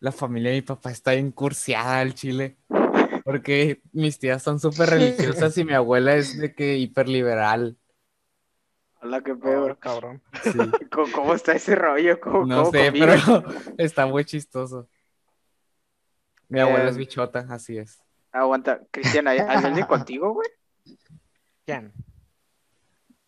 [0.00, 2.58] La familia de mi papá está bien cursiada al chile.
[3.24, 7.76] Porque mis tías son súper religiosas y mi abuela es de que hiperliberal.
[9.02, 9.78] Hola, qué Oh, peor.
[9.78, 10.22] cabrón.
[10.42, 10.58] Sí.
[10.92, 12.20] ¿Cómo, cómo está ese rollo?
[12.20, 13.12] ¿Cómo, No cómo sé, pero
[13.78, 14.88] está muy chistoso.
[16.48, 18.02] Mi abuela es Eh, bichota, así es.
[18.32, 20.48] Aguanta, Cristian, ¿hay, hay alguien contigo, güey?
[21.64, 21.92] ¿Quién?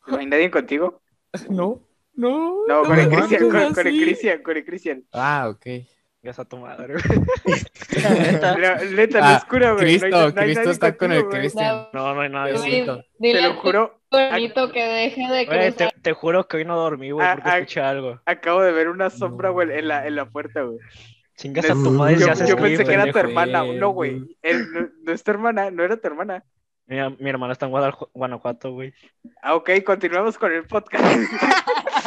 [0.07, 1.01] ¿No hay nadie contigo?
[1.51, 1.81] No,
[2.15, 2.67] no.
[2.67, 4.01] No, con el Cristian, con, con el.
[4.01, 5.05] Cristian, con el Cristian.
[5.13, 5.67] Ah, ok.
[6.23, 6.95] Ya a tu madre.
[7.93, 9.85] No Ah, es cura, güey.
[9.99, 11.29] Cristo, no hay, no hay Cristo está con el.
[11.29, 11.89] Cristian.
[11.93, 12.53] No, no hay nadie.
[12.55, 12.71] Güey.
[12.71, 12.97] siento.
[12.99, 16.65] Te Dile lo a juro, bonito que deje de Güey, te, te juro que hoy
[16.65, 18.21] no dormí, güey, Ah, porque ah, escuché algo.
[18.25, 20.79] acabo de ver una sombra, güey, en la, en la puerta, güey.
[21.37, 23.63] Chingas a No, tu madre Yo, yo pensé que era tu hermana.
[23.63, 23.79] güey.
[23.79, 24.37] No, güey.
[24.43, 26.45] El- No, no es tu hermana, no era tu hermana.
[26.87, 27.73] Mi, mi hermana está en
[28.15, 28.93] Guanajuato, güey.
[29.43, 31.05] Ah, ok, continuamos con el podcast.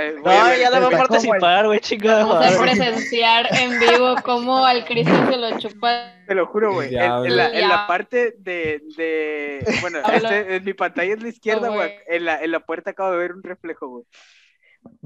[0.00, 4.64] Eh, No, ya no va a participar, güey, chingada Vamos a presenciar en vivo cómo
[4.64, 6.12] al Cristo se lo chupa.
[6.26, 6.94] Te lo juro, güey.
[6.94, 11.28] En, en la, en la parte de, de bueno, este, en mi pantalla es la
[11.28, 11.78] izquierda, güey.
[11.80, 11.94] güey.
[12.06, 14.04] En la, en la puerta acabo de ver un reflejo, güey.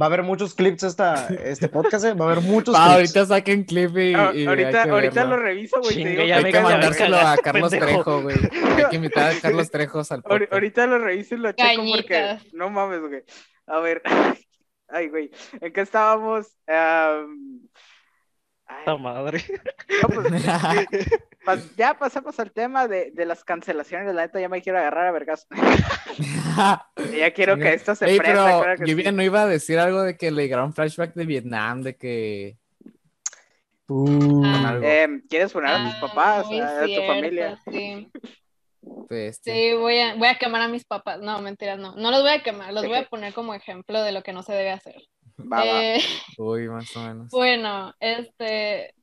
[0.00, 2.12] Va a haber muchos clips esta, este podcast, ¿eh?
[2.12, 3.16] va a haber muchos Ah, clips.
[3.16, 5.96] ahorita saquen clip y, Ah, y hay ahorita ahorita lo reviso, güey.
[6.06, 7.86] Hay me que la mandárselo a Carlos pendejo.
[8.04, 8.36] Trejo, güey.
[8.76, 10.42] Hay que invitar a Carlos Trejos al podcast.
[10.42, 13.22] Ahori- Ahorita lo reviso y lo checo porque no mames, güey.
[13.66, 14.02] A ver.
[14.92, 15.30] Ay, güey.
[15.60, 16.54] ¿En qué estábamos?
[16.66, 17.60] Am,
[18.66, 19.42] ay, madre.
[20.02, 20.26] no, pues,
[21.46, 24.14] pas- ya pasamos al tema de, de las cancelaciones.
[24.14, 25.46] La neta ya me quiero agarrar a vergas.
[27.12, 28.44] ya quiero que esto se Ey, prenda.
[28.44, 29.16] pero claro que Lluvia sí.
[29.16, 32.58] no iba a decir algo de que le llegaron flashback de Vietnam, de que...
[33.88, 34.78] Uh, Ah.
[34.82, 37.58] Em, ¿Quieres poner a tus papás, a, a tu cierto, familia?
[37.70, 38.10] Sí,
[39.10, 41.20] Este, Sí, voy a, voy a quemar a mis papás.
[41.20, 41.94] No, mentiras, no.
[41.96, 44.42] No los voy a quemar, los voy a poner como ejemplo de lo que no
[44.42, 45.02] se debe hacer.
[45.38, 45.84] Va, va.
[45.84, 46.00] Eh,
[46.38, 47.30] Uy, más o menos.
[47.30, 48.94] Bueno, este,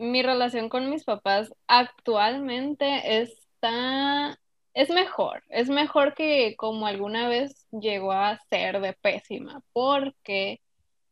[0.00, 4.38] mi relación con mis papás actualmente está,
[4.72, 10.60] es mejor, es mejor que como alguna vez llegó a ser de pésima, porque,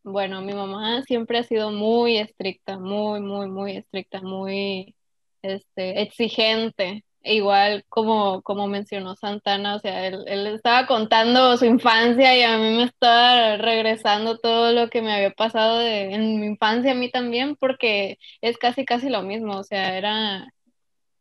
[0.02, 4.94] bueno, mi mamá siempre ha sido muy estricta, muy, muy, muy estricta, muy,
[5.42, 7.04] este, exigente.
[7.24, 12.56] Igual como, como mencionó Santana, o sea, él, él estaba contando su infancia y a
[12.58, 16.94] mí me estaba regresando todo lo que me había pasado de- en mi infancia a
[16.94, 20.46] mí también, porque es casi casi lo mismo, o sea, era,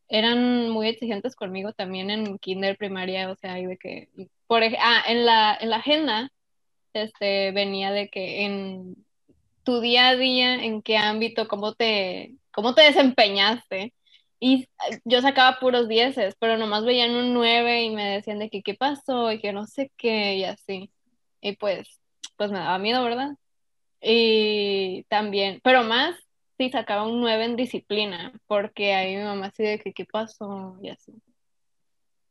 [0.10, 4.10] eran muy exigentes conmigo también en kinder, primaria, o sea, y de que,
[4.48, 6.32] por ah, en la, en la agenda,
[6.94, 8.96] este, venía de que en
[9.64, 13.94] tu día a día, en qué ámbito, cómo te, cómo te desempeñaste.
[14.40, 14.68] Y
[15.06, 18.76] yo sacaba puros dieces, pero nomás veían un 9 y me decían de que qué
[18.76, 20.92] pasó y que no sé qué y así.
[21.42, 22.00] Y pues,
[22.38, 23.32] pues me daba miedo, ¿verdad?
[24.02, 26.16] Y también, pero más
[26.58, 30.78] si sacaba un 9 en disciplina, porque ahí mi mamá así de que qué pasó
[30.82, 31.14] y así.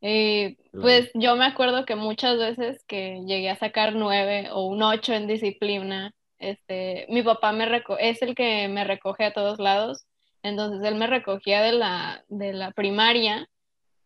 [0.00, 4.82] Y pues yo me acuerdo que muchas veces que llegué a sacar 9 o un
[4.82, 9.58] 8 en disciplina, este, mi papá me reco es el que me recoge a todos
[9.58, 10.06] lados.
[10.46, 13.48] Entonces él me recogía de la, de la primaria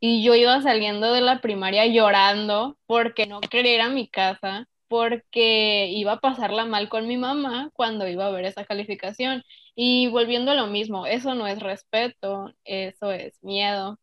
[0.00, 4.66] y yo iba saliendo de la primaria llorando porque no quería ir a mi casa,
[4.88, 9.44] porque iba a pasarla mal con mi mamá cuando iba a ver esa calificación.
[9.74, 13.98] Y volviendo a lo mismo, eso no es respeto, eso es miedo.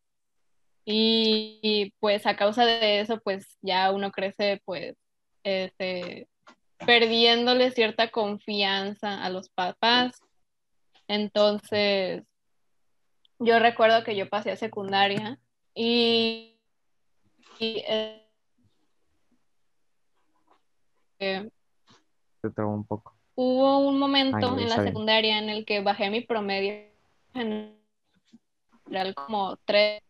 [0.84, 4.96] Y, pues a causa de eso, pues ya uno crece pues
[5.44, 6.28] este,
[6.86, 10.20] perdiéndole cierta confianza a los papás.
[11.08, 12.22] Entonces,
[13.38, 15.38] yo recuerdo que yo pasé a secundaria
[15.74, 16.54] y,
[17.58, 18.28] y eh,
[22.40, 23.16] Te trabo un poco.
[23.34, 24.88] hubo un momento Ay, en la bien.
[24.88, 26.74] secundaria en el que bajé mi promedio
[27.32, 27.74] general
[29.14, 30.02] como tres.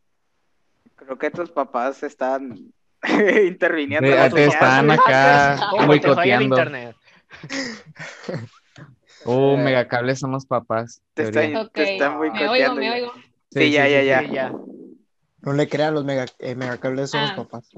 [0.96, 2.72] Creo que tus papás están
[3.46, 4.06] interviniendo.
[4.08, 6.56] Te, en la te están acá ¿Cómo te falla el boicoteando.
[6.56, 6.96] internet?
[9.24, 11.02] Uh, Eh, megacables son los papás.
[11.14, 13.12] Te están, Ok, te están me oigo, me oigo.
[13.50, 14.20] Sí, ya, ya, ya.
[14.22, 14.52] Sí, ya.
[15.42, 17.34] No le crean los mega, eh, megacables son Ah.
[17.36, 17.70] los papás.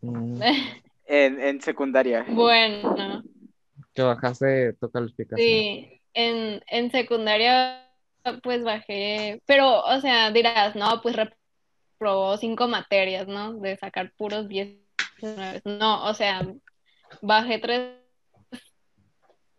[0.00, 0.40] Mm,
[1.06, 2.24] En, en secundaria.
[2.28, 3.22] Bueno,
[3.92, 5.38] que bajaste tu calificación.
[5.38, 7.80] sí, en, en secundaria
[8.42, 13.52] pues bajé, pero o sea, dirás, no, pues reprobó cinco materias, ¿no?
[13.60, 14.78] De sacar puros 10.
[15.20, 15.60] nueve.
[15.66, 16.40] No, o sea,
[17.20, 17.98] bajé tres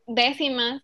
[0.08, 0.82] décimas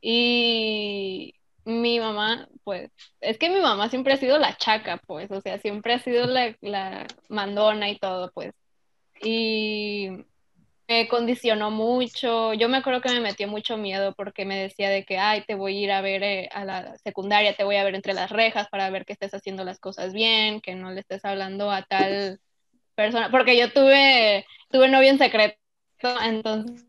[0.00, 2.90] y mi mamá, pues,
[3.20, 6.26] es que mi mamá siempre ha sido la chaca, pues, o sea, siempre ha sido
[6.26, 8.52] la, la mandona y todo, pues.
[9.22, 10.08] Y
[10.90, 12.52] me condicionó mucho.
[12.54, 15.54] Yo me acuerdo que me metió mucho miedo porque me decía de que, ay, te
[15.54, 18.30] voy a ir a ver eh, a la secundaria, te voy a ver entre las
[18.30, 21.82] rejas para ver que estés haciendo las cosas bien, que no le estés hablando a
[21.82, 22.40] tal
[22.96, 25.56] persona, porque yo tuve, tuve novio en secreto,
[26.24, 26.82] entonces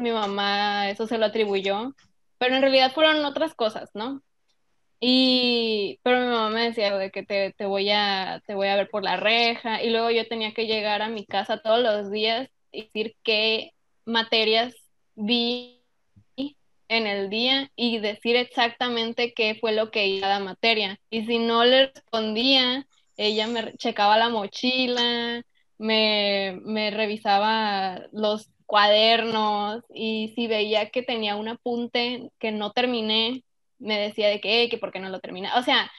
[0.00, 1.94] mi mamá eso se lo atribuyó,
[2.38, 4.22] pero en realidad fueron otras cosas, ¿no?
[5.00, 8.76] Y, pero mi mamá me decía de que te, te voy a, te voy a
[8.76, 12.10] ver por la reja, y luego yo tenía que llegar a mi casa todos los
[12.10, 13.72] días y decir qué
[14.04, 14.74] materias
[15.14, 15.78] vi
[16.88, 20.98] en el día y decir exactamente qué fue lo que iba a cada materia.
[21.10, 22.86] Y si no le respondía,
[23.16, 25.42] ella me checaba la mochila,
[25.78, 33.42] me, me revisaba los cuadernos y si veía que tenía un apunte que no terminé,
[33.78, 35.48] me decía de que, "Ey, que por qué no lo terminé.
[35.56, 35.90] O sea,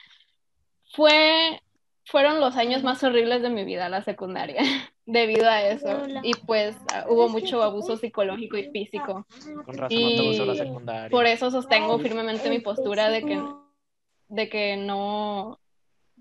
[0.92, 1.60] fue,
[2.04, 4.58] fueron los años más horribles de mi vida, la secundaria,
[5.04, 6.02] debido a eso.
[6.22, 9.26] Y pues ah, hubo mucho abuso psicológico y físico.
[9.64, 11.10] Con razón no te gustó la Y secundaria.
[11.10, 13.42] Por eso sostengo firmemente mi postura de que,
[14.28, 15.58] de que no,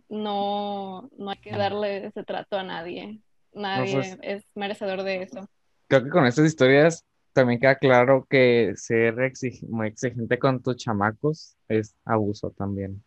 [0.10, 3.20] no, no hay que darle ese trato a nadie.
[3.54, 5.48] Nadie pues- es merecedor de eso.
[5.90, 10.78] Creo que con estas historias también queda claro que ser exig- muy exigente con tus
[10.78, 13.04] chamacos es abuso también.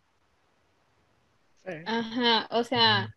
[1.87, 3.15] Ajá, o sea,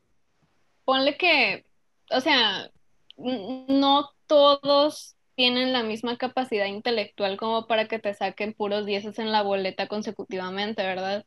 [0.85, 1.65] ponle que,
[2.11, 2.69] o sea,
[3.17, 9.31] no todos tienen la misma capacidad intelectual como para que te saquen puros dieces en
[9.31, 11.25] la boleta consecutivamente, ¿verdad?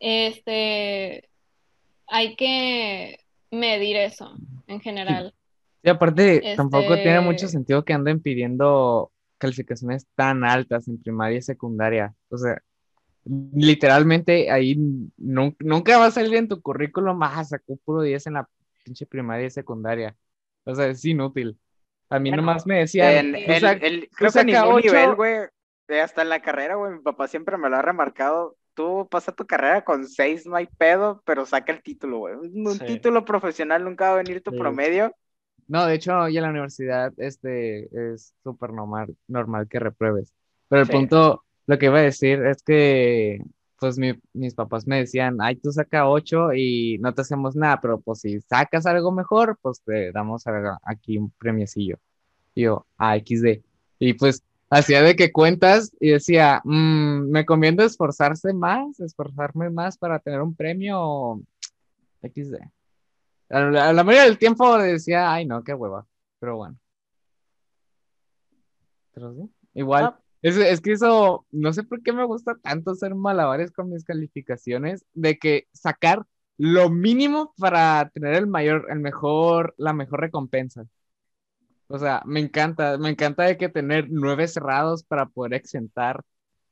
[0.00, 1.28] Este,
[2.08, 3.18] hay que
[3.50, 4.36] medir eso
[4.68, 5.34] en general.
[5.82, 11.38] Y aparte, tampoco tiene mucho Este- sentido que anden pidiendo calificaciones tan altas en primaria
[11.38, 12.14] y secundaria.
[12.28, 12.60] O sea,
[13.24, 14.76] literalmente ahí
[15.18, 18.48] nun- nunca va a salir en tu currículum, ah, sacó puro 10 en la
[18.84, 20.16] pinche primaria y secundaria.
[20.64, 21.58] O sea, es inútil.
[22.08, 24.86] A mí Bueno, nomás me decían, En, "Tú el- sac- el- creo que ningún ocho".
[24.92, 25.36] nivel, güey,
[26.02, 28.56] hasta en la carrera, güey, mi papá siempre me lo ha remarcado.
[28.74, 32.34] Tú pasa tu carrera con seis, no hay pedo, pero saca el título, güey.
[32.34, 32.84] Un, un Sí.
[32.86, 34.58] título profesional nunca va a venir tu Sí.
[34.58, 35.14] promedio.
[35.70, 40.32] No, de hecho, ya en la universidad este, es súper normal, normal que repruebes.
[40.68, 40.92] Pero el Sí.
[40.92, 43.38] punto, lo que iba a decir es que,
[43.78, 47.80] pues mi- mis papás me decían, ay, tú saca 8 y no te hacemos nada,
[47.80, 51.98] pero pues si sacas algo mejor, pues te damos algo- aquí un premiecillo.
[52.52, 53.62] Y yo, ah, XD.
[54.00, 59.96] Y pues hacía de que cuentas y decía, "Mm, ¿me conviene esforzarse más, esforzarme más
[59.96, 61.40] para tener un premio
[62.22, 62.56] XD?
[63.50, 66.06] A la, mayoría del tiempo decía, ay, no, qué hueva.
[66.38, 66.78] Pero bueno.
[69.12, 70.04] Pero sí, igual.
[70.04, 70.20] Ah.
[70.42, 74.04] Es, es que eso, no sé por qué me gusta tanto hacer malabares con mis
[74.04, 76.24] calificaciones, de que sacar
[76.56, 80.86] lo mínimo para tener el mayor, el mejor, la mejor recompensa.
[81.88, 86.22] O sea, me encanta, me encanta de que tener nueve cerrados para poder exentar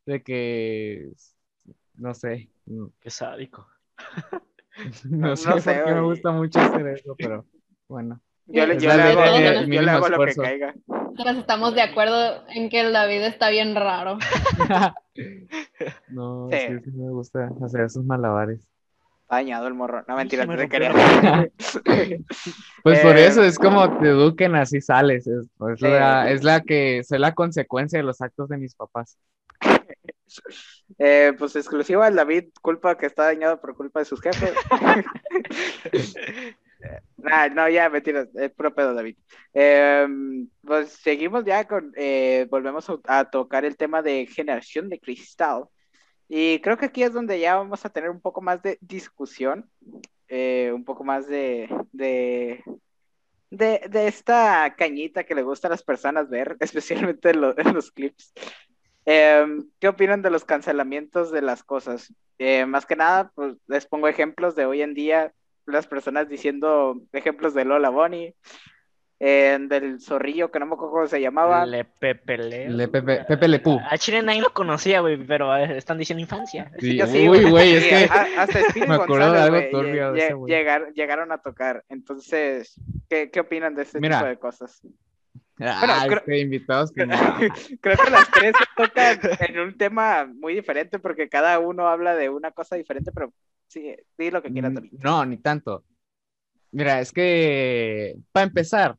[0.06, 1.10] de que,
[1.94, 2.50] no sé,
[3.00, 3.66] Qué sádico.
[5.10, 7.44] no sé no por sé, qué me gusta mucho hacer eso, pero
[7.88, 8.20] bueno.
[8.46, 10.74] Yo, le- yo le hago, el yo le mínimo hago lo que caiga.
[10.86, 14.18] Nosotros estamos de acuerdo en que el David está bien raro.
[16.08, 16.58] No, Sí.
[16.58, 18.60] sí, sí me gusta hacer esos malabares.
[19.28, 20.04] Dañado el morro.
[20.08, 20.92] No, mentira, me te quería.
[22.82, 25.26] Pues por Eh, eso es como te eduquen, así sales.
[25.26, 25.86] Es, es Sí.
[25.86, 29.18] la, es la que, es la consecuencia de los actos de mis papás.
[30.98, 34.52] Eh, pues exclusiva al David, culpa que está dañado por culpa de sus jefes.
[37.16, 39.16] Nah, no, ya, mentiras, es puro pedo, David.
[39.52, 40.06] Eh,
[40.62, 45.64] pues seguimos ya con, eh, volvemos a, a tocar el tema de generación de cristal.
[46.28, 49.70] Y creo que aquí es donde ya vamos a tener un poco más de discusión,
[50.28, 52.64] eh, un poco más de, de,
[53.50, 57.74] de, de esta cañita que le gusta a las personas ver, especialmente en, lo- en
[57.74, 58.32] los clips.
[59.10, 62.12] Em, ¿qué opinan de los cancelamientos de las cosas?
[62.38, 65.32] Eh, más que nada, pues les pongo ejemplos de hoy en día,
[65.64, 68.34] las personas diciendo ejemplos de Lola Bonnie,
[69.18, 71.64] eh, del zorrillo que no me acuerdo cómo se llamaba.
[71.64, 72.70] Le Pepe Leo.
[72.70, 73.80] Le Pepe, Pepe Le Pú.
[73.90, 76.70] A Chile nadie lo conocía, güey, pero eh, están diciendo infancia.
[76.78, 80.34] Sí, sí, uy, güey, es que a- hasta me acuerdo de algo turbio de ese
[80.34, 80.52] güey.
[80.54, 81.82] llegar- llegaron a tocar.
[81.88, 82.78] Entonces,
[83.08, 84.18] ¿qué, qué opinan de este Mira.
[84.18, 84.82] tipo de cosas?
[85.60, 87.14] Ah, creo- este, invitados que no.
[87.80, 92.14] Creo que las tres se tocan en un tema muy diferente porque cada uno habla
[92.14, 93.32] de una cosa diferente, pero
[93.66, 94.72] sí, di lo que quieras.
[94.72, 95.84] Mm, No, ni tanto.
[96.70, 98.96] Mira, es que, para empezar,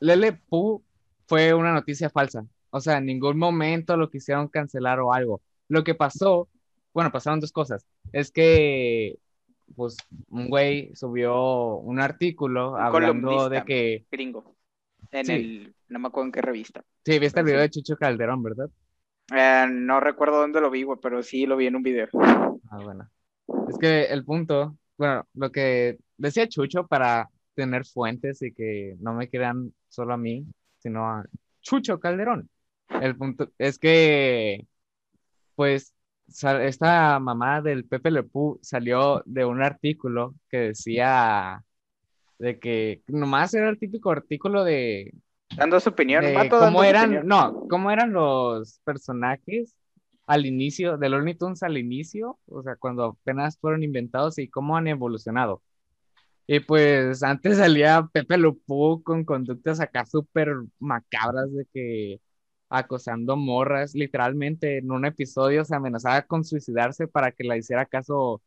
[0.00, 0.82] Lele Poo
[1.26, 2.44] fue una noticia falsa.
[2.70, 5.40] O sea, en ningún momento lo quisieron cancelar o algo.
[5.68, 6.48] Lo que pasó,
[6.92, 7.86] bueno, pasaron dos cosas.
[8.12, 9.18] Es que,
[9.74, 9.96] pues,
[10.28, 14.55] un güey subió un artículo Un hablando de que, Gringo.
[15.12, 15.32] En Sí.
[15.32, 16.82] el, no me acuerdo en qué revista.
[17.04, 17.50] sí, viste el Sí.
[17.52, 18.68] video de Chucho Calderón, ¿verdad?
[19.34, 22.08] Eh, no recuerdo dónde lo vi, güey, pero sí lo vi en un video.
[22.70, 23.08] Ah, bueno.
[23.68, 29.14] Es que el punto, bueno, lo que decía Chucho para tener fuentes y que no
[29.14, 30.46] me crean solo a mí,
[30.78, 31.24] sino a
[31.60, 32.48] Chucho Calderón.
[33.00, 34.66] El punto es que,
[35.54, 35.92] pues,
[36.28, 41.62] esta mamá del Pepe Le Pew salió de un artículo que decía
[42.38, 45.12] de que nomás era el típico artículo de
[45.56, 47.26] Dando su opinión, de cómo eran, opinión.
[47.28, 49.74] no, cómo eran los personajes
[50.26, 54.76] al inicio, de Looney Tunes al inicio, o sea, cuando apenas fueron inventados y cómo
[54.76, 55.62] han evolucionado.
[56.48, 62.20] Y pues antes salía Pepe Pew con conductas acá súper macabras de que
[62.68, 68.42] acosando morras, literalmente en un episodio se amenazaba con suicidarse para que la hiciera caso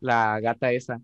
[0.00, 1.00] la gata esa.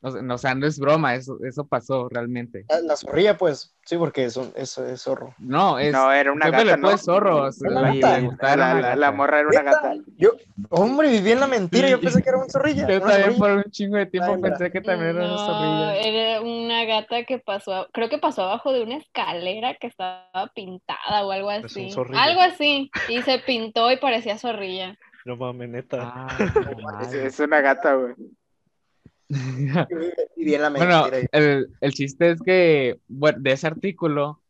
[0.00, 2.64] O sea, no, o sea, no es broma, eso, eso pasó realmente.
[2.68, 5.34] La, la zorrilla, pues, sí, porque es, es, es zorro.
[5.38, 6.90] No, es No, era una gata, ¿no?
[6.92, 8.56] es zorro, la, gata.
[8.56, 9.94] La, la- morra era una gata.
[10.16, 10.30] Yo,
[10.70, 12.88] hombre, viví en la mentira, yo pensé que era un zorrilla.
[12.88, 13.38] Yo también zorrilla.
[13.38, 15.96] por un chingo de tiempo Ay, pensé que también era una zorrilla.
[15.96, 21.26] era una gata que pasó, creo que pasó abajo de una escalera que estaba pintada
[21.26, 21.90] o algo así.
[22.14, 22.88] Algo así.
[23.08, 24.96] Y se pintó y parecía zorrilla.
[25.24, 25.98] No mames, neta.
[26.00, 28.14] Ah, es una gata, güey.
[29.28, 34.40] Yo viví- Viví en la Bueno, el, el chiste es que, bueno, de ese artículo,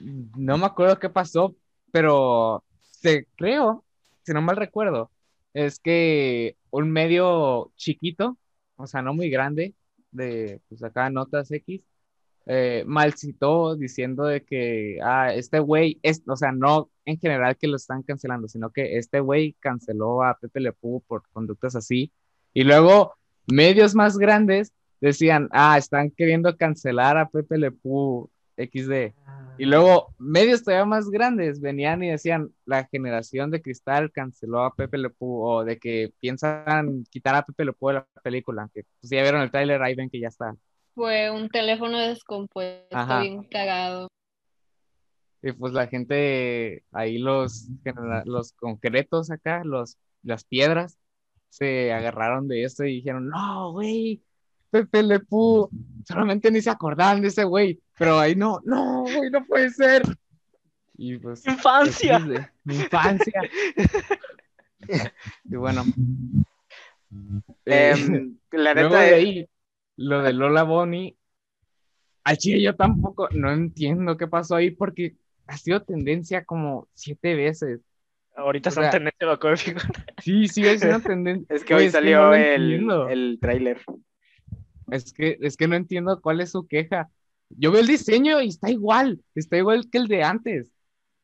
[0.00, 1.54] no me acuerdo qué pasó,
[1.90, 3.84] pero se, creo,
[4.22, 5.10] si no mal recuerdo,
[5.52, 8.38] es que un medio chiquito,
[8.76, 9.74] o sea, no muy grande,
[10.12, 11.84] de, pues acá notas X,
[12.46, 17.68] eh, malcitó diciendo de que, ah, este güey, es, o sea, no en general que
[17.68, 22.10] lo están cancelando, sino que este güey canceló a Pepe Le Pew por conductas así,
[22.54, 23.14] y luego
[23.46, 29.12] medios más grandes decían, ah, están queriendo cancelar a Pepe Le Pew XD.
[29.58, 34.74] Y luego medios todavía más grandes venían y decían, la generación de cristal canceló a
[34.74, 38.70] Pepe Le Pew o de que piensan quitar a Pepe Le Pew de la película,
[38.72, 40.54] que pues ya vieron el tráiler, ahí ven que ya está.
[40.94, 43.20] Fue un teléfono descompuesto, Ajá.
[43.20, 44.08] bien cagado.
[45.42, 47.68] Y pues la gente, ahí los,
[48.24, 50.98] los concretos acá, los, las piedras,
[51.52, 54.22] se agarraron de esto y dijeron, no, güey,
[54.70, 55.68] Pepe Le Pew,
[56.08, 60.02] solamente ni se acordaban de ese güey, pero ahí no, no, güey, no puede ser.
[60.96, 62.18] Y pues, ¡Infancia!
[62.20, 63.42] De- mi infancia.
[65.44, 65.84] y bueno.
[67.66, 69.48] eh, Em, la neta, de ahí,
[69.96, 71.14] lo de Lola Bonnie,
[72.24, 75.16] al chile yo tampoco, no entiendo qué pasó ahí porque
[75.48, 77.80] ha sido tendencia como siete veces.
[78.34, 79.82] Ahorita O están sea, tendencia acabo de fijar.
[80.22, 81.54] Sí, sigue siendo tendencia.
[81.54, 83.80] es que hoy es que salió no el, el tráiler.
[84.90, 87.08] Es que, es que no entiendo cuál es su queja.
[87.50, 90.66] Yo veo el diseño y está igual, está igual que el de antes.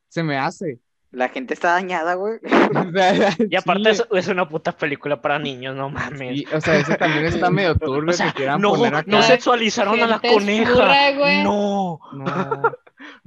[0.08, 0.80] Se me hace.
[1.10, 2.38] La gente está dañada, güey.
[3.50, 6.38] Y aparte sí, es, es una puta película para niños, no mames.
[6.38, 9.10] sí, o sea, eso también está medio turbio O sea, que quieran no, poner acá.
[9.10, 11.42] no sexualizaron a la coneja.
[11.42, 12.60] No, No.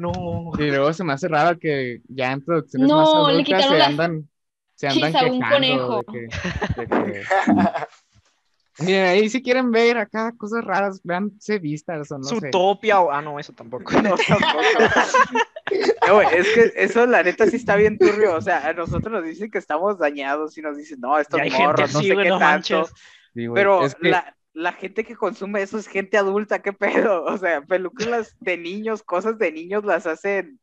[0.01, 0.51] No.
[0.57, 3.69] Y luego se me hace raro que ya en producciones No, más le adultas quitaron
[3.71, 4.29] se las- andan
[4.75, 5.97] se andan Chisa, un quejando conejo.
[5.97, 7.23] de que, de que-
[8.79, 12.39] Miren, ahí si quieren ver acá cosas raras, vean Vistas o no sé.
[12.39, 13.11] Zootopia o...
[13.11, 13.91] Ah, no, eso tampoco.
[14.01, 14.63] No, tampoco.
[16.11, 18.35] Güey, es que eso la neta sí está bien turbio.
[18.35, 21.93] O sea, a nosotros nos dicen que estamos dañados y nos dicen, no, estos morros,
[21.93, 22.39] no sé qué no tanto.
[22.39, 22.93] manches.
[23.33, 26.73] Sí, güey, Pero es que- la, la gente que consume eso es gente adulta, ¿qué
[26.73, 27.23] pedo?
[27.25, 30.59] O sea, películas de niños, cosas de niños las hacen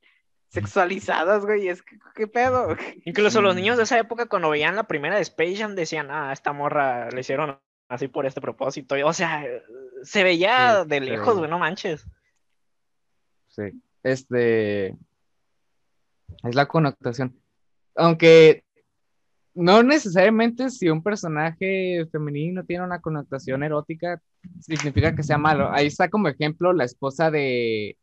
[0.49, 1.69] sexualizadas, güey.
[1.69, 2.69] Es que, ¿qué pedo?
[3.05, 3.61] Incluso los Sí.
[3.61, 7.11] niños de esa época, cuando veían la primera de Space Jam, decían, ah, esta morra
[7.11, 7.59] le hicieron
[7.89, 8.97] así por este propósito.
[8.97, 9.45] Y, O sea,
[10.03, 12.07] se veía Sí, de lejos, güey, no manches.
[13.49, 13.63] Sí,
[14.03, 14.89] este
[16.45, 17.41] es la connotación.
[17.97, 18.65] Aunque
[19.59, 24.21] no necesariamente si un personaje femenino tiene una connotación erótica,
[24.61, 25.71] significa que sea malo.
[25.73, 27.97] Ahí está como ejemplo la esposa de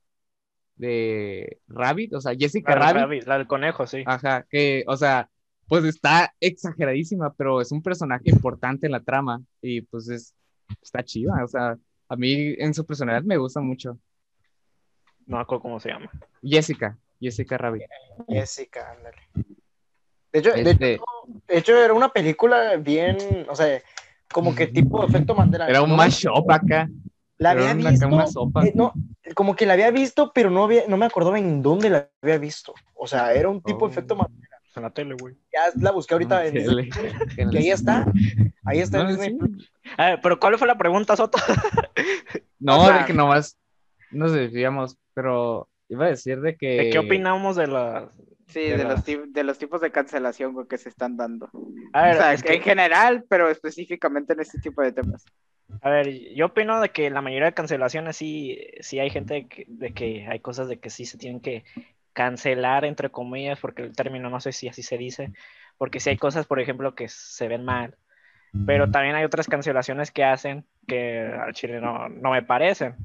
[0.76, 3.02] de Rabbit, o sea, Jessica La, del Rabbit.
[3.02, 4.04] rabbit, la del conejo, sí.
[4.06, 5.30] Ajá, que, o sea,
[5.68, 10.36] pues está exageradísima, pero es un personaje importante en la trama y pues es,
[10.82, 11.78] está chida, o sea,
[12.10, 13.98] a mí en su personalidad me gusta mucho.
[15.26, 16.12] No me acuerdo cómo se llama.
[16.44, 17.84] Jessica, Jessica Rabbit.
[18.28, 19.56] Jessica, ándale.
[20.36, 21.00] De hecho, de, Este,
[21.48, 23.18] de hecho, era una película bien,
[23.48, 23.82] o sea,
[24.34, 25.68] como que tipo efecto Mandela.
[25.70, 25.96] era un ¿no?
[25.96, 26.90] mashup acá.
[27.38, 28.08] La había una- visto.
[28.08, 28.66] una sopa.
[28.66, 28.92] eh, no,
[29.34, 32.38] como que la había visto, pero no, había, no me acordaba en dónde la había
[32.38, 32.74] visto.
[32.96, 33.88] O sea, era un tipo Oh.
[33.90, 34.58] efecto Mandela.
[34.76, 35.36] En la tele, güey.
[35.54, 36.90] Ya la busqué ahorita en Tele.
[37.38, 38.06] En Y ahí está.
[38.66, 39.38] Ahí está No, sí.
[39.98, 41.38] Ver, pero ¿cuál fue la pregunta, Soto?
[42.60, 43.58] No, O sea- de que nomás
[44.12, 46.68] nos desviamos, pero iba a decir de que...
[46.68, 48.10] ¿De qué opinamos de la...?
[48.48, 51.50] Sí, De de, los, de los tipos de cancelación güey, que se están dando.
[51.94, 55.26] A ver, o sea, es que- en general, pero específicamente en este tipo de temas.
[55.82, 59.66] A ver, yo opino de que la mayoría de cancelaciones sí, sí hay gente que-
[59.68, 61.64] de que hay cosas de que sí se tienen que
[62.14, 65.34] cancelar, entre comillas, porque el término no sé si así se dice,
[65.78, 67.98] porque sí hay cosas, por ejemplo, que se ven mal,
[68.66, 72.96] pero también hay otras cancelaciones que hacen que al chile no, no me parecen,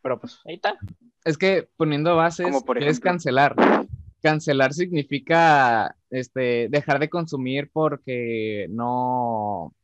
[0.00, 0.76] pero pues ahí está.
[1.24, 3.56] Es que poniendo bases, por ¿qué es cancelar?
[4.22, 9.74] Cancelar significa este, dejar de consumir porque no,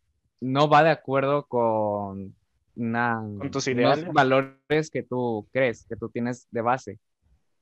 [0.41, 2.35] no va de acuerdo con,
[2.77, 6.99] una, Con tus unos valores que tú crees, que tú tienes de base.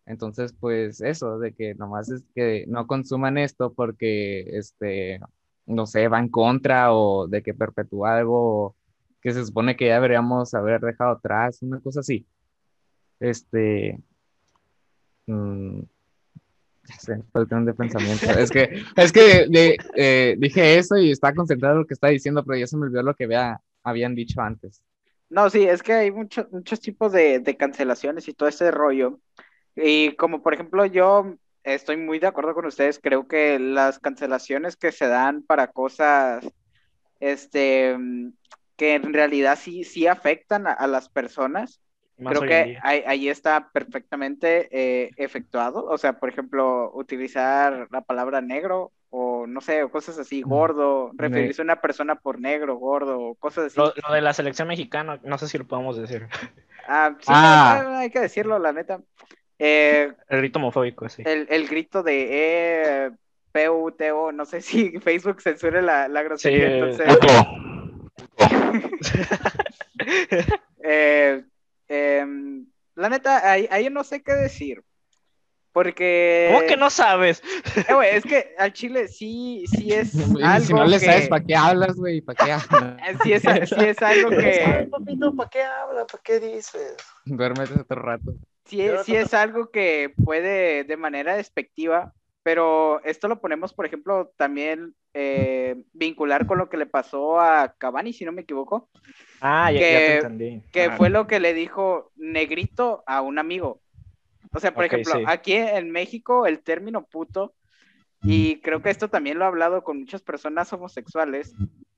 [0.04, 5.20] Entonces, pues eso, de que nomás es que no consuman esto porque, este,
[5.66, 8.76] no sé, va en contra o de que perpetúa algo
[9.20, 12.24] que se supone que ya deberíamos haber dejado atrás, una cosa así.
[13.18, 13.98] Este,
[15.26, 15.95] mm, sé,
[17.32, 18.26] falta de pensamiento.
[18.38, 22.10] Es que, es que de- eh, dije eso y estaba concentrado en lo que estaba
[22.10, 24.82] diciendo, pero ya se me olvidó lo que había, habían dicho antes.
[25.28, 29.20] No, sí, es que hay muchos muchos tipos de, de cancelaciones y todo ese rollo.
[29.74, 31.34] Y como por ejemplo yo
[31.64, 36.46] estoy muy de acuerdo con ustedes, creo que las cancelaciones que se dan para cosas
[37.20, 38.32] este, mm,
[38.76, 41.80] que en realidad sí, sí afectan a, a las personas,
[42.18, 45.84] Más creo que ahí, ahí está perfectamente eh, efectuado.
[45.84, 51.10] O sea, por ejemplo, utilizar la palabra negro o no sé, o cosas así, gordo,
[51.12, 53.78] Ne- referirse a una persona por negro, gordo, o cosas así.
[53.78, 56.26] Lo, lo de la selección mexicana, no sé si lo podemos decir.
[56.88, 57.80] Ah, sí, Ah.
[57.82, 59.00] no, no, hay que decirlo, la neta.
[59.58, 61.24] Eh, El rito homofóbico, sí.
[61.26, 63.10] el, el grito de eh,
[63.50, 67.18] PUTO, no sé si Facebook censure la, la Sí, grosería, entonces,
[70.84, 71.42] eh,
[71.88, 74.82] em, la neta, ahí, ahí no sé qué decir.
[75.72, 77.42] Porque, ¿Cómo que no sabes?
[77.88, 81.06] eh, güey, es que al chile sí, sí es Y si algo no le que,
[81.06, 83.00] sabes para qué hablas, güey, para qué hablas.
[83.08, 86.06] eh, sí es, sí es algo que, papito, ¿para qué habla?
[86.06, 86.96] ¿Para qué dices?
[87.26, 88.32] Duérmete otro rato.
[88.64, 92.14] sí, es- sí es algo que puede de manera despectiva,
[92.46, 97.74] pero esto lo ponemos, por ejemplo, también eh, vincular con lo que le pasó a
[97.76, 98.88] Cavani, si no me equivoco,
[99.40, 100.62] Ah, ya, ya Que- te entendí.
[100.70, 103.80] que Ah, fue lo que le dijo negrito a un amigo.
[104.52, 105.24] O sea, por Ok, ejemplo, sí.
[105.26, 107.52] aquí en México el término puto,
[108.22, 111.52] y creo que esto también lo he hablado con muchas personas homosexuales,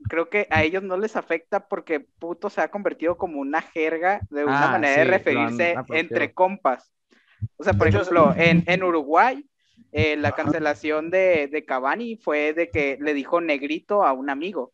[0.09, 4.23] creo que a ellos no les afecta porque puto se ha convertido como una jerga
[4.31, 6.91] de una Ah, manera sí, de referirse entre compas.
[7.59, 9.45] O sea, por ejemplo, en, en Uruguay,
[9.93, 14.73] eh, la cancelación de, de Cavani fue de que le dijo negrito a un amigo,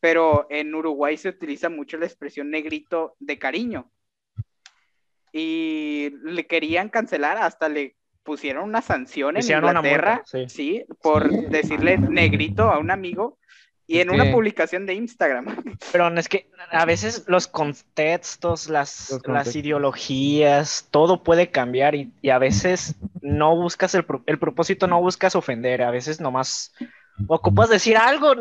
[0.00, 3.90] pero en Uruguay se utiliza mucho la expresión negrito de cariño.
[5.32, 10.48] Y le querían cancelar, hasta le pusieron una sanción en Hicieron una Inglaterra, multa, sí.
[10.48, 13.38] sí, por decirle negrito a un amigo
[13.88, 15.46] y en una publicación de Instagram.
[15.92, 22.12] Pero es que a veces los contextos, las, Los las ideologías, todo puede cambiar y,
[22.22, 26.72] y a veces no buscas el, pro- el propósito, no buscas ofender, a veces nomás
[27.28, 28.34] ocupas decir algo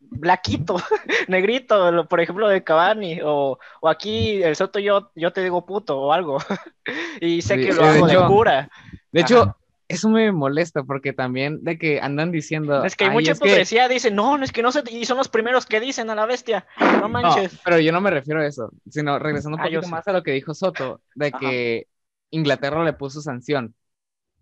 [0.00, 0.76] blaquito,
[1.28, 5.64] negrito, lo- por ejemplo, de Cavani, o, o aquí el Soto yo, yo te digo
[5.64, 6.38] puto o algo.
[7.20, 8.70] y sé Sí, que lo de hago de hecho- cura.
[9.12, 9.56] De hecho, Ajá.
[9.90, 12.84] Eso me molesta porque también de que andan diciendo.
[12.84, 13.46] Es que hay "Ay, mucha es que-".
[13.46, 16.14] hipocresía, dicen, no, no es que no se, y son los primeros que dicen a
[16.14, 16.66] la bestia,
[17.00, 17.52] no No, manches.
[17.64, 19.90] pero yo no me refiero a eso, sino regresando un Ah, poquito sí.
[19.90, 21.40] más a lo que dijo Soto, de Ajá.
[21.40, 21.86] que
[22.30, 23.74] Inglaterra le puso sanción.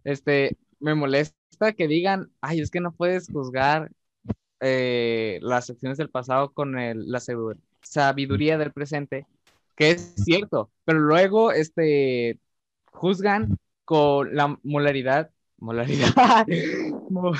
[0.04, 3.90] Este, me molesta que digan, ay, es que no puedes juzgar
[4.60, 9.26] eh, las acciones del pasado con el- la sabidu- sabiduría del presente,
[9.76, 12.40] que es cierto, pero luego, este,
[12.92, 16.08] juzgan con la molaridad, molaridad,
[17.10, 17.32] mo-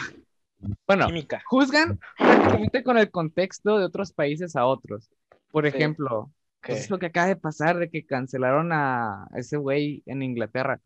[0.86, 1.42] bueno, Química.
[1.46, 5.08] juzgan prácticamente con el contexto de otros países a otros.
[5.50, 5.76] Por Sí.
[5.76, 6.30] ejemplo,
[6.60, 6.72] ¿Qué?
[6.72, 10.80] es lo que acaba de pasar de que cancelaron a ese güey en Inglaterra.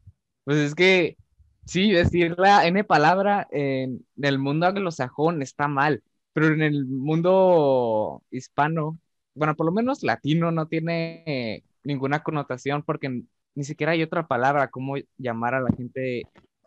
[0.45, 1.17] Pues es que
[1.65, 6.03] sí, decir la N palabra en el mundo anglosajón está mal,
[6.35, 8.99] pero en el mundo hispano,
[9.35, 13.23] bueno, por lo menos latino, no tiene ninguna connotación porque
[13.55, 16.23] ni siquiera hay otra palabra como llamar a la gente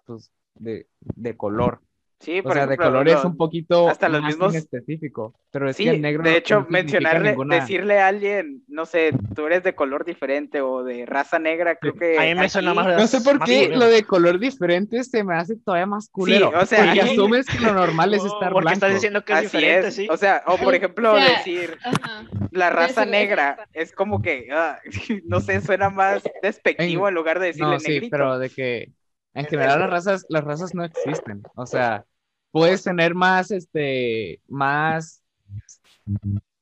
[0.06, 1.80] pues, de, de color.
[2.18, 5.70] Sí, O sea, de ejemplo, color es un poquito hasta los más mismos- específico, pero
[5.70, 9.12] es Sí, que el negro de hecho, no mencionarle, ninguna- decirle a alguien, no sé,
[9.36, 12.72] tú eres de color diferente o de raza negra, creo que A mí me suena
[12.72, 16.08] aquí- más- No sé por qué lo de color diferente se me hace todavía más
[16.10, 16.52] culero.
[16.58, 18.74] o sea, porque aquí- asumes que lo normal es estar Porque blanco.
[18.74, 20.08] estás diciendo que es Así diferente, es, sí.
[20.10, 22.24] o sea, o por ejemplo O sea, decir Ajá.
[22.52, 24.80] la raza eso- negra es como que, ah,
[25.26, 28.12] no sé, suena más despectivo En- en lugar de decirle No, sí, negrito.
[28.12, 28.92] pero de que
[29.36, 31.44] en general las razas, las razas no existen.
[31.56, 32.06] O sea,
[32.52, 35.22] puedes tener más, este, más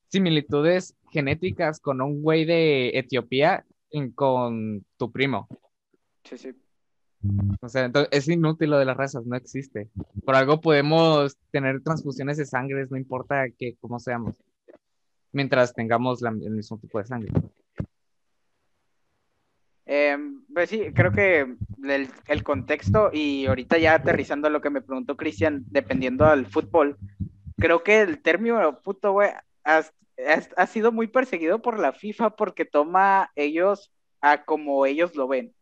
[0.08, 5.48] similitudes genéticas con un güey de Etiopía en- con tu primo.
[6.24, 6.54] Sí, sí.
[7.60, 9.88] O sea, entonces es inútil lo de las razas, no existe.
[10.26, 14.34] Por algo podemos tener transfusiones de sangre, no importa que cómo seamos,
[15.32, 17.32] mientras tengamos la- el mismo tipo de sangre.
[19.86, 21.40] Em, pues sí, creo que
[21.82, 26.46] el, el contexto y ahorita ya aterrizando a lo que me preguntó Cristian, dependiendo al
[26.46, 26.96] fútbol,
[27.58, 29.30] creo que el término puto, güey,
[29.64, 35.52] ha sido muy perseguido por la FIFA porque toma ellos a como ellos lo ven.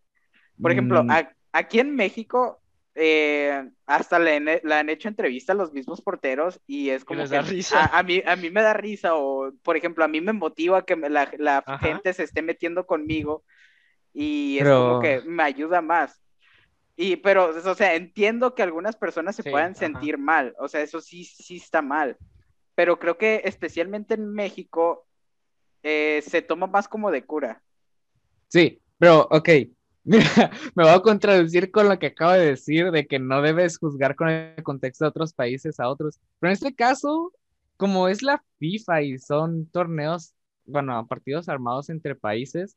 [0.60, 1.10] Por ejemplo, Mm.
[1.10, 2.60] a- aquí en México,
[2.94, 7.26] eh, hasta le, han- le han hecho entrevista a los mismos porteros y es como
[7.26, 7.86] que risa.
[7.86, 10.84] A, a mí, a mí me da risa o, por ejemplo, a mí me motiva
[10.84, 13.44] que la, la gente se esté metiendo conmigo
[14.12, 16.20] y es Pero- como que me ayuda más.
[16.96, 19.78] Y, pero, o sea, entiendo que algunas personas se Sí, puedan ajá.
[19.80, 22.18] sentir mal, o sea, eso sí, sí está mal,
[22.74, 25.06] pero creo que especialmente en México
[25.82, 27.62] eh, se toma más como de cura.
[28.48, 29.48] Sí, pero ok.
[30.04, 33.78] Mira, me voy a contradecir con lo que acabo de decir de que no debes
[33.78, 36.18] juzgar con el contexto de otros países a otros.
[36.40, 37.32] Pero en este caso,
[37.76, 40.34] como es la FIFA y son torneos,
[40.66, 42.76] bueno, partidos armados entre países,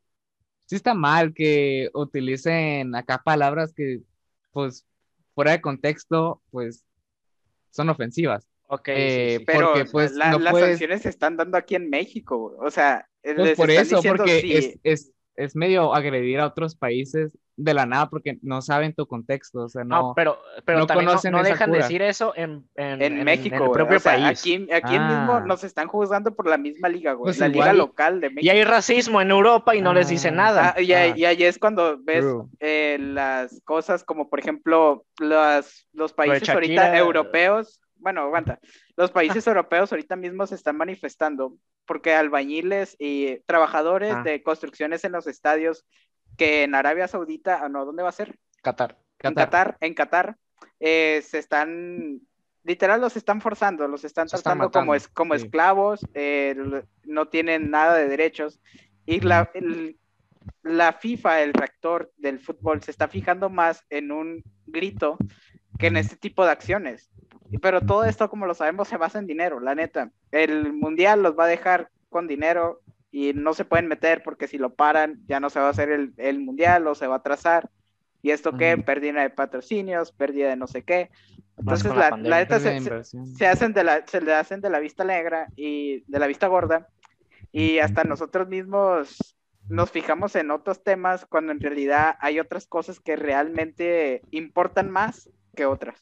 [0.66, 4.02] sí está mal que utilicen acá palabras que,
[4.52, 4.86] pues,
[5.34, 6.86] fuera de contexto, pues,
[7.72, 8.48] son ofensivas.
[8.68, 9.46] Ok, Eh, sí.
[9.46, 12.72] Pero Porque, pues, la- no las puedes- sanciones se están dando aquí en México, o
[12.72, 16.48] sea, Pues les por están eso, diciendo, porque sí, es, es, es medio agredir a
[16.48, 20.14] otros países de la nada porque no saben tu contexto, o sea, No, no.
[20.14, 21.86] pero, pero no también no, conocen no esa dejan de cura.
[21.88, 24.40] decir eso en, en, en, México, en el propio o sea, país.
[24.42, 25.08] Aquí, aquí Ah.
[25.08, 28.28] mismo nos están juzgando por la misma liga, güey, Pues la liga igual- local de
[28.28, 28.52] Y México.
[28.54, 30.44] hay racismo en Europa y no les dicen Ah.
[30.44, 30.74] nada.
[30.76, 31.18] Ah, y, ahí- Ah.
[31.18, 32.26] y ahí es cuando ves
[32.60, 38.60] eh, las cosas como, por ejemplo, las, los países ahorita europeos, bueno, aguanta,
[38.96, 41.58] los países europeos ahorita mismo se están manifestando
[41.88, 44.22] porque albañiles y trabajadores Ah.
[44.22, 45.88] de construcciones en los estadios
[46.38, 48.38] que en Arabia Saudita, ah, no, ¿dónde va a ser?
[48.62, 48.96] Qatar.
[49.24, 49.78] En Qatar.
[49.80, 50.38] En Qatar,
[50.80, 52.22] eh, se están,
[52.64, 55.44] literal los están forzando, los están Se están tratando como, matando, es, como sí.
[55.46, 58.62] esclavos, eh, no tienen nada de derechos.
[59.08, 59.98] Y la, el-
[60.62, 65.18] la FIFA, el rector del fútbol, se está fijando más en un grito
[65.80, 67.10] que en este tipo de acciones.
[67.62, 70.12] Pero todo esto, como lo sabemos, se basa en dinero, la neta.
[70.32, 72.82] El mundial los va a dejar con dinero
[73.12, 75.90] y no se pueden meter porque si lo paran ya no se va a hacer
[75.90, 77.70] el, el mundial o se va a atrasar.
[78.22, 78.78] ¿Y esto qué?
[78.84, 81.10] Pérdida de patrocinios, pérdida de no sé qué.
[81.58, 82.90] Entonces, la la, la neta se, se-
[83.38, 86.48] se hacen de la, se le hacen de la vista negra y de la vista
[86.48, 86.88] gorda.
[87.52, 89.38] Y hasta nosotros mismos
[89.70, 95.30] nos fijamos en otros temas cuando en realidad hay otras cosas que realmente importan más
[95.56, 96.00] que otras.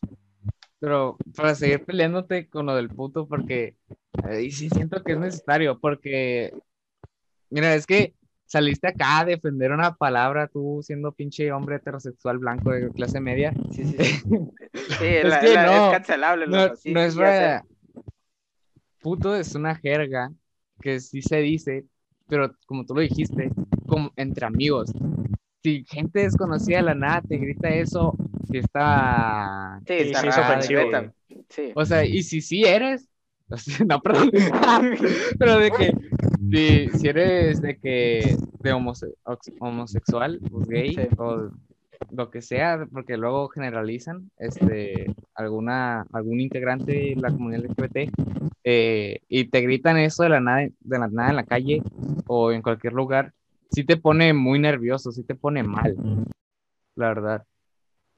[0.84, 3.78] Pero para seguir peleándote con lo del puto, porque
[4.22, 6.54] ahí sí siento que es necesario, porque,
[7.50, 8.14] mira, es que
[8.46, 13.54] saliste acá a defender una palabra, tú siendo pinche hombre heterosexual blanco de clase media.
[13.72, 14.22] Sí, sí, sí.
[14.74, 16.48] Sí, Es la- que la- no, es cancelable.
[16.48, 17.64] No, sí, es para,
[19.00, 20.34] puto es una jerga
[20.82, 21.86] que sí se dice,
[22.28, 23.52] pero como tú lo dijiste,
[23.88, 24.92] como entre amigos.
[25.64, 28.16] Si gente desconocida de la nada te grita eso,
[28.52, 29.80] si está...
[29.88, 30.82] Sí, está sí, es ofensivo.
[31.76, 33.08] O sea, y si sí eres,
[33.88, 34.32] no, perdón,
[35.40, 35.94] pero de que
[36.52, 39.14] si, si eres de que de homose-
[39.60, 41.02] homosexual, pues gay, Sí.
[41.18, 41.50] o
[42.12, 48.10] lo que sea, porque luego generalizan este alguna algún integrante de la comunidad LGBT
[48.66, 51.82] eh, y te gritan eso de la nada de la nada en la calle
[52.28, 53.32] o en cualquier lugar,
[53.72, 55.96] sí te pone muy nervioso, sí te pone mal,
[56.96, 57.46] la verdad.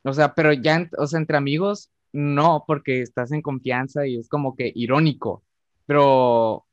[0.04, 4.30] O sea, pero ya, o sea, entre amigos, no, porque estás en confianza y es
[4.30, 5.44] como que irónico,
[5.86, 6.66] pero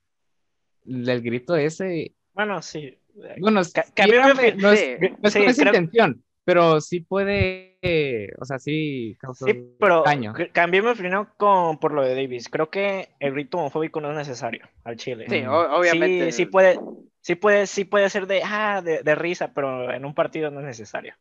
[0.87, 2.99] el grito ese, Bueno, sí.
[3.39, 4.87] bueno, me síganme, no es, Sí.
[5.01, 9.49] no es Sí, con esa creo- intención, pero sí puede, eh, o sea, sí causar
[9.51, 10.35] Sí, pero daño.
[10.37, 12.49] c- cambié mi opinión con, por lo de Davis.
[12.49, 15.27] Creo que el grito homofóbico no es necesario al chile.
[15.29, 15.49] Sí, Mm.
[15.49, 16.33] obviamente.
[16.33, 16.79] Sí, sí puede,
[17.23, 20.61] sí puede, sí puede ser de, ah, de, de risa, pero en un partido no
[20.61, 21.15] es necesario.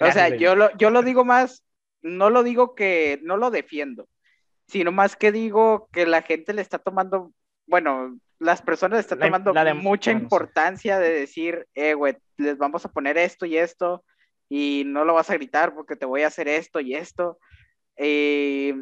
[0.00, 1.64] O sea, yo lo, yo lo digo más,
[2.02, 4.08] no lo digo que no lo defiendo,
[4.68, 7.32] sino más que digo que la gente le está tomando,
[7.66, 10.24] bueno, las personas le están La tomando la de- mucha bueno, sí.
[10.24, 14.04] importancia de decir, eh, güey, les vamos a poner esto y esto,
[14.48, 17.38] y no lo vas a gritar porque te voy a hacer esto y esto.
[17.96, 18.74] Eh,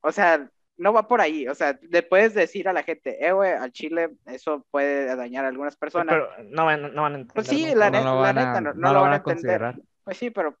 [0.00, 0.50] o sea,
[0.80, 3.70] no va por ahí, o sea, le puedes decir a la gente, eh, güey, al
[3.72, 6.08] chile eso puede dañar a algunas personas.
[6.14, 7.34] Pero no van, no van a entender.
[7.34, 9.12] Pues sí, la No neta- lo van a, neta, no- no no lo lo van
[9.12, 9.34] a entender.
[9.36, 9.74] considerar,
[10.04, 10.56] Pues sí, pero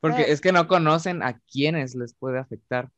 [0.00, 0.32] porque Eh.
[0.32, 2.88] es que no conocen a quienes les puede afectar.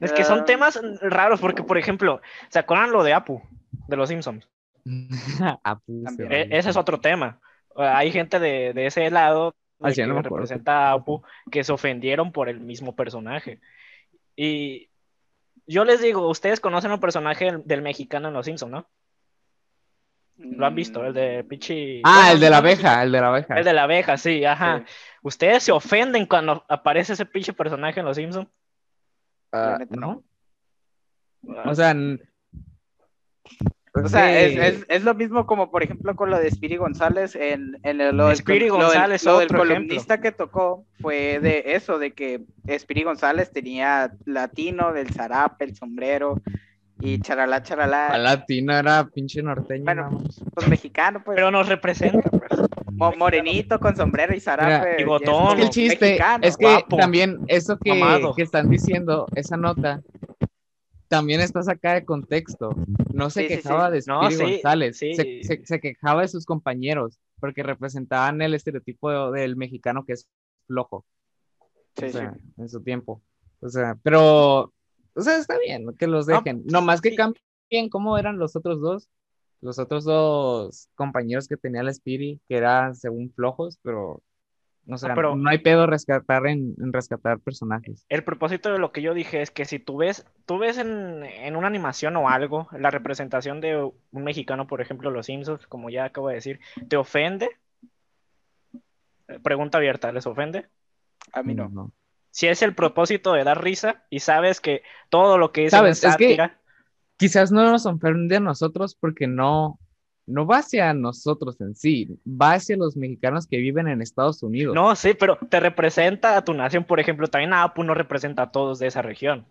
[0.00, 0.44] Es que son Ah.
[0.44, 3.42] temas raros, porque, por ejemplo, ¿se acuerdan lo de Apu,
[3.86, 4.48] de los Simpsons?
[5.86, 7.38] Sí, E- ese es otro tema.
[7.76, 11.72] Eh, Hay gente de, de ese lado de no que representa a Apu que se
[11.72, 13.60] ofendieron por el mismo personaje.
[14.36, 14.90] Y
[15.66, 18.88] yo les digo, ustedes conocen un personaje del, del mexicano en Los Simpsons, ¿no?
[20.36, 22.02] Lo han visto, el de Pichi.
[22.04, 23.56] Ah, Bueno, el de la abeja, el de la abeja.
[23.56, 24.80] El de la abeja, sí, ajá.
[24.80, 24.92] Sí.
[25.22, 28.48] ¿Ustedes se ofenden cuando aparece ese pinche personaje en Los Simpsons?
[29.52, 30.24] Ah, ¿no?
[31.64, 31.94] O sea,
[33.96, 36.76] O sea, es, que- es, es lo mismo como, por ejemplo, con lo de Spiri
[36.76, 39.74] González en, en el- lo del, Spiri lo del- González, lo del otro ejemplo.
[39.76, 42.40] columnista que tocó fue de eso, de que
[42.76, 46.40] Spiri González tenía latino, del zarape, el sombrero
[47.00, 49.84] y charalá, charalá, latino era pinche norteño.
[49.84, 50.42] Bueno, más.
[50.54, 52.60] pues mexicano, pues, Pero nos representa, pues.
[52.92, 54.72] mo- morenito con sombrero y zarape.
[54.78, 56.44] Mira, y es bigotón, como el chiste mexicano.
[56.46, 58.00] es que guapo, también eso que,
[58.36, 60.00] que están diciendo, esa nota,
[61.08, 62.70] también está sacada de contexto.
[63.12, 64.98] No se Sí, sí, quejaba de No, Spiri sí, González.
[64.98, 70.26] Se, se- se quejaba de sus compañeros, porque representaban el estereotipo del mexicano que es
[70.66, 71.04] flojo,
[72.02, 73.22] o sea, en su tiempo.
[73.60, 74.72] O sea, pero,
[75.14, 76.62] o sea, está bien que los No, dejen.
[76.66, 79.08] No más que cambien cómo eran los otros dos.
[79.60, 84.22] Los otros dos compañeros que tenía la Spiri, que eran según flojos, pero
[84.86, 88.04] no sé, Ah, pero- no hay pedo rescatar en, en rescatar personajes.
[88.08, 91.24] El propósito de lo que yo dije es que si tú ves, tú ves en,
[91.24, 95.90] en una animación o algo, la representación de un mexicano, por ejemplo, Los Simpsons, como
[95.90, 97.48] ya acabo de decir, ¿te ofende?
[99.28, 100.66] Eh, Pregunta abierta, ¿les ofende?
[101.32, 101.68] A mí no.
[101.68, 101.92] No.
[102.30, 106.02] Si es el propósito de dar risa y sabes que todo lo que dicen ¿Sabes?
[106.04, 106.50] es Es que-
[107.16, 109.78] Quizás no nos ofende a nosotros porque no,
[110.26, 114.74] no va hacia nosotros en sí, va hacia los mexicanos que viven en Estados Unidos.
[114.74, 118.50] no, sí, pero te representa a tu nación, por ejemplo, también Apu no representa a
[118.50, 119.46] todos de esa región,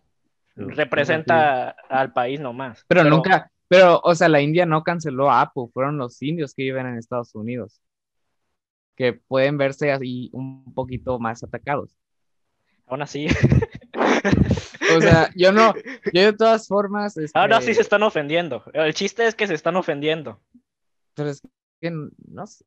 [0.55, 2.85] representa al país nomás.
[2.87, 6.63] Pero, nunca, pero, o sea, la India no canceló a Apu, fueron los indios que
[6.63, 7.79] viven en Estados Unidos,
[8.95, 11.97] que pueden verse así un poquito más atacados.
[12.85, 13.27] Aún así,
[14.95, 15.73] O sea, yo no,
[16.11, 18.63] yo de todas formas, ahora este, sí se están ofendiendo.
[18.73, 20.39] El chiste es que se están ofendiendo.
[21.15, 21.41] Pero es
[21.81, 22.65] que no sé.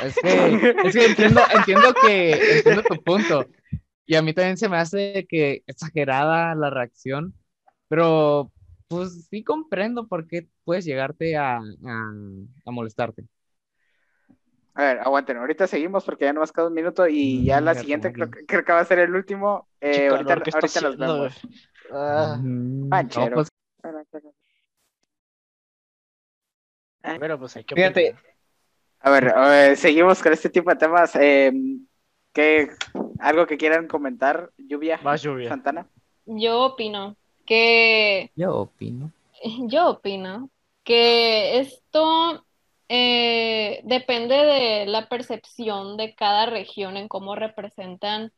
[0.00, 3.48] Es que, es que entiendo, entiendo que entiendo tu punto.
[4.06, 7.34] Y a mí también se me hace que exagerada la reacción,
[7.88, 8.52] pero
[8.88, 11.62] pues sí comprendo por qué puedes llegarte a, a,
[12.66, 13.26] a molestarte.
[14.74, 17.74] A ver, aguanten, ahorita seguimos porque ya no más queda un minuto y ya la
[17.74, 19.66] siguiente creo, que- creo que va a ser el último.
[19.80, 21.40] Eh, ahorita ahorita nos haciendo, vemos.
[21.92, 23.48] Ah, Mm, no, pues,
[27.18, 28.14] Pero pues hay que Fíjate.
[29.00, 31.14] A ver, a ver, seguimos con este tipo de temas.
[31.16, 31.52] Eh,
[32.32, 32.68] ¿qué,
[33.20, 35.48] ¿Algo que quieran comentar, Lluvia Más lluvia.
[35.48, 35.86] Santana?
[36.26, 37.16] Yo opino
[37.46, 39.12] que yo opino.
[39.68, 40.50] Yo opino
[40.84, 42.44] que esto
[42.88, 48.32] eh, depende de la percepción de cada región en cómo representan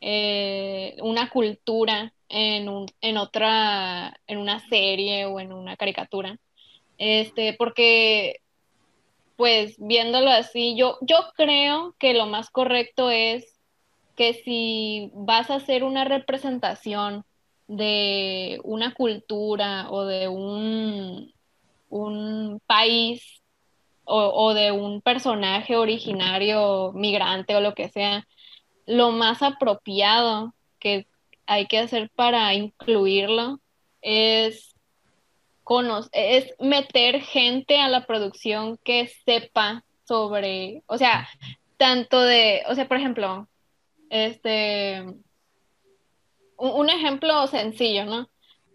[0.00, 6.38] eh, eh, una cultura en, un, en otra, en una serie o en una caricatura.
[6.98, 8.40] Este, porque,
[9.36, 13.60] pues, viéndolo así, yo, yo creo que lo más correcto es
[14.16, 17.24] que si vas a hacer una representación
[17.66, 21.32] de una cultura o de un,
[21.88, 23.42] un país
[24.04, 28.26] o, o de un personaje originario, migrante o lo que sea,
[28.86, 31.06] lo más apropiado que
[31.46, 33.60] hay que hacer para incluirlo
[34.02, 34.73] es,
[35.64, 41.28] cono- es meter gente a la producción que sepa sobre, o sea,
[41.76, 43.48] tanto de, o sea, por ejemplo,
[44.10, 45.02] este,
[46.56, 48.28] un, un ejemplo sencillo, ¿no?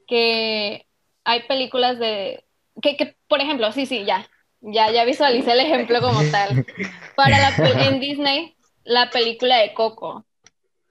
[0.08, 0.86] Que
[1.24, 2.44] hay películas de,
[2.82, 4.28] que, que, por ejemplo, sí, sí, ya,
[4.62, 6.66] ya, ya visualicé el ejemplo como tal.
[7.16, 10.26] Para la, en Disney, la película de Coco.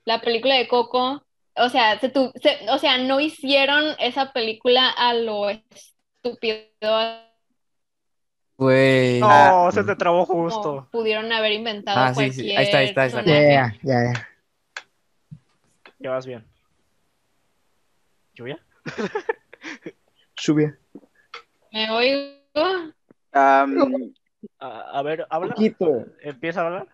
[0.04, 1.22] La película de Coco,
[1.60, 6.68] o sea, se tu- se- o sea, no hicieron esa película a lo estúpido
[8.56, 9.20] Güey.
[9.20, 10.88] No, se te trabó justo.
[10.90, 13.24] pudieron haber inventado Ah, sí, cualquier sí, ahí está, ahí está, ahí está.
[13.24, 14.28] Ya, ya, ya.
[16.00, 16.44] Ya vas bien.
[18.34, 18.58] ¿Lluvia?
[20.36, 20.78] Lluvia.
[21.72, 22.32] ¿Me oigo?
[23.32, 23.66] A,
[24.60, 25.54] a ver, habla.
[25.54, 26.06] Poquito.
[26.22, 26.88] Empieza a hablar.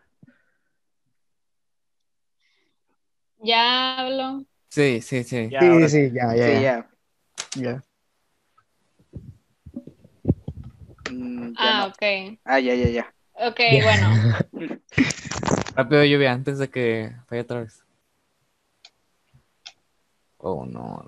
[3.38, 4.46] Ya hablo.
[4.74, 5.48] Sí, sí, sí.
[5.50, 6.60] Ya, Sí, ahora sí, ya, ya, sí, ya.
[6.60, 6.88] ya.
[7.62, 7.82] ya.
[11.12, 11.86] Mm, ya Ah, no.
[11.92, 12.38] ok.
[12.44, 13.14] Ah, ya, ya, ya.
[13.34, 14.08] Ok, bueno.
[15.76, 17.84] Rápido, lluvia, antes de que falle otra vez.
[20.38, 21.04] Oh, no.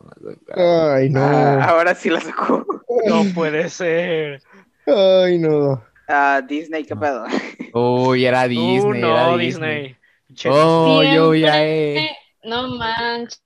[0.54, 1.24] Ay, no.
[1.24, 2.64] Ah, ahora sí la sacó.
[3.04, 4.44] No puede ser.
[4.86, 5.82] Ay, no.
[6.06, 7.24] Ah, Disney, ¿qué pedo?
[7.72, 9.02] Uy, era Disney.
[9.02, 9.96] Uh, era no, Disney.
[10.28, 10.52] Disney.
[10.52, 12.16] Oh, lluvia, Siempre- eh.
[12.44, 13.42] No manches.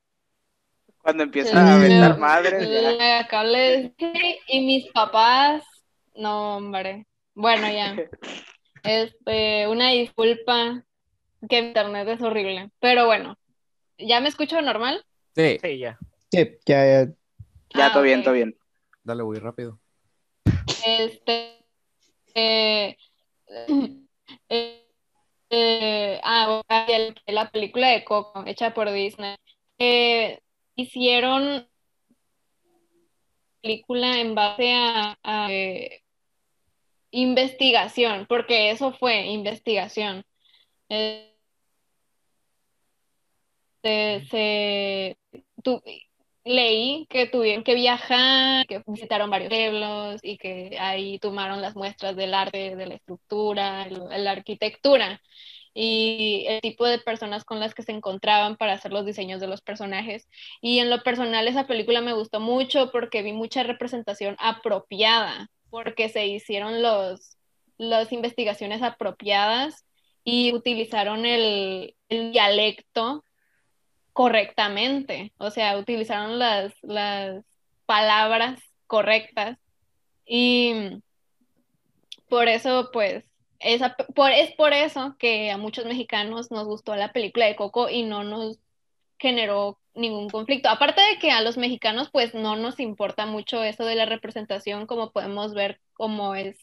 [1.02, 2.96] Cuando empieza a aventar madres, ya.
[2.98, 5.64] Me acabo de decir, y mis papás,
[6.14, 7.06] no, hombre.
[7.34, 7.96] Bueno, ya.
[8.82, 10.82] Este, una disculpa,
[11.48, 12.70] que internet es horrible.
[12.80, 13.36] Pero bueno,
[13.98, 15.04] ¿ya me escucho normal?
[15.36, 15.98] Sí, Sí, ya.
[16.30, 17.04] Sí, ya, ya.
[17.74, 18.56] Ya, Ah, todo bien, todo bien.
[19.04, 19.78] dale, voy rápido.
[20.86, 21.64] Este,
[22.34, 22.96] eh,
[24.48, 24.86] eh,
[25.50, 29.36] eh, ah, el- la película de Coco, hecha por Disney.
[29.78, 30.40] Eh,
[30.82, 31.66] hicieron
[33.62, 35.16] película en base a,
[35.50, 36.02] eh,
[37.12, 40.24] investigación, porque eso fue investigación.
[40.88, 41.26] Eh,
[43.82, 45.16] se,
[46.44, 52.16] leí que tuvieron que viajar, que visitaron varios pueblos y que ahí tomaron las muestras
[52.16, 55.20] del arte, de la estructura, el- la arquitectura
[55.74, 59.46] y el tipo de personas con las que se encontraban para hacer los diseños de
[59.46, 60.28] los personajes.
[60.60, 66.08] Y en lo personal esa película me gustó mucho porque vi mucha representación apropiada, porque
[66.08, 67.36] se hicieron los,
[67.78, 69.84] las investigaciones apropiadas
[70.24, 73.24] y utilizaron el, el dialecto
[74.12, 77.44] correctamente, o sea, utilizaron las, las
[77.86, 79.56] palabras correctas
[80.26, 81.00] y
[82.28, 83.24] por eso, pues,
[84.14, 88.02] por, es por eso que a muchos mexicanos nos gustó la película de Coco y
[88.02, 88.58] no nos
[89.18, 90.68] generó ningún conflicto.
[90.68, 94.86] Aparte de que a los mexicanos, pues, no nos importa mucho eso de la representación,
[94.86, 96.56] como podemos ver cómo es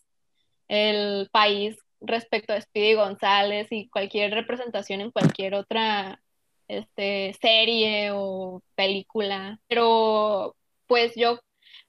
[0.67, 6.21] el país respecto a Speedy González y cualquier representación en cualquier otra
[6.67, 9.59] este, serie o película.
[9.67, 10.55] Pero
[10.87, 11.39] pues yo,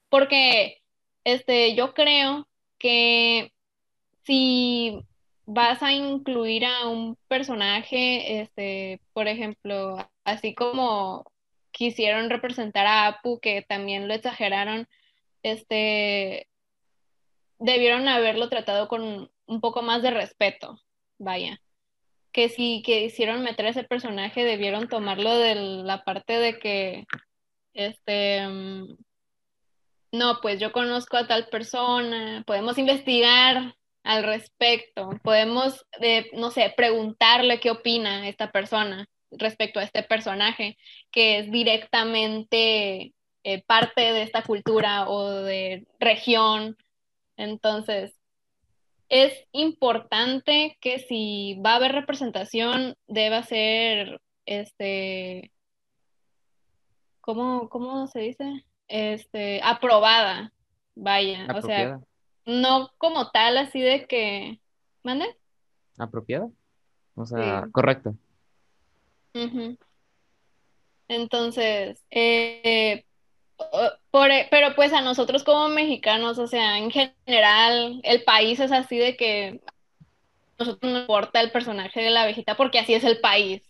[0.09, 0.78] porque
[1.24, 2.48] este, yo creo
[2.78, 3.52] que
[4.28, 5.06] si
[5.46, 11.24] vas a incluir a un personaje, este, por ejemplo, así como
[11.70, 14.86] quisieron representar a Apu, que también lo exageraron,
[15.42, 16.46] este,
[17.59, 20.78] debieron haberlo tratado con un poco más de respeto,
[21.16, 21.59] vaya.
[22.30, 27.06] Que si que hicieron meter a ese personaje debieron tomarlo de la parte de que
[27.72, 28.96] este mm,
[30.12, 36.72] no, pues yo conozco a tal persona, podemos investigar al respecto, podemos, eh, no sé,
[36.76, 40.78] preguntarle qué opina esta persona respecto a este personaje,
[41.10, 43.12] que es directamente
[43.44, 46.76] eh, parte de esta cultura o de región.
[47.36, 48.18] Entonces,
[49.08, 55.52] es importante que si va a haber representación, deba ser, este,
[57.20, 58.64] ¿cómo, cómo se dice?
[58.86, 60.52] Este, aprobada,
[60.94, 62.00] vaya, o sea.
[62.48, 64.60] No como tal así de que,
[65.04, 65.26] ¿mande?
[65.98, 66.48] ¿Apropiada?
[67.14, 67.72] O sea, Sí.
[67.72, 68.14] correcto.
[69.34, 69.76] Ujú.
[71.08, 73.04] Entonces, eh,
[74.10, 78.72] por, e, pero pues a nosotros como mexicanos, o sea, en general, el país es
[78.72, 79.72] así de que a
[80.64, 83.62] nosotros nos importa el personaje de la abejita porque así es el país.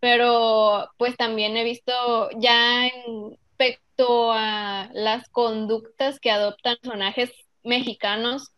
[0.00, 1.92] Pero pues también he visto
[2.38, 7.32] ya en respecto a las conductas que adoptan personajes
[7.68, 8.52] mexicanos,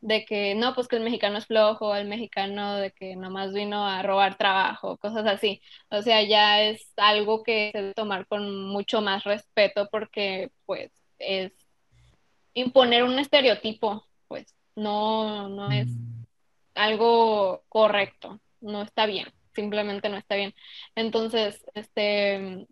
[0.00, 3.86] de que no, pues que el mexicano es flojo, el mexicano de que nomás vino
[3.86, 5.60] a robar trabajo, cosas así.
[5.90, 10.90] O sea, ya es algo que se debe tomar con mucho más respeto porque pues
[11.18, 11.52] es
[12.54, 15.88] imponer un estereotipo, pues no, no es
[16.74, 20.54] algo correcto, no está bien, simplemente no está bien.
[20.94, 22.66] Entonces, este,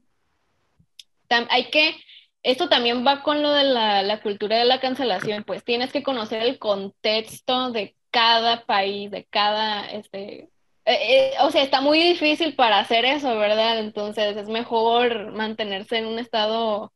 [1.29, 1.95] hay que,
[2.43, 6.03] esto también va con lo de la, la cultura de la cancelación, pues tienes que
[6.03, 10.51] conocer el contexto de cada país, de cada, este,
[10.85, 13.79] eh, eh, o sea, está muy difícil para hacer eso, ¿verdad?
[13.81, 16.93] Entonces es mejor mantenerse en un estado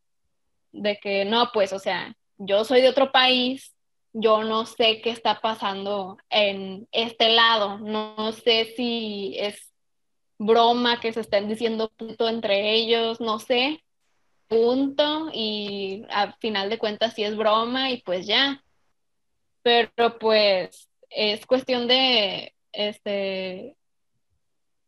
[0.72, 3.74] de que no, pues, o sea, yo soy de otro país,
[4.14, 9.72] yo no sé qué está pasando en este lado, no sé si es
[10.38, 13.82] broma que se estén diciendo punto entre ellos, no sé,
[14.52, 18.62] punto, y al final de cuentas sí es broma y pues ya.
[19.62, 23.76] Pero pues es cuestión de este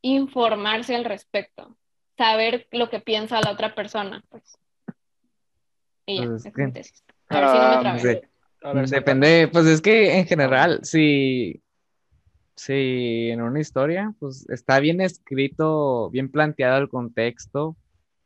[0.03, 1.77] informarse al respecto,
[2.19, 4.59] saber lo que piensa la otra persona, pues.
[6.07, 7.05] Y ya, Pues es mi tesis.
[7.29, 8.01] A ver si no me trabé.
[8.01, 8.29] Sí.
[8.63, 11.63] A ver, Depende, pues es que en general, si,
[12.55, 17.77] si en una historia, pues está bien escrito, bien planteado el contexto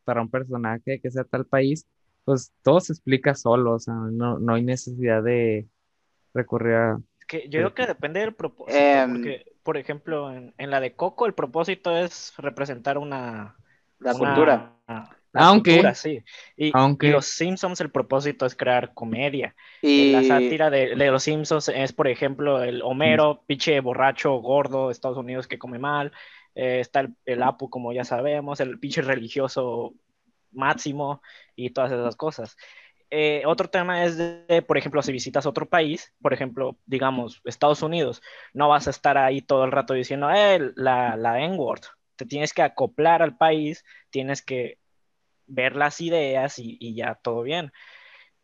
[0.09, 1.87] para un personaje que sea tal país,
[2.25, 5.67] pues todo se explica solo, o sea, no, no hay necesidad de
[6.33, 6.99] recurrir a...
[7.27, 10.95] Que yo creo que depende del propósito, Em, porque, por ejemplo, en, en la de
[10.95, 13.55] Coco el propósito es representar una...
[13.99, 14.73] La una- cultura.
[14.87, 16.23] la Aunque- cultura, sí.
[16.57, 19.55] Y, aunque- y los Simpsons el propósito es crear comedia.
[19.83, 24.33] Eh, La Y sátira de, de los Simpsons es, por ejemplo, el Homero, pinche borracho,
[24.37, 26.13] gordo Estados Unidos que come mal.
[26.61, 29.95] Eh, está el, el Apu, como ya sabemos, el pinche religioso
[30.51, 31.23] máximo
[31.55, 32.57] y todas esas cosas.
[33.11, 37.83] Eh, otro tema es, de, por ejemplo, si visitas otro país, por ejemplo, digamos, Estados
[37.83, 38.21] Unidos,
[38.53, 41.83] no vas a estar ahí todo el rato diciendo, eh, la, la N-word.
[42.17, 44.81] Te tienes que acoplar al país, tienes que
[45.47, 47.73] ver las ideas y, y ya todo bien.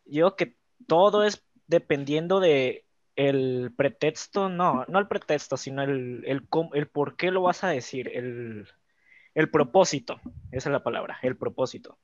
[0.04, 2.83] Yo que todo es dependiendo de
[3.16, 8.10] el pretexto, no, no el pretexto, sino el, el, por qué lo vas a decir,
[8.14, 8.66] el,
[9.34, 10.20] el propósito,
[10.50, 11.98] esa es la palabra, el propósito.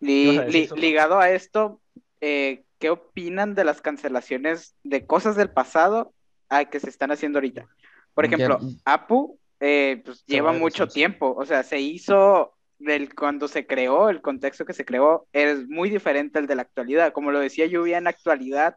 [0.00, 1.80] li- a ligado a esto,
[2.20, 6.12] eh, ¿qué opinan de las cancelaciones de cosas del pasado
[6.48, 7.68] a que se están haciendo ahorita?
[8.14, 13.48] Por Ya- ejemplo, Apu eh, pues, lleva mucho tiempo, o sea, se hizo del, cuando
[13.48, 17.12] se creó, el contexto que se creó es muy diferente al de la actualidad.
[17.12, 18.76] Como lo decía Lluvia, en la actualidad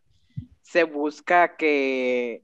[0.61, 2.43] se busca que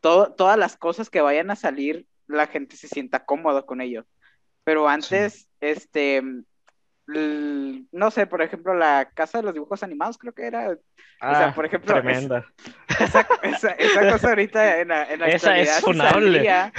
[0.00, 4.04] todo- todas las cosas que vayan a salir, la gente se sienta cómoda con ello.
[4.64, 6.22] Pero antes, este,
[7.06, 10.76] no sé, por ejemplo, la casa de los dibujos animados, creo que era,
[11.20, 12.46] Ah, sea, por ejemplo, es- tremenda.
[13.00, 16.24] esa, esa- esa cosa ahorita en la, en la Esa es actualidad, funable.
[16.32, 16.72] saldría,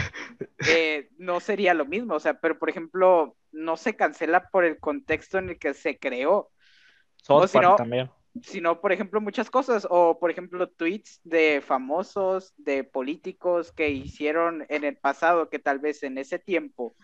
[0.68, 4.80] eh, no sería lo mismo, o sea, pero por ejemplo, no se cancela por el
[4.80, 6.49] contexto en el que se creó,
[7.18, 8.10] South o si Park no- también.
[8.41, 14.65] Sino, por ejemplo, muchas cosas, o por ejemplo, tweets de famosos, de políticos que hicieron
[14.69, 16.95] en el pasado, que tal vez en ese tiempo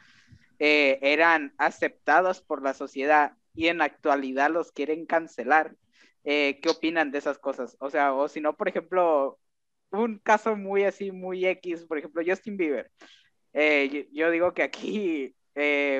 [0.57, 5.75] eh, eran aceptados por la sociedad y en la actualidad los quieren cancelar.
[6.23, 7.77] Eh, ¿qué opinan de esas cosas?
[7.79, 9.39] O sea, o si no, por ejemplo,
[9.91, 12.91] un caso muy así, muy X, por ejemplo, Justin Bieber.
[13.53, 15.35] Eh, yo, digo que aquí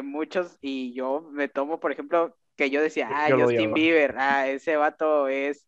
[0.04, 3.74] muchos, y yo me tomo, por ejemplo, que yo decía, ah, Yo Justin odiaba.
[3.74, 5.66] Bieber, ah, ese vato es,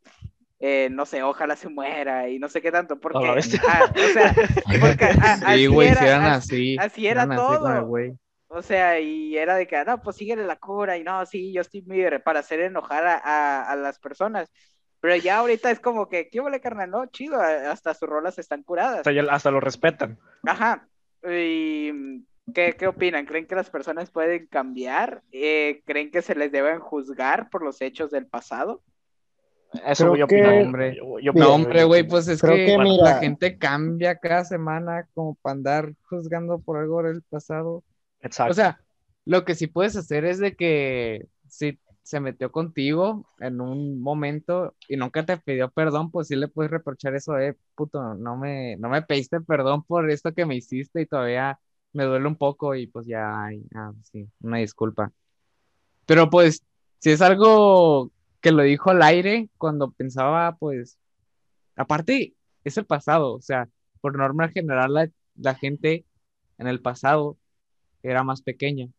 [0.60, 3.62] eh, no sé, ojalá se muera y no sé qué tanto, porque, A la bestia.
[3.68, 4.36] ah, o sea,
[4.80, 6.78] porque a- Sí, así era, si eran así- así.
[6.80, 7.86] así era eran así con el todo.
[7.88, 8.12] güey.
[8.54, 11.54] o sea, y era de que, "Ah, no, pues síguele la cura, y no, sí,
[11.56, 14.52] Justin Bieber, para hacer enojar a, a- a las personas.
[15.00, 16.92] Pero ya ahorita es como que, ¿qué huele, carnal?
[16.92, 19.04] No, chido, hasta sus rolas están curadas.
[19.06, 20.20] Ya- hasta lo respetan.
[20.46, 20.86] Ajá.
[21.28, 21.92] Y,
[22.54, 23.26] ¿qué, qué opinan?
[23.26, 25.22] ¿Creen que las personas pueden cambiar?
[25.32, 28.82] Eh, ¿Creen que se les deben juzgar por los hechos del pasado?
[29.86, 30.62] Eso Creo que- opino.
[30.62, 30.98] Hombre.
[31.22, 35.36] Yo- No, hombre, güey, pues es Creo que, que, la gente cambia cada semana como
[35.36, 37.84] para andar juzgando por algo del pasado.
[38.22, 38.52] Exacto.
[38.52, 38.82] O sea,
[39.26, 44.76] lo que sí puedes hacer es de que si se metió contigo en un momento
[44.90, 48.76] y nunca te pidió perdón, pues sí le puedes reprochar eso, eh, puto, no me,
[48.78, 51.60] no me pediste perdón por esto que me hiciste y todavía
[51.94, 55.12] me duele un poco y pues ya, ay, ah, sí, una disculpa.
[56.06, 56.64] Pero pues,
[57.00, 58.12] si es algo
[58.42, 60.98] que lo dijo al aire cuando pensaba, pues,
[61.76, 63.70] aparte, es el pasado, o sea,
[64.02, 66.06] por norma general la, la gente
[66.58, 67.38] en el pasado
[68.04, 68.90] era más pequeña.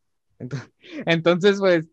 [1.06, 1.88] Entonces, pues,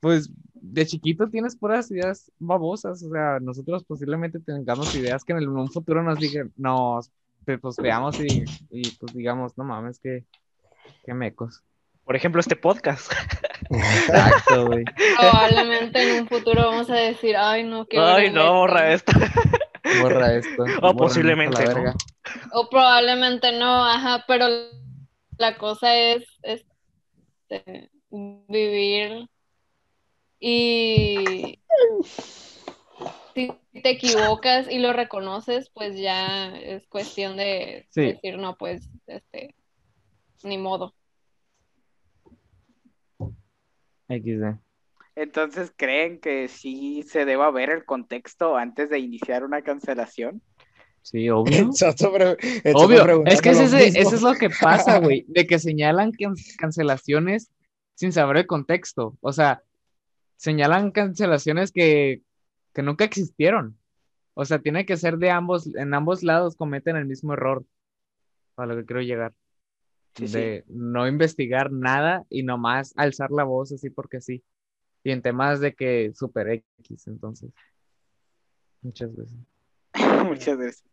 [0.00, 5.48] pues de chiquito tienes puras ideas babosas, o sea, nosotros posiblemente tengamos ideas que en
[5.48, 7.10] un futuro nos digan, nos
[7.44, 10.24] pues veamos y, y, pues digamos, no mames, que,
[11.04, 11.62] qué mecos.
[12.04, 13.12] Por ejemplo, este podcast.
[13.70, 14.84] Exacto, güey.
[15.18, 18.38] Probablemente en un futuro vamos a decir, ay, no, qué Ay, vergüenza".
[18.40, 19.12] no, borra esto.
[20.02, 20.56] Borra esto.
[20.56, 21.74] borra O posiblemente la no.
[21.74, 21.94] verga.
[22.52, 24.46] O probablemente no, ajá, pero
[25.38, 29.28] la cosa es este, vivir
[30.38, 31.58] y
[33.72, 38.02] te equivocas y lo reconoces, pues ya es cuestión de Sí.
[38.02, 39.54] decir, no, pues, este,
[40.42, 40.94] ni modo.
[44.08, 44.58] XD.
[45.16, 50.42] Entonces, ¿creen que sí se deba ver el contexto antes de iniciar una cancelación?
[51.02, 51.70] Sí, obvio.
[53.26, 57.50] Es que ese, eso es lo que pasa, güey, de que señalan can- cancelaciones
[57.94, 59.16] sin saber el contexto.
[59.20, 59.62] O sea,
[60.36, 62.22] señalan cancelaciones que,
[62.72, 63.76] que nunca existieron.
[64.34, 67.64] O sea, tiene que ser de ambos, en ambos lados cometen el mismo error.
[68.56, 69.32] A lo que quiero llegar.
[70.16, 70.34] Sí, sí.
[70.38, 74.42] de no investigar nada y nomás alzar la voz así porque sí.
[75.04, 77.50] Y en temas de que super X, entonces.
[78.82, 79.36] Muchas veces.
[80.26, 80.84] Muchas veces.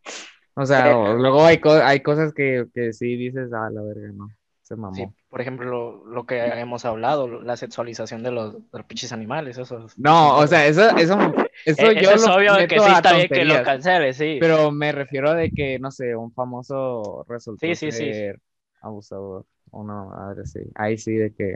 [0.54, 4.12] O sea, o- luego hay, co- hay cosas que, que sí dices, ah, la verga,
[4.14, 4.30] no.
[4.68, 4.94] Se mamó.
[4.96, 9.14] Sí, por ejemplo, lo, lo que hemos hablado, la sexualización de los, de los pinches
[9.14, 9.86] animales, eso.
[9.86, 11.18] es- No, o sea, eso, eso,
[11.66, 13.64] eso Eh, yo eso es lo obvio de que meto sí está bien que lo
[13.64, 14.38] cancele, sí.
[14.42, 17.98] Pero me refiero a de que, no sé, un famoso resultó Sí, sí, sí.
[18.14, 18.42] ser
[18.82, 19.46] abusador.
[19.72, 20.60] O no, madre, sí.
[20.76, 21.56] Ahí sí de que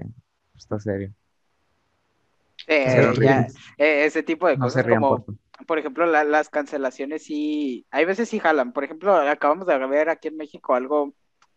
[0.55, 1.11] está serio.
[2.67, 3.23] Eh, Se ríen.
[3.23, 3.47] ya,
[3.77, 5.35] eh, ese tipo de No cosas como, por
[5.67, 8.71] por ejemplo, la- las cancelaciones sí, hay veces sí jalan.
[8.71, 11.13] Por ejemplo, acabamos de ver aquí en México algo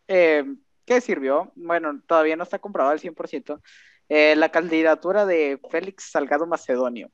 [0.08, 0.44] eh,
[0.86, 3.60] que sirvió, bueno, todavía no está comprobado al 100%,
[4.08, 7.10] eh, la candidatura de Félix Salgado Macedonio.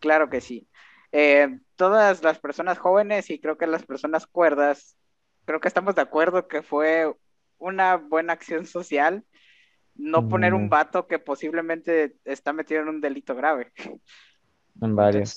[0.00, 0.68] Claro que sí.
[1.12, 4.96] Eh, todas las personas jóvenes y creo que las personas cuerdas,
[5.44, 7.12] creo que estamos de acuerdo que fue
[7.58, 9.24] una buena acción social
[9.94, 10.68] no poner un Mm.
[10.68, 13.72] vato que posiblemente está metido en un delito grave.
[14.80, 15.36] En varios.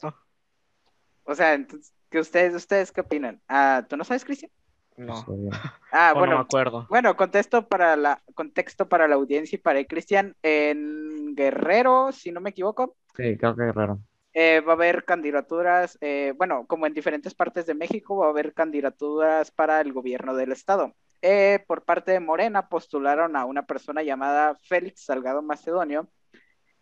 [1.23, 3.41] O sea, entonces, ¿qué ustedes, ustedes qué opinan?
[3.47, 4.51] Ah, ¿tú no sabes, Cristian?
[4.97, 5.51] No, bien.
[5.91, 6.87] Ah, no bueno, me acuerdo.
[6.89, 10.35] bueno, contesto para la, contexto para la audiencia y para el Cristian.
[10.43, 13.99] En Guerrero, si no me equivoco, Sí, creo que es raro.
[14.33, 18.29] eh, va a haber candidaturas, eh, bueno, como en diferentes partes de México, va a
[18.29, 20.95] haber candidaturas para el gobierno del estado.
[21.21, 26.09] Eh, por parte de Morena postularon a una persona llamada Félix Salgado Macedonio,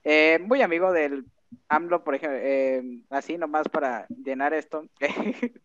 [0.03, 1.25] eh, muy amigo del
[1.69, 4.85] AMLO, por ejemplo, eh, así nomás para llenar esto.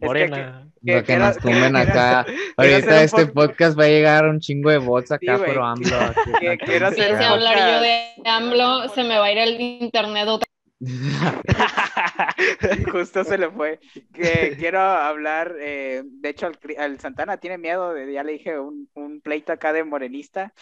[0.00, 0.68] Que- Morena.
[0.84, 2.26] que- Lo que nos tumben quiero- acá.
[2.56, 5.96] Ahorita este pod- podcast va a llegar un chingo de bots acá, Sí, pero AMLO.
[5.96, 10.28] aquí, Que- quiero hacer hablar yo de AMLO, se me va a ir el internet
[10.28, 10.46] otra
[12.92, 13.80] Justo se le fue.
[14.12, 18.88] Que quiero hablar, eh, de hecho, al, Santana tiene miedo, de, ya le dije, un,
[18.94, 20.52] un pleito acá de morenista,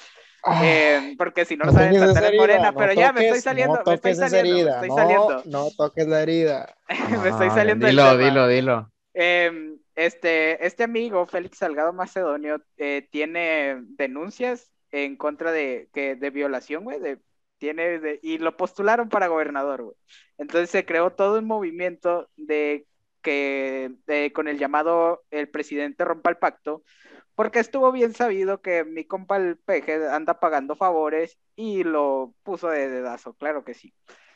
[0.46, 3.12] Ah, eh, porque si no, no lo saben, Santana es herida, morena, no pero ya
[3.12, 6.20] me estoy saliendo, no me estoy saliendo, me herida, estoy no, saliendo, No toques la
[6.22, 6.74] herida.
[6.88, 8.90] me estoy No, saliendo del Dilo, dilo, dilo.
[9.14, 16.30] Eh, este, este amigo, Félix Salgado Macedonio, eh, tiene denuncias en contra de, que, de
[16.30, 17.20] violación, güey, de,
[17.58, 19.96] tiene de- y lo postularon para gobernador, güey.
[20.38, 22.86] Entonces se creó todo un movimiento de
[23.22, 26.82] que de- con el llamado el presidente rompa el pacto,
[27.34, 32.68] porque estuvo bien sabido que mi compa el peje anda pagando favores y lo puso
[32.68, 33.94] de dedazo, claro que sí.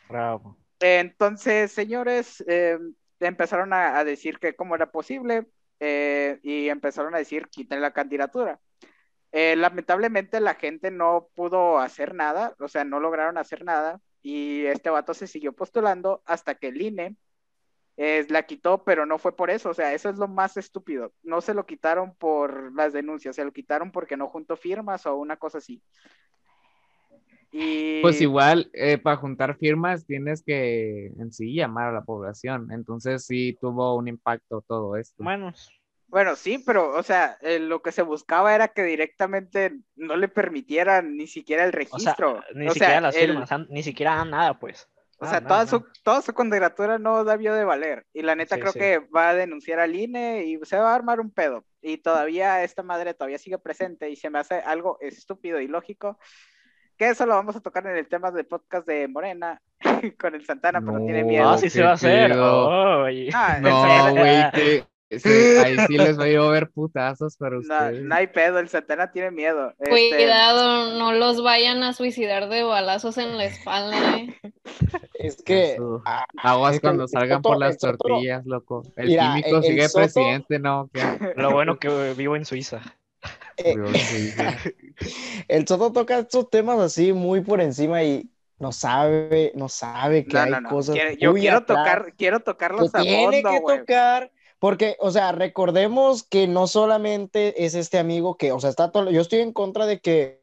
[0.09, 0.57] Bravo.
[0.81, 2.79] Entonces, señores, eh,
[3.21, 5.47] empezaron a, decir que cómo era posible
[5.81, 8.61] eh, y empezaron a decir quiten la candidatura.
[9.33, 14.65] Eh, lamentablemente la gente no pudo hacer nada, o sea, no lograron hacer nada y
[14.67, 17.17] este vato se siguió postulando hasta que el INE
[18.01, 21.13] eh, la quitó, pero no fue por eso, o sea, eso es lo más estúpido.
[21.23, 25.17] No se lo quitaron por las denuncias, se lo quitaron porque no juntó firmas o
[25.17, 25.83] una cosa así.
[27.51, 28.03] Y...
[28.03, 32.71] Pues igual, eh, para juntar firmas tienes que en sí llamar a la población.
[32.73, 35.25] Entonces sí tuvo un impacto todo esto.
[35.25, 35.53] Bueno,
[36.07, 40.29] Bueno, sí, pero, o sea, eh, lo que se buscaba era que directamente no le
[40.29, 42.45] permitieran ni siquiera el o sea, registro.
[42.55, 44.89] ni O siquiera sea, las firmas, ni siquiera nada, pues.
[45.19, 45.67] O Ah, sea, nada, toda, nada.
[45.67, 48.07] su, toda su candidatura no debió de valer.
[48.13, 48.79] Y la neta Sí, creo sí.
[48.79, 51.65] que va a denunciar al INE y se va a armar un pedo.
[51.83, 56.19] Y todavía esta madre todavía sigue presente y se me hace algo estúpido y lógico
[56.99, 59.61] que eso lo vamos a tocar en el tema del podcast de Morena
[60.21, 61.49] con el Santana, pero tiene No, miedo.
[61.51, 62.33] Ah, sí se va a hacer.
[62.33, 64.51] Ah, No, güey,
[65.11, 65.29] que sí,
[65.65, 68.03] ahí sí les va a llover putazos para no, ustedes.
[68.03, 69.73] no hay pedo, el Santana tiene miedo.
[69.79, 74.19] Este, Cuidado, no los vayan a suicidar de balazos en la espalda.
[74.19, 74.39] ¿eh?
[75.15, 78.83] Es que ah, Aguas es cuando salgan Soto- por las Soto- tortillas, loco.
[78.97, 80.89] El Mira, químico el- el sigue Soto- presidente, ¿no?
[80.93, 81.33] ¿Qué?
[81.37, 82.81] Lo bueno que vivo en Suiza.
[82.81, 83.48] eh, Digo, sí, sí.
[85.49, 88.29] el Soto toca estos temas así muy por encima y
[88.59, 90.69] no sabe, no sabe que no, hay no, no.
[90.69, 90.97] cosas.
[91.21, 93.79] Yo quiero atrás tocar, quiero tocarlos a tiene fondo, que güey.
[93.81, 94.33] tocar.
[94.59, 99.09] Porque, o sea, recordemos que no solamente es este amigo que, o sea, está todo,
[99.09, 100.41] yo estoy en contra de que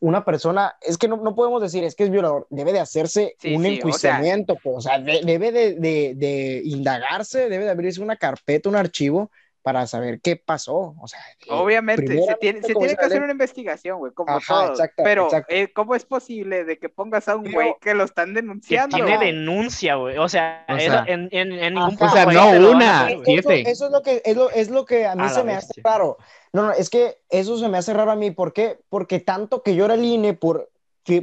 [0.00, 3.36] una persona, es que no, no podemos decir, es que es violador, debe de hacerse
[3.38, 7.50] Sí, un sí, o sea- enjuiciamiento, pues, o sea, de- debe de, de- de indagarse,
[7.50, 9.30] debe de abrirse una carpeta, un archivo
[9.62, 13.98] para saber qué pasó, o sea, Obviamente, se tiene, se tiene que hacer una investigación,
[13.98, 14.70] güey, como Ajá, todo.
[14.72, 15.54] exacto, pero, exacto.
[15.54, 18.96] eh, ¿cómo es posible de que pongas a un güey que lo están Que denunciando?
[18.96, 19.24] tiene Ajá.
[19.24, 20.18] denuncia, güey.
[20.18, 21.96] O sea, O eso sea- en, en, en ningún.
[22.00, 23.20] O sea, no te lo van a una, hacer.
[23.66, 25.80] Eso, es lo que es lo, es lo que a mí A se me hace
[25.82, 26.18] raro.
[26.52, 28.30] No, no, es que eso se me hace raro a mí.
[28.32, 28.80] ¿Por qué?
[28.88, 30.70] Porque tanto que llora el INE por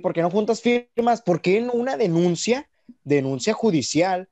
[0.01, 2.69] porque no juntas firmas, porque en una denuncia,
[3.03, 4.27] denuncia judicial,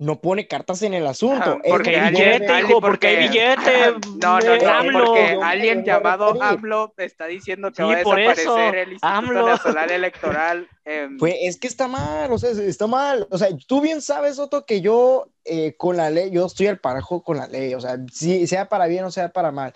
[0.00, 1.58] no pone cartas en el asunto.
[1.58, 4.08] Ah, porque hay billete, alguien- hijo, porque hay porque- billete.
[4.22, 5.04] No, no, no, AMLO.
[5.06, 6.40] porque alguien llamado.
[6.40, 9.46] AMLO está diciendo que Sí, va a desaparecer eso, el Instituto AMLO.
[9.48, 10.68] Nacional Electoral.
[10.84, 13.26] em, Pues es que está mal, o sea, está mal.
[13.30, 16.78] O sea, tú bien sabes, Otto, que yo eh, con la ley, yo estoy al
[16.78, 19.74] parejo con la ley, o sea, si sea para bien o sea para mal.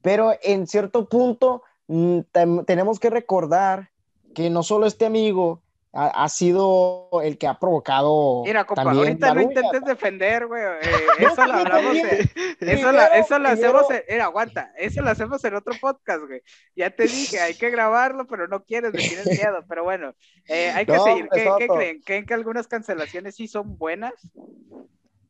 [0.00, 2.20] Pero en cierto punto mm,
[2.66, 3.90] tenemos que recordar
[4.34, 5.62] que no solo este amigo
[5.94, 10.62] ha, ha sido el que ha provocado Mira, compa, también ahorita no intentes defender, güey.
[10.62, 10.78] eh,
[11.18, 11.96] eso lo hablamos.
[11.96, 13.86] eso, lo, Primero- eso lo hacemos.
[13.86, 14.72] primero- En, mira, aguanta.
[14.78, 16.40] Eso lo hacemos en otro podcast, güey.
[16.74, 19.64] Ya te dije, hay que grabarlo, pero no quieres, le tienes miedo.
[19.68, 20.14] Pero bueno,
[20.48, 21.28] eh, hay que No, seguir.
[21.30, 22.00] ¿Qué, creen?
[22.02, 24.14] ¿Creen que algunas cancelaciones sí son buenas?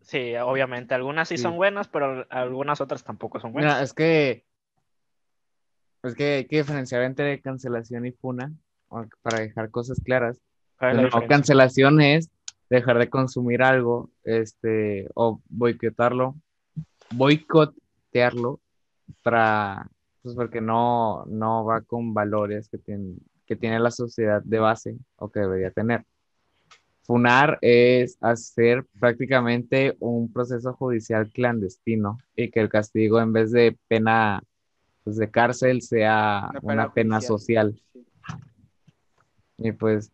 [0.02, 0.94] Sí, obviamente.
[0.94, 1.42] Algunas sí, Sí.
[1.42, 3.72] son buenas, pero algunas otras tampoco son buenas.
[3.74, 4.44] Mira, es que
[6.02, 8.52] es que hay que diferenciar entre cancelación y funa
[9.22, 10.40] para dejar cosas claras.
[10.82, 11.28] ¿Cuál es la No, diferencia?
[11.28, 12.28] cancelación es
[12.68, 16.34] dejar de consumir algo, este, o boicotarlo,
[17.14, 18.58] boicotearlo
[19.22, 19.88] para,
[20.22, 23.14] pues porque no, no va con valores que tiene,
[23.46, 26.04] que tiene la sociedad de base o que debería tener.
[27.04, 33.78] Funar es hacer prácticamente un proceso judicial clandestino y que el castigo en vez de
[33.86, 34.42] pena
[35.04, 37.80] pues, de cárcel sea una pena, social.
[37.92, 38.04] Sí.
[39.58, 40.10] Y pues,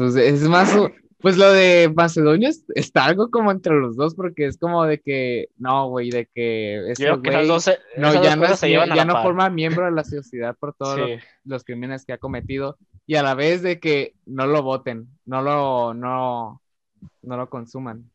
[0.00, 0.74] pues es más,
[1.20, 5.00] pues lo de Macedonio es- está algo como entre los dos, porque es como de
[5.00, 9.12] que, no, güey, de que Yo creo que dos, no, ya no, se ya, no
[9.14, 9.22] par.
[9.22, 11.00] forma miembro de la sociedad por todos Sí.
[11.12, 15.08] los, los crímenes que ha cometido, y a la vez de que no lo voten,
[15.26, 16.62] no lo, no,
[17.22, 18.10] no lo consuman.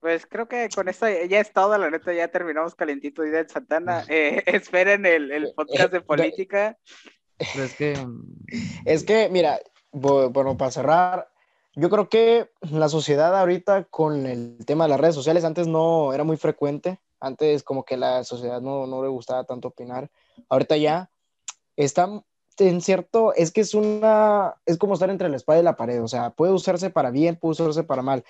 [0.00, 3.48] Pues creo que con esto ya es todo, la neta, ya terminamos calentito Día de
[3.48, 4.02] Santana.
[4.08, 6.76] Eh, esperen el, el podcast de política.
[7.54, 8.22] Es que, mm,
[8.84, 9.60] Es que, mira,
[9.92, 11.28] bu- bueno, para cerrar,
[11.74, 16.12] yo creo que la sociedad ahorita con el tema de las redes sociales, antes no
[16.12, 20.10] era muy frecuente, antes como que la sociedad no, no le gustaba tanto opinar,
[20.48, 21.10] ahorita ya
[21.76, 22.22] está
[22.58, 26.02] en cierto, es que es una, es como estar entre la espada y la pared,
[26.02, 28.24] o sea, puede usarse para bien, puede usarse para mal.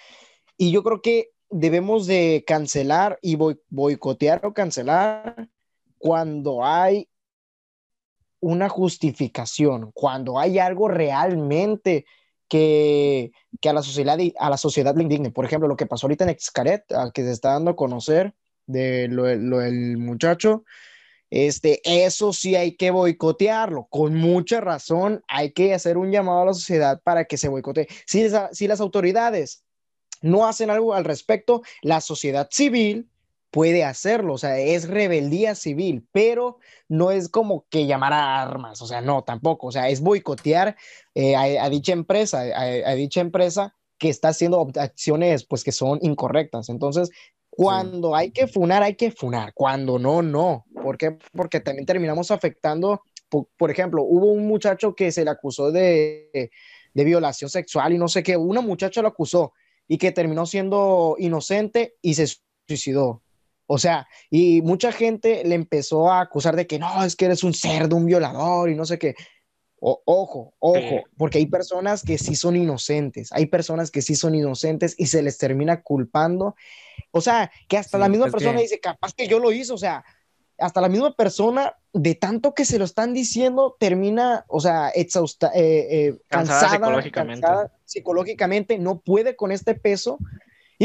[0.56, 5.48] Y yo creo que debemos de cancelar y boi- boicotear o cancelar
[5.98, 7.08] cuando hay
[8.42, 12.04] una justificación, cuando hay algo realmente
[12.48, 15.30] que, que a, la sociedad, a la sociedad le indigne.
[15.30, 18.34] Por ejemplo, lo que pasó ahorita en Xcaret, al que se está dando a conocer
[18.66, 20.64] de lo, lo del muchacho,
[21.30, 23.86] este, eso sí hay que boicotearlo.
[23.88, 27.86] Con mucha razón hay que hacer un llamado a la sociedad para que se boicotee.
[28.06, 29.64] Si, si las autoridades
[30.20, 33.08] no hacen algo al respecto, la sociedad civil
[33.52, 36.58] puede hacerlo, o sea, es rebeldía civil, pero
[36.88, 40.74] no es como que llamar a armas, o sea, no, tampoco, o sea, es boicotear
[41.14, 45.70] eh, a, a dicha empresa, a, a dicha empresa que está haciendo acciones pues que
[45.70, 46.70] son incorrectas.
[46.70, 47.10] Entonces,
[47.50, 50.64] cuando hay que funar, hay que funar, cuando no, no.
[50.82, 51.18] ¿Por qué?
[51.32, 56.50] Porque también terminamos afectando, por, por ejemplo, hubo un muchacho que se le acusó de,
[56.94, 59.52] de violación sexual y no sé qué, una muchacha lo acusó
[59.86, 62.26] y que terminó siendo inocente y se
[62.66, 63.22] suicidó.
[63.74, 67.42] O sea, y mucha gente le empezó a acusar de que no, es que eres
[67.42, 69.14] un cerdo, un violador y no sé qué.
[69.80, 74.34] O- ojo, ojo, porque hay personas que sí son inocentes, hay personas que sí son
[74.34, 76.54] inocentes y se les termina culpando.
[77.12, 79.72] O sea, que hasta Sí, la misma persona que- dice, capaz que yo lo hice,
[79.72, 80.04] o sea,
[80.58, 85.50] hasta la misma persona, de tanto que se lo están diciendo, termina, o sea, exhausta,
[85.54, 85.62] eh,
[86.08, 87.40] eh, Cansada cansada, psicológicamente.
[87.40, 90.18] cansada psicológicamente, no puede con este peso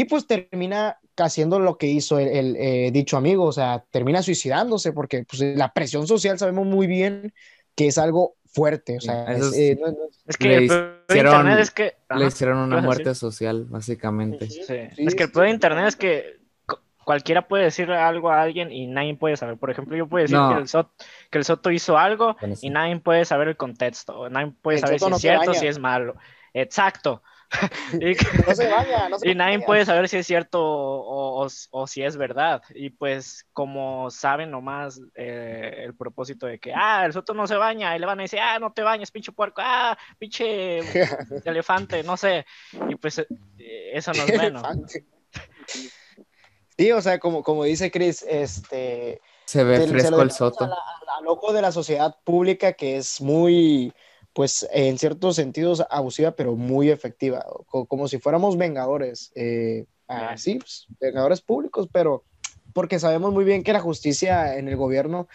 [0.00, 4.22] y pues termina haciendo lo que hizo el, el, eh, dicho amigo, o sea, termina
[4.22, 7.32] suicidándose porque pues, la presión social sabemos muy bien
[7.74, 10.68] que es algo fuerte, o sea, es, es- eh, no- no- Es que Le el
[10.68, 11.82] peor de hicieron- internet es que.
[11.84, 13.16] Le Ajá, hicieron ¿qué una muerte decir?
[13.20, 14.48] social, básicamente.
[14.48, 14.62] Sí.
[14.66, 14.74] Sí,
[15.06, 18.70] es que el peor de internet es que cu- cualquiera puede decir algo a alguien
[18.70, 19.56] y nadie puede saber.
[19.58, 20.54] Por ejemplo, yo puedo decir No.
[20.54, 20.92] que, el Soto,
[21.30, 24.18] que el Soto hizo algo Bueno, y nadie puede saber el contexto.
[24.20, 25.58] o Nadie puede El saber si Soto es cierto, baña.
[25.60, 26.14] si es malo.
[26.54, 27.22] Exacto.
[28.00, 28.14] y,
[28.46, 29.66] No se baña, no se y nadie baña.
[29.66, 32.62] puede saber si es cierto o, o- o si es verdad.
[32.74, 37.56] Y pues como saben nomás eh, el propósito de que, ah, el Soto no se
[37.56, 40.80] baña, y le van a decir, ah, no te bañes, pinche puerco, ah, pinche
[41.44, 42.44] elefante, no sé.
[42.88, 43.26] Y pues eh,
[43.94, 44.62] eso no es bueno.
[46.76, 50.64] Sí, o sea, como, como dice Chris, este, Se ve se fresco el soto.
[50.64, 53.92] a la- a- al ojo de la sociedad pública que es muy,
[54.38, 60.60] pues en ciertos sentidos abusiva, pero muy efectiva, co- como, si fuéramos vengadores, eh, así,
[60.60, 62.24] pues, vengadores públicos, pero
[62.72, 65.26] porque sabemos muy bien que la justicia en el gobierno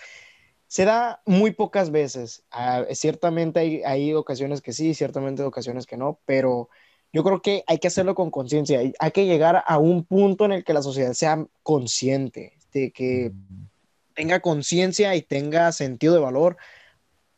[0.68, 2.46] se da muy pocas veces.
[2.50, 6.70] Ah, ciertamente hay, hay ocasiones que sí, ciertamente hay ocasiones que no, pero
[7.12, 8.80] yo creo que hay que hacerlo con conciencia.
[9.00, 13.34] Hay que llegar a un punto en el que la sociedad sea consciente, de que
[14.16, 16.56] tenga conciencia y tenga sentido de valor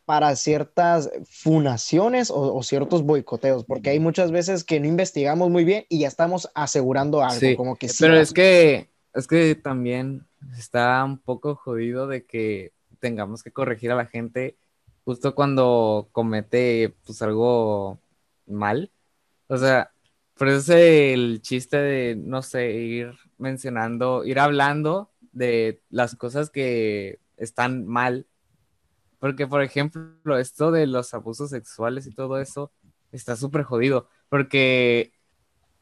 [0.06, 5.64] para ciertas funaciones o, o ciertos boicoteos, porque hay muchas veces que no investigamos muy
[5.64, 9.56] bien y ya estamos asegurando algo, Sí, como que sí Pero es que, es que
[9.56, 10.26] también
[10.58, 14.56] está un poco jodido de que tengamos que corregir a la gente
[15.04, 18.00] justo cuando comete pues algo
[18.48, 18.92] mal.
[19.48, 19.92] O sea,
[20.38, 26.50] por eso es el chiste de, no sé, ir mencionando, ir hablando de las cosas
[26.50, 28.26] que están mal.
[29.20, 32.72] Porque, por ejemplo, esto de los abusos sexuales y todo eso
[33.12, 34.10] está súper jodido.
[34.30, 35.14] Porque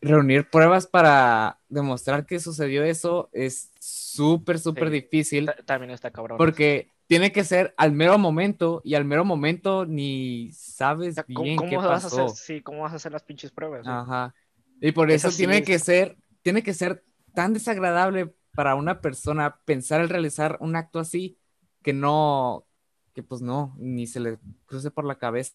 [0.01, 4.93] reunir pruebas para demostrar que sucedió eso es súper, súper Sí.
[4.95, 5.45] difícil.
[5.45, 6.37] Ta- También está cabrón.
[6.37, 11.23] Porque tiene que ser al mero momento y al mero momento ni sabes O sea,
[11.23, 12.25] ¿Cómo, bien cómo qué vas a pasó.
[12.25, 13.87] hacer, sí, ¿Cómo vas a hacer las pinches pruebas?
[13.87, 14.33] Ajá.
[14.81, 17.03] Y por Eso eso sí tiene es- que ser, tiene que ser
[17.33, 21.37] tan desagradable para una persona pensar en realizar un acto así
[21.81, 22.65] que no,
[23.13, 25.53] que pues no, ni se le cruce por la cabeza.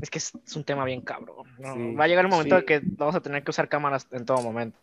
[0.00, 1.46] Es que es, es un tema bien cabrón.
[1.58, 1.74] ¿no?
[1.74, 1.94] Sí.
[1.94, 2.60] Va a llegar el momento Sí.
[2.60, 4.78] de que vamos a tener que usar cámaras en todo momento.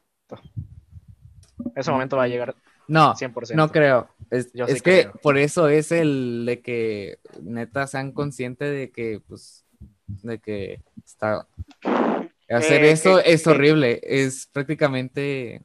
[1.76, 2.56] Ese momento va a llegar
[2.88, 3.56] No, 100%.
[3.58, 4.10] no creo.
[4.30, 5.14] Es, Yo es sí que creo.
[5.22, 9.66] por eso es el de que neta sean conscientes de que, pues,
[10.08, 11.48] de que está...
[12.50, 14.00] Hacer Eh, eso es horrible.
[14.04, 15.62] Es prácticamente,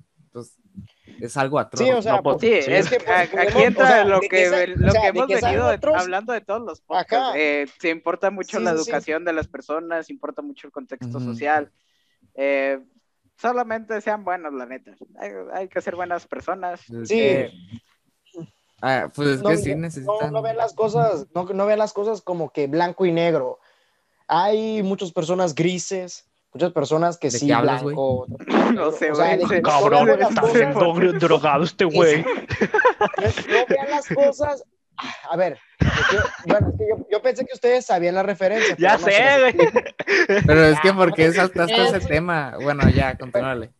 [1.21, 1.81] es algo atroz.
[1.85, 4.21] Sí, o sea, No, pues, Sí, Sí, es que, pues, aquí entra o sea, lo
[4.21, 7.35] que, lo o sea, que hemos que venido otros- hablando de todos los podcasts.
[7.37, 11.71] Eh, se importa mucho Sí, la educación de las personas, importa mucho el contexto social.
[12.35, 12.79] Eh,
[13.37, 14.93] solamente sean buenos, la neta.
[15.19, 16.81] Hay, hay que ser buenas personas.
[17.05, 17.47] Sí.
[18.83, 20.17] ah, pues es no, que sí no- necesitan...
[20.23, 23.59] no, no vean las cosas, no, no vean las cosas como que blanco y negro.
[24.29, 28.27] Hay muchas personas grises, muchas personas que ¿De sí hablas, blanco.
[28.29, 32.23] otras No sé, o sea, no Cabrón, las está dro- drogado este güey.
[32.23, 34.65] no, no vean las cosas.
[35.31, 35.59] A ver,
[36.13, 38.77] yo, bueno, es que yo, yo pensé que ustedes sabían la referencia.
[38.79, 39.69] Ya no, sé, güey.
[40.47, 42.55] Pero es que ¿por qué saltaste Es- ese tema?
[42.61, 43.71] Bueno, ya, continúale.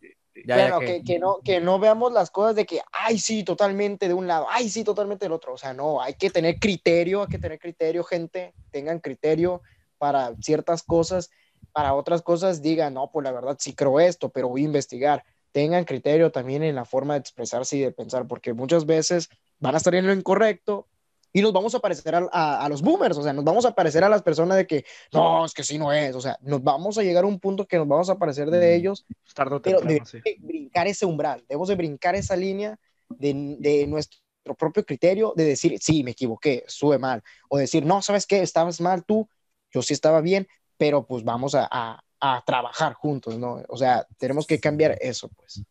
[0.47, 3.19] Ya, ya Bueno, que- que, que no, que no veamos las cosas de que, ay,
[3.19, 5.53] sí, totalmente de un lado, ay, sí, totalmente del otro.
[5.53, 9.61] O sea, no, hay que tener criterio, hay que tener criterio, gente, tengan criterio
[9.99, 11.29] para ciertas cosas,
[11.71, 15.23] para otras cosas digan, no, pues la verdad sí creo esto, pero voy a investigar.
[15.51, 19.29] Tengan criterio también en la forma de expresarse y de pensar, porque muchas veces
[19.59, 20.87] van a estar en lo incorrecto
[21.33, 23.73] y nos vamos a parecer a, a- a los boomers, o sea, nos vamos a
[23.73, 26.61] parecer a las personas de que, no, es que sí no es, o sea, nos
[26.63, 28.79] vamos a llegar a un punto que nos vamos a parecer de Mm.
[28.79, 30.17] ellos Tarde pero temprano, sí.
[30.23, 32.77] debemos de brincar ese umbral, debemos de brincar esa línea
[33.09, 34.19] de, de nuestro
[34.57, 38.41] propio criterio, de decir, sí, me equivoqué, estuve mal, o decir, no, ¿sabes qué?
[38.41, 39.29] Estabas mal tú,
[39.71, 40.47] yo sí estaba bien,
[40.81, 43.61] pero pues vamos a, a- a trabajar juntos, ¿no?
[43.67, 45.63] O sea, tenemos que cambiar eso, pues.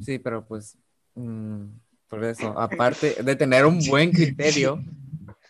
[0.00, 0.78] Sí, pero pues,
[1.14, 1.64] mm,
[2.08, 4.82] por eso, aparte de tener un buen criterio,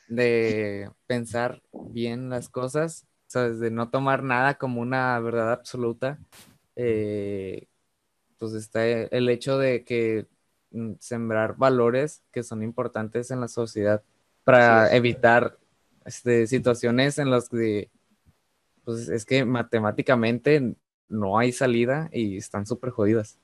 [0.08, 3.60] de pensar bien las cosas, ¿sabes?
[3.60, 6.18] De no tomar nada como una verdad absoluta,
[6.74, 7.68] eh,
[8.38, 10.26] pues está el hecho de que
[10.72, 14.02] mm, sembrar valores que son importantes en la sociedad
[14.42, 15.58] para evitar
[16.04, 17.88] este, situaciones en las que,
[18.84, 20.74] pues es que matemáticamente
[21.08, 23.38] no hay salida y están súper jodidas.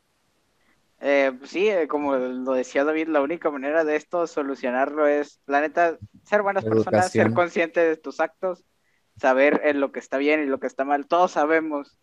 [1.01, 5.41] Eh, pues sí, eh, como lo decía David, la única manera de esto solucionarlo es,
[5.47, 8.65] la neta, ser buenas personas, ser consciente de tus actos,
[9.17, 11.07] saber en lo que está bien y lo que está mal.
[11.07, 11.99] Todos sabemos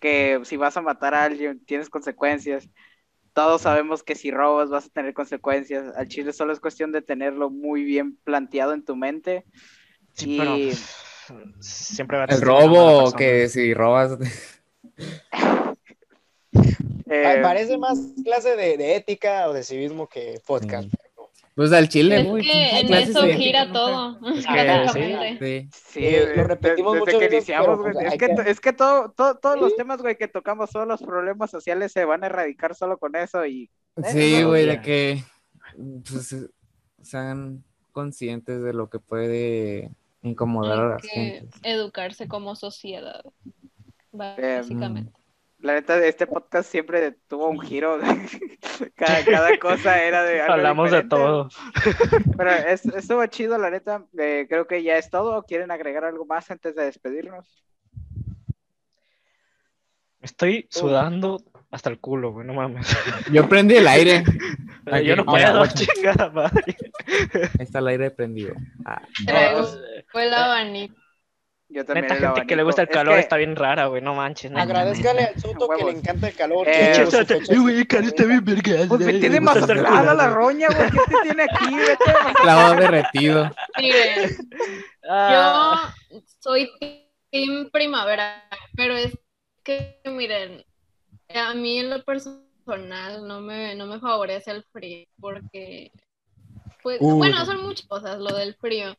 [0.00, 2.70] que si vas a matar a alguien tienes consecuencias.
[3.34, 5.94] Todos sabemos que si robas vas a tener consecuencias.
[5.94, 9.44] Al chile solo es cuestión de tenerlo muy bien planteado en tu mente.
[10.14, 11.07] Sí, y pero pff,
[11.60, 14.18] siempre va a El robo, que si robas.
[17.06, 20.88] eh, Pa- Parece más clase de, de ética o de civismo que podcast.
[21.54, 22.44] Pues al chile, Es güey.
[22.44, 24.18] que en eso gira ética todo.
[24.36, 25.68] Es que, básicamente.
[25.72, 25.90] Sí.
[26.00, 27.92] Sí, Eh, lo repetimos desde muchas que veces, iniciamos, pero, güey.
[27.94, 31.02] pues, Es que, es que todo, todo- todos los temas, güey, que tocamos, todos los
[31.02, 33.68] problemas sociales se van a erradicar solo con eso y
[34.12, 34.72] Sí, güey, ya.
[34.72, 35.24] de que
[36.08, 36.36] pues,
[37.02, 39.90] sean conscientes de lo que puede
[40.22, 41.60] incomodar a que gentes.
[41.62, 43.22] educarse como sociedad.
[44.12, 44.18] Em,
[44.58, 45.12] Básicamente.
[45.58, 47.98] la neta, este podcast siempre tuvo un giro.
[48.96, 51.48] cada, cada cosa era de algo Hablamos de todo.
[52.36, 54.06] Pero es- estuvo chido, la neta.
[54.18, 55.42] Eh, creo que ya es todo.
[55.44, 57.46] ¿Quieren agregar algo más antes de despedirnos?
[60.20, 61.38] Estoy sudando
[61.70, 62.86] hasta el culo, güey, no mames.
[63.32, 64.24] Yo prendí el aire.
[64.90, 65.74] Aquí, Yo no puedo, guacha.
[65.74, 66.76] chingada madre.
[67.34, 68.54] Ahí está el aire prendido.
[68.84, 69.68] Ah, Traigo
[70.10, 70.94] fue el abanico.
[71.70, 72.06] Yo también.
[72.06, 74.14] Neta, el gente que le gusta el Es calor que- está bien rara, güey, no
[74.14, 74.50] manches.
[74.50, 76.66] neta, Agradezcale al Soto que le encanta el calor.
[76.66, 79.76] Eh, eh, güey, el calor está bien vergas, Pues me güey, tiene me gusta estar
[79.76, 80.90] Mazatlán a la roña, güey.
[80.90, 81.76] ¿Qué te tiene aquí?
[81.76, 82.04] Vete.
[82.42, 83.50] Clavado derretido.
[83.76, 84.36] Miren,
[85.10, 86.70] Ah, yo soy
[87.30, 89.12] team primavera, pero es
[89.62, 90.64] que, miren,
[91.34, 95.92] a mí en lo personal no me, no me favorece el frío, porque,
[96.82, 97.14] pues, Uh.
[97.18, 98.96] bueno, son muchas cosas lo del frío,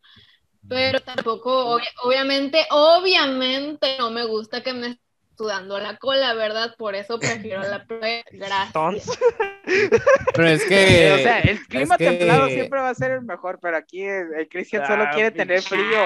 [0.68, 5.00] pero tampoco, obvia- obviamente, obviamente no me gusta que me
[5.40, 6.76] sudando la cola, ¿verdad?
[6.78, 8.24] Por eso prefiero la playa.
[8.30, 8.68] Gracias.
[8.68, 9.20] entonces,
[10.36, 11.12] Pero es Eh, que.
[11.14, 14.48] o sea, el clima que- templado siempre va a ser el mejor, pero aquí el,
[14.50, 15.98] Cristian solo Ah, quiere tener frío.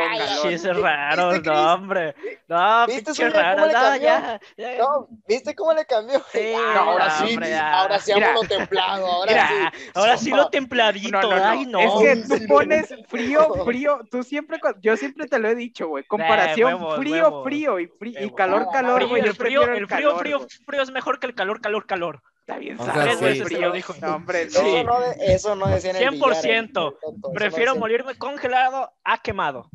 [0.44, 2.14] Sí, es raro, no, hombre.
[2.48, 3.56] No, ¿Viste, pinche raro.
[3.56, 4.02] cómo le No, cambió?
[4.08, 4.78] ya, ya.
[4.78, 6.22] No, ¿viste cómo le cambió?
[6.32, 7.74] Sí, Ah, ahora no, sí, hombre, ya.
[7.74, 8.30] ahora sí Mira.
[8.30, 9.90] amo lo templado, ahora Mira, sí.
[9.96, 11.10] ahora sí lo templadito.
[11.12, 11.46] No, no, no.
[11.50, 11.80] Ay, no.
[11.80, 14.00] Es que tú Sí, pones frío, frío.
[14.12, 16.04] Tú siempre, yo siempre te lo he dicho, güey.
[16.04, 17.44] Comparación huevos, frío, huevos.
[17.46, 19.23] frío y, frío, y calor, calor, güey.
[19.30, 20.50] El frío, el frío, calor, frío, güey.
[20.66, 22.22] frío es mejor que el calor, calor, calor.
[22.42, 23.56] Está bien, O sea, veces sí.
[23.56, 23.62] frío.
[23.70, 23.96] lo dijo.
[24.02, 24.50] No, hombre, no.
[24.52, 24.84] Eso Sí.
[24.84, 26.92] no, de- eso no decían en el 100%.
[26.92, 29.70] billar, eh, eso Prefiero no morirme congelado a quemado.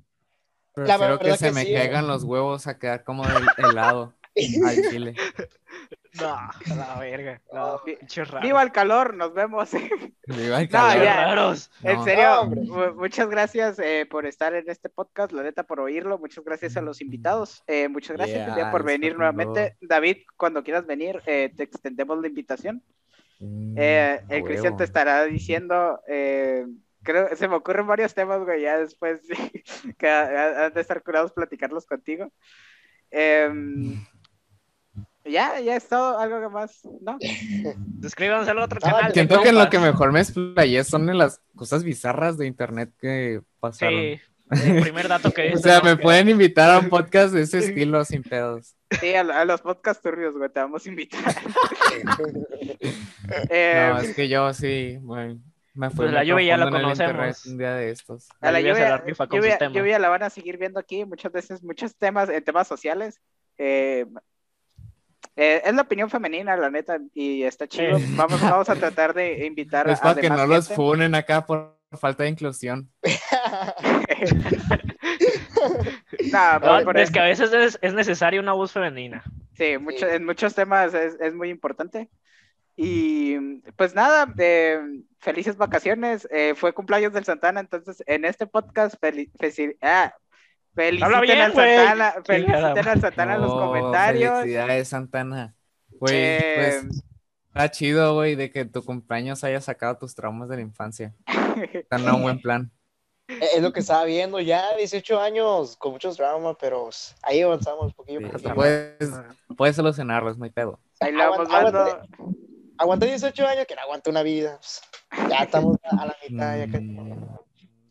[0.77, 2.09] La Prefiero que verdad se que me sí, caigan eh.
[2.09, 4.15] los huevos a quedar como del helado
[4.67, 5.15] al chile.
[6.21, 7.41] No, la verga.
[7.53, 8.41] No, pinche raro.
[8.47, 9.71] Viva el calor, nos vemos.
[10.27, 10.99] Viva el No, calor.
[10.99, 11.25] Qué ya.
[11.25, 11.71] raros.
[11.83, 12.05] En No.
[12.05, 16.19] serio, No, muchas gracias eh, por estar en este podcast, la neta, por oírlo.
[16.19, 17.63] Muchas gracias a los invitados.
[17.67, 19.77] Eh, muchas gracias Yeah, por venir nuevamente.
[19.81, 22.83] David, cuando quieras venir, eh, te extendemos la invitación.
[23.41, 26.67] Mm, Eh, el Cristian te estará diciendo, eh,
[27.05, 29.21] creo, se me ocurren varios temas, güey, ya después
[29.99, 32.33] que ha- han de estar curados platicarlos contigo.
[33.11, 34.05] Em,
[35.29, 37.17] ya, ya es todo, algo que más, ¿no?
[38.03, 39.07] Suscríbanse al otro Ah, canal.
[39.09, 42.47] de Siento que en lo que mejor me explayé son en las cosas bizarras de
[42.47, 43.99] internet que pasaron.
[44.01, 45.85] Sí, el primer dato que O sea, ¿no?
[45.85, 48.75] me pueden invitar a un podcast de ese estilo sin pedos.
[49.01, 51.35] Sí, a, a los podcast turbios, güey, te vamos a invitar.
[53.51, 55.39] Em, No, es que yo sí, güey,
[55.75, 57.47] me fui Pues la lluvia ya la conocemos.
[57.47, 58.29] un día de estos.
[58.41, 62.29] A la Lluvia la lluvia- la van a seguir viendo aquí muchas veces, muchos temas,
[62.29, 63.21] en temas sociales.
[63.59, 64.07] Eh,
[65.37, 67.99] eh, es la opinión femenina, la neta, y está chido.
[67.99, 68.15] Sí.
[68.17, 70.75] Vamos, vamos a tratar de invitar Es a, para que demás no los gente.
[70.77, 72.91] funen acá por falta de inclusión.
[76.33, 79.23] Nah, No, por- por es eso- que a veces es, es necesaria una voz femenina.
[79.55, 82.09] Sí, mucho- en muchos temas es, es muy importante.
[82.77, 83.37] Y
[83.77, 84.79] pues nada, eh,
[85.19, 86.29] felices vacaciones.
[86.31, 90.15] eh, fue cumpleaños del Santana, entonces en este podcast feli- feci- ah,
[90.83, 91.53] feliciten bien, al.
[91.55, 92.55] Santana, feliciten
[92.89, 94.41] al Santana en los Oh, comentarios.
[94.41, 95.55] Felicidades, Santana.
[95.91, 97.03] Güey, Eh, pues
[97.49, 101.15] está chido, güey, de que tu cumpleaños haya sacado tus traumas de la infancia.
[101.75, 102.71] Está en un buen plan.
[103.29, 107.93] Es lo que estaba viendo ya, 18 años con muchos traumas, pero pues, ahí avanzamos
[107.93, 108.55] poquillo Sí, poquillo.
[108.55, 109.11] puedes,
[109.57, 110.81] puedes solucionarlos, no hay pedo.
[111.01, 112.03] Ahí le vamos aguanta-
[112.79, 114.59] Aguanté 18 años, que no aguante una vida.
[115.11, 116.57] pues, ya estamos a la mitad.
[116.59, 116.79] Ya que...
[116.81, 117.27] Mm,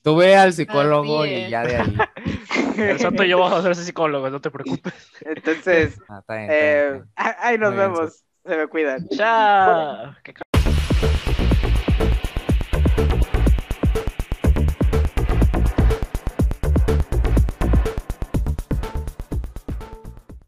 [0.01, 1.97] Tú ve al psicólogo y ya de ahí.
[2.78, 4.94] El Santo y yo vamos a ser psicólogos, no te preocupes.
[5.22, 7.36] Entonces, Ah, está bien, está bien, eh, está bien.
[7.41, 8.24] ahí nos Muy bien, vemos.
[8.45, 9.07] Se me cuidan.
[9.10, 10.15] Chao.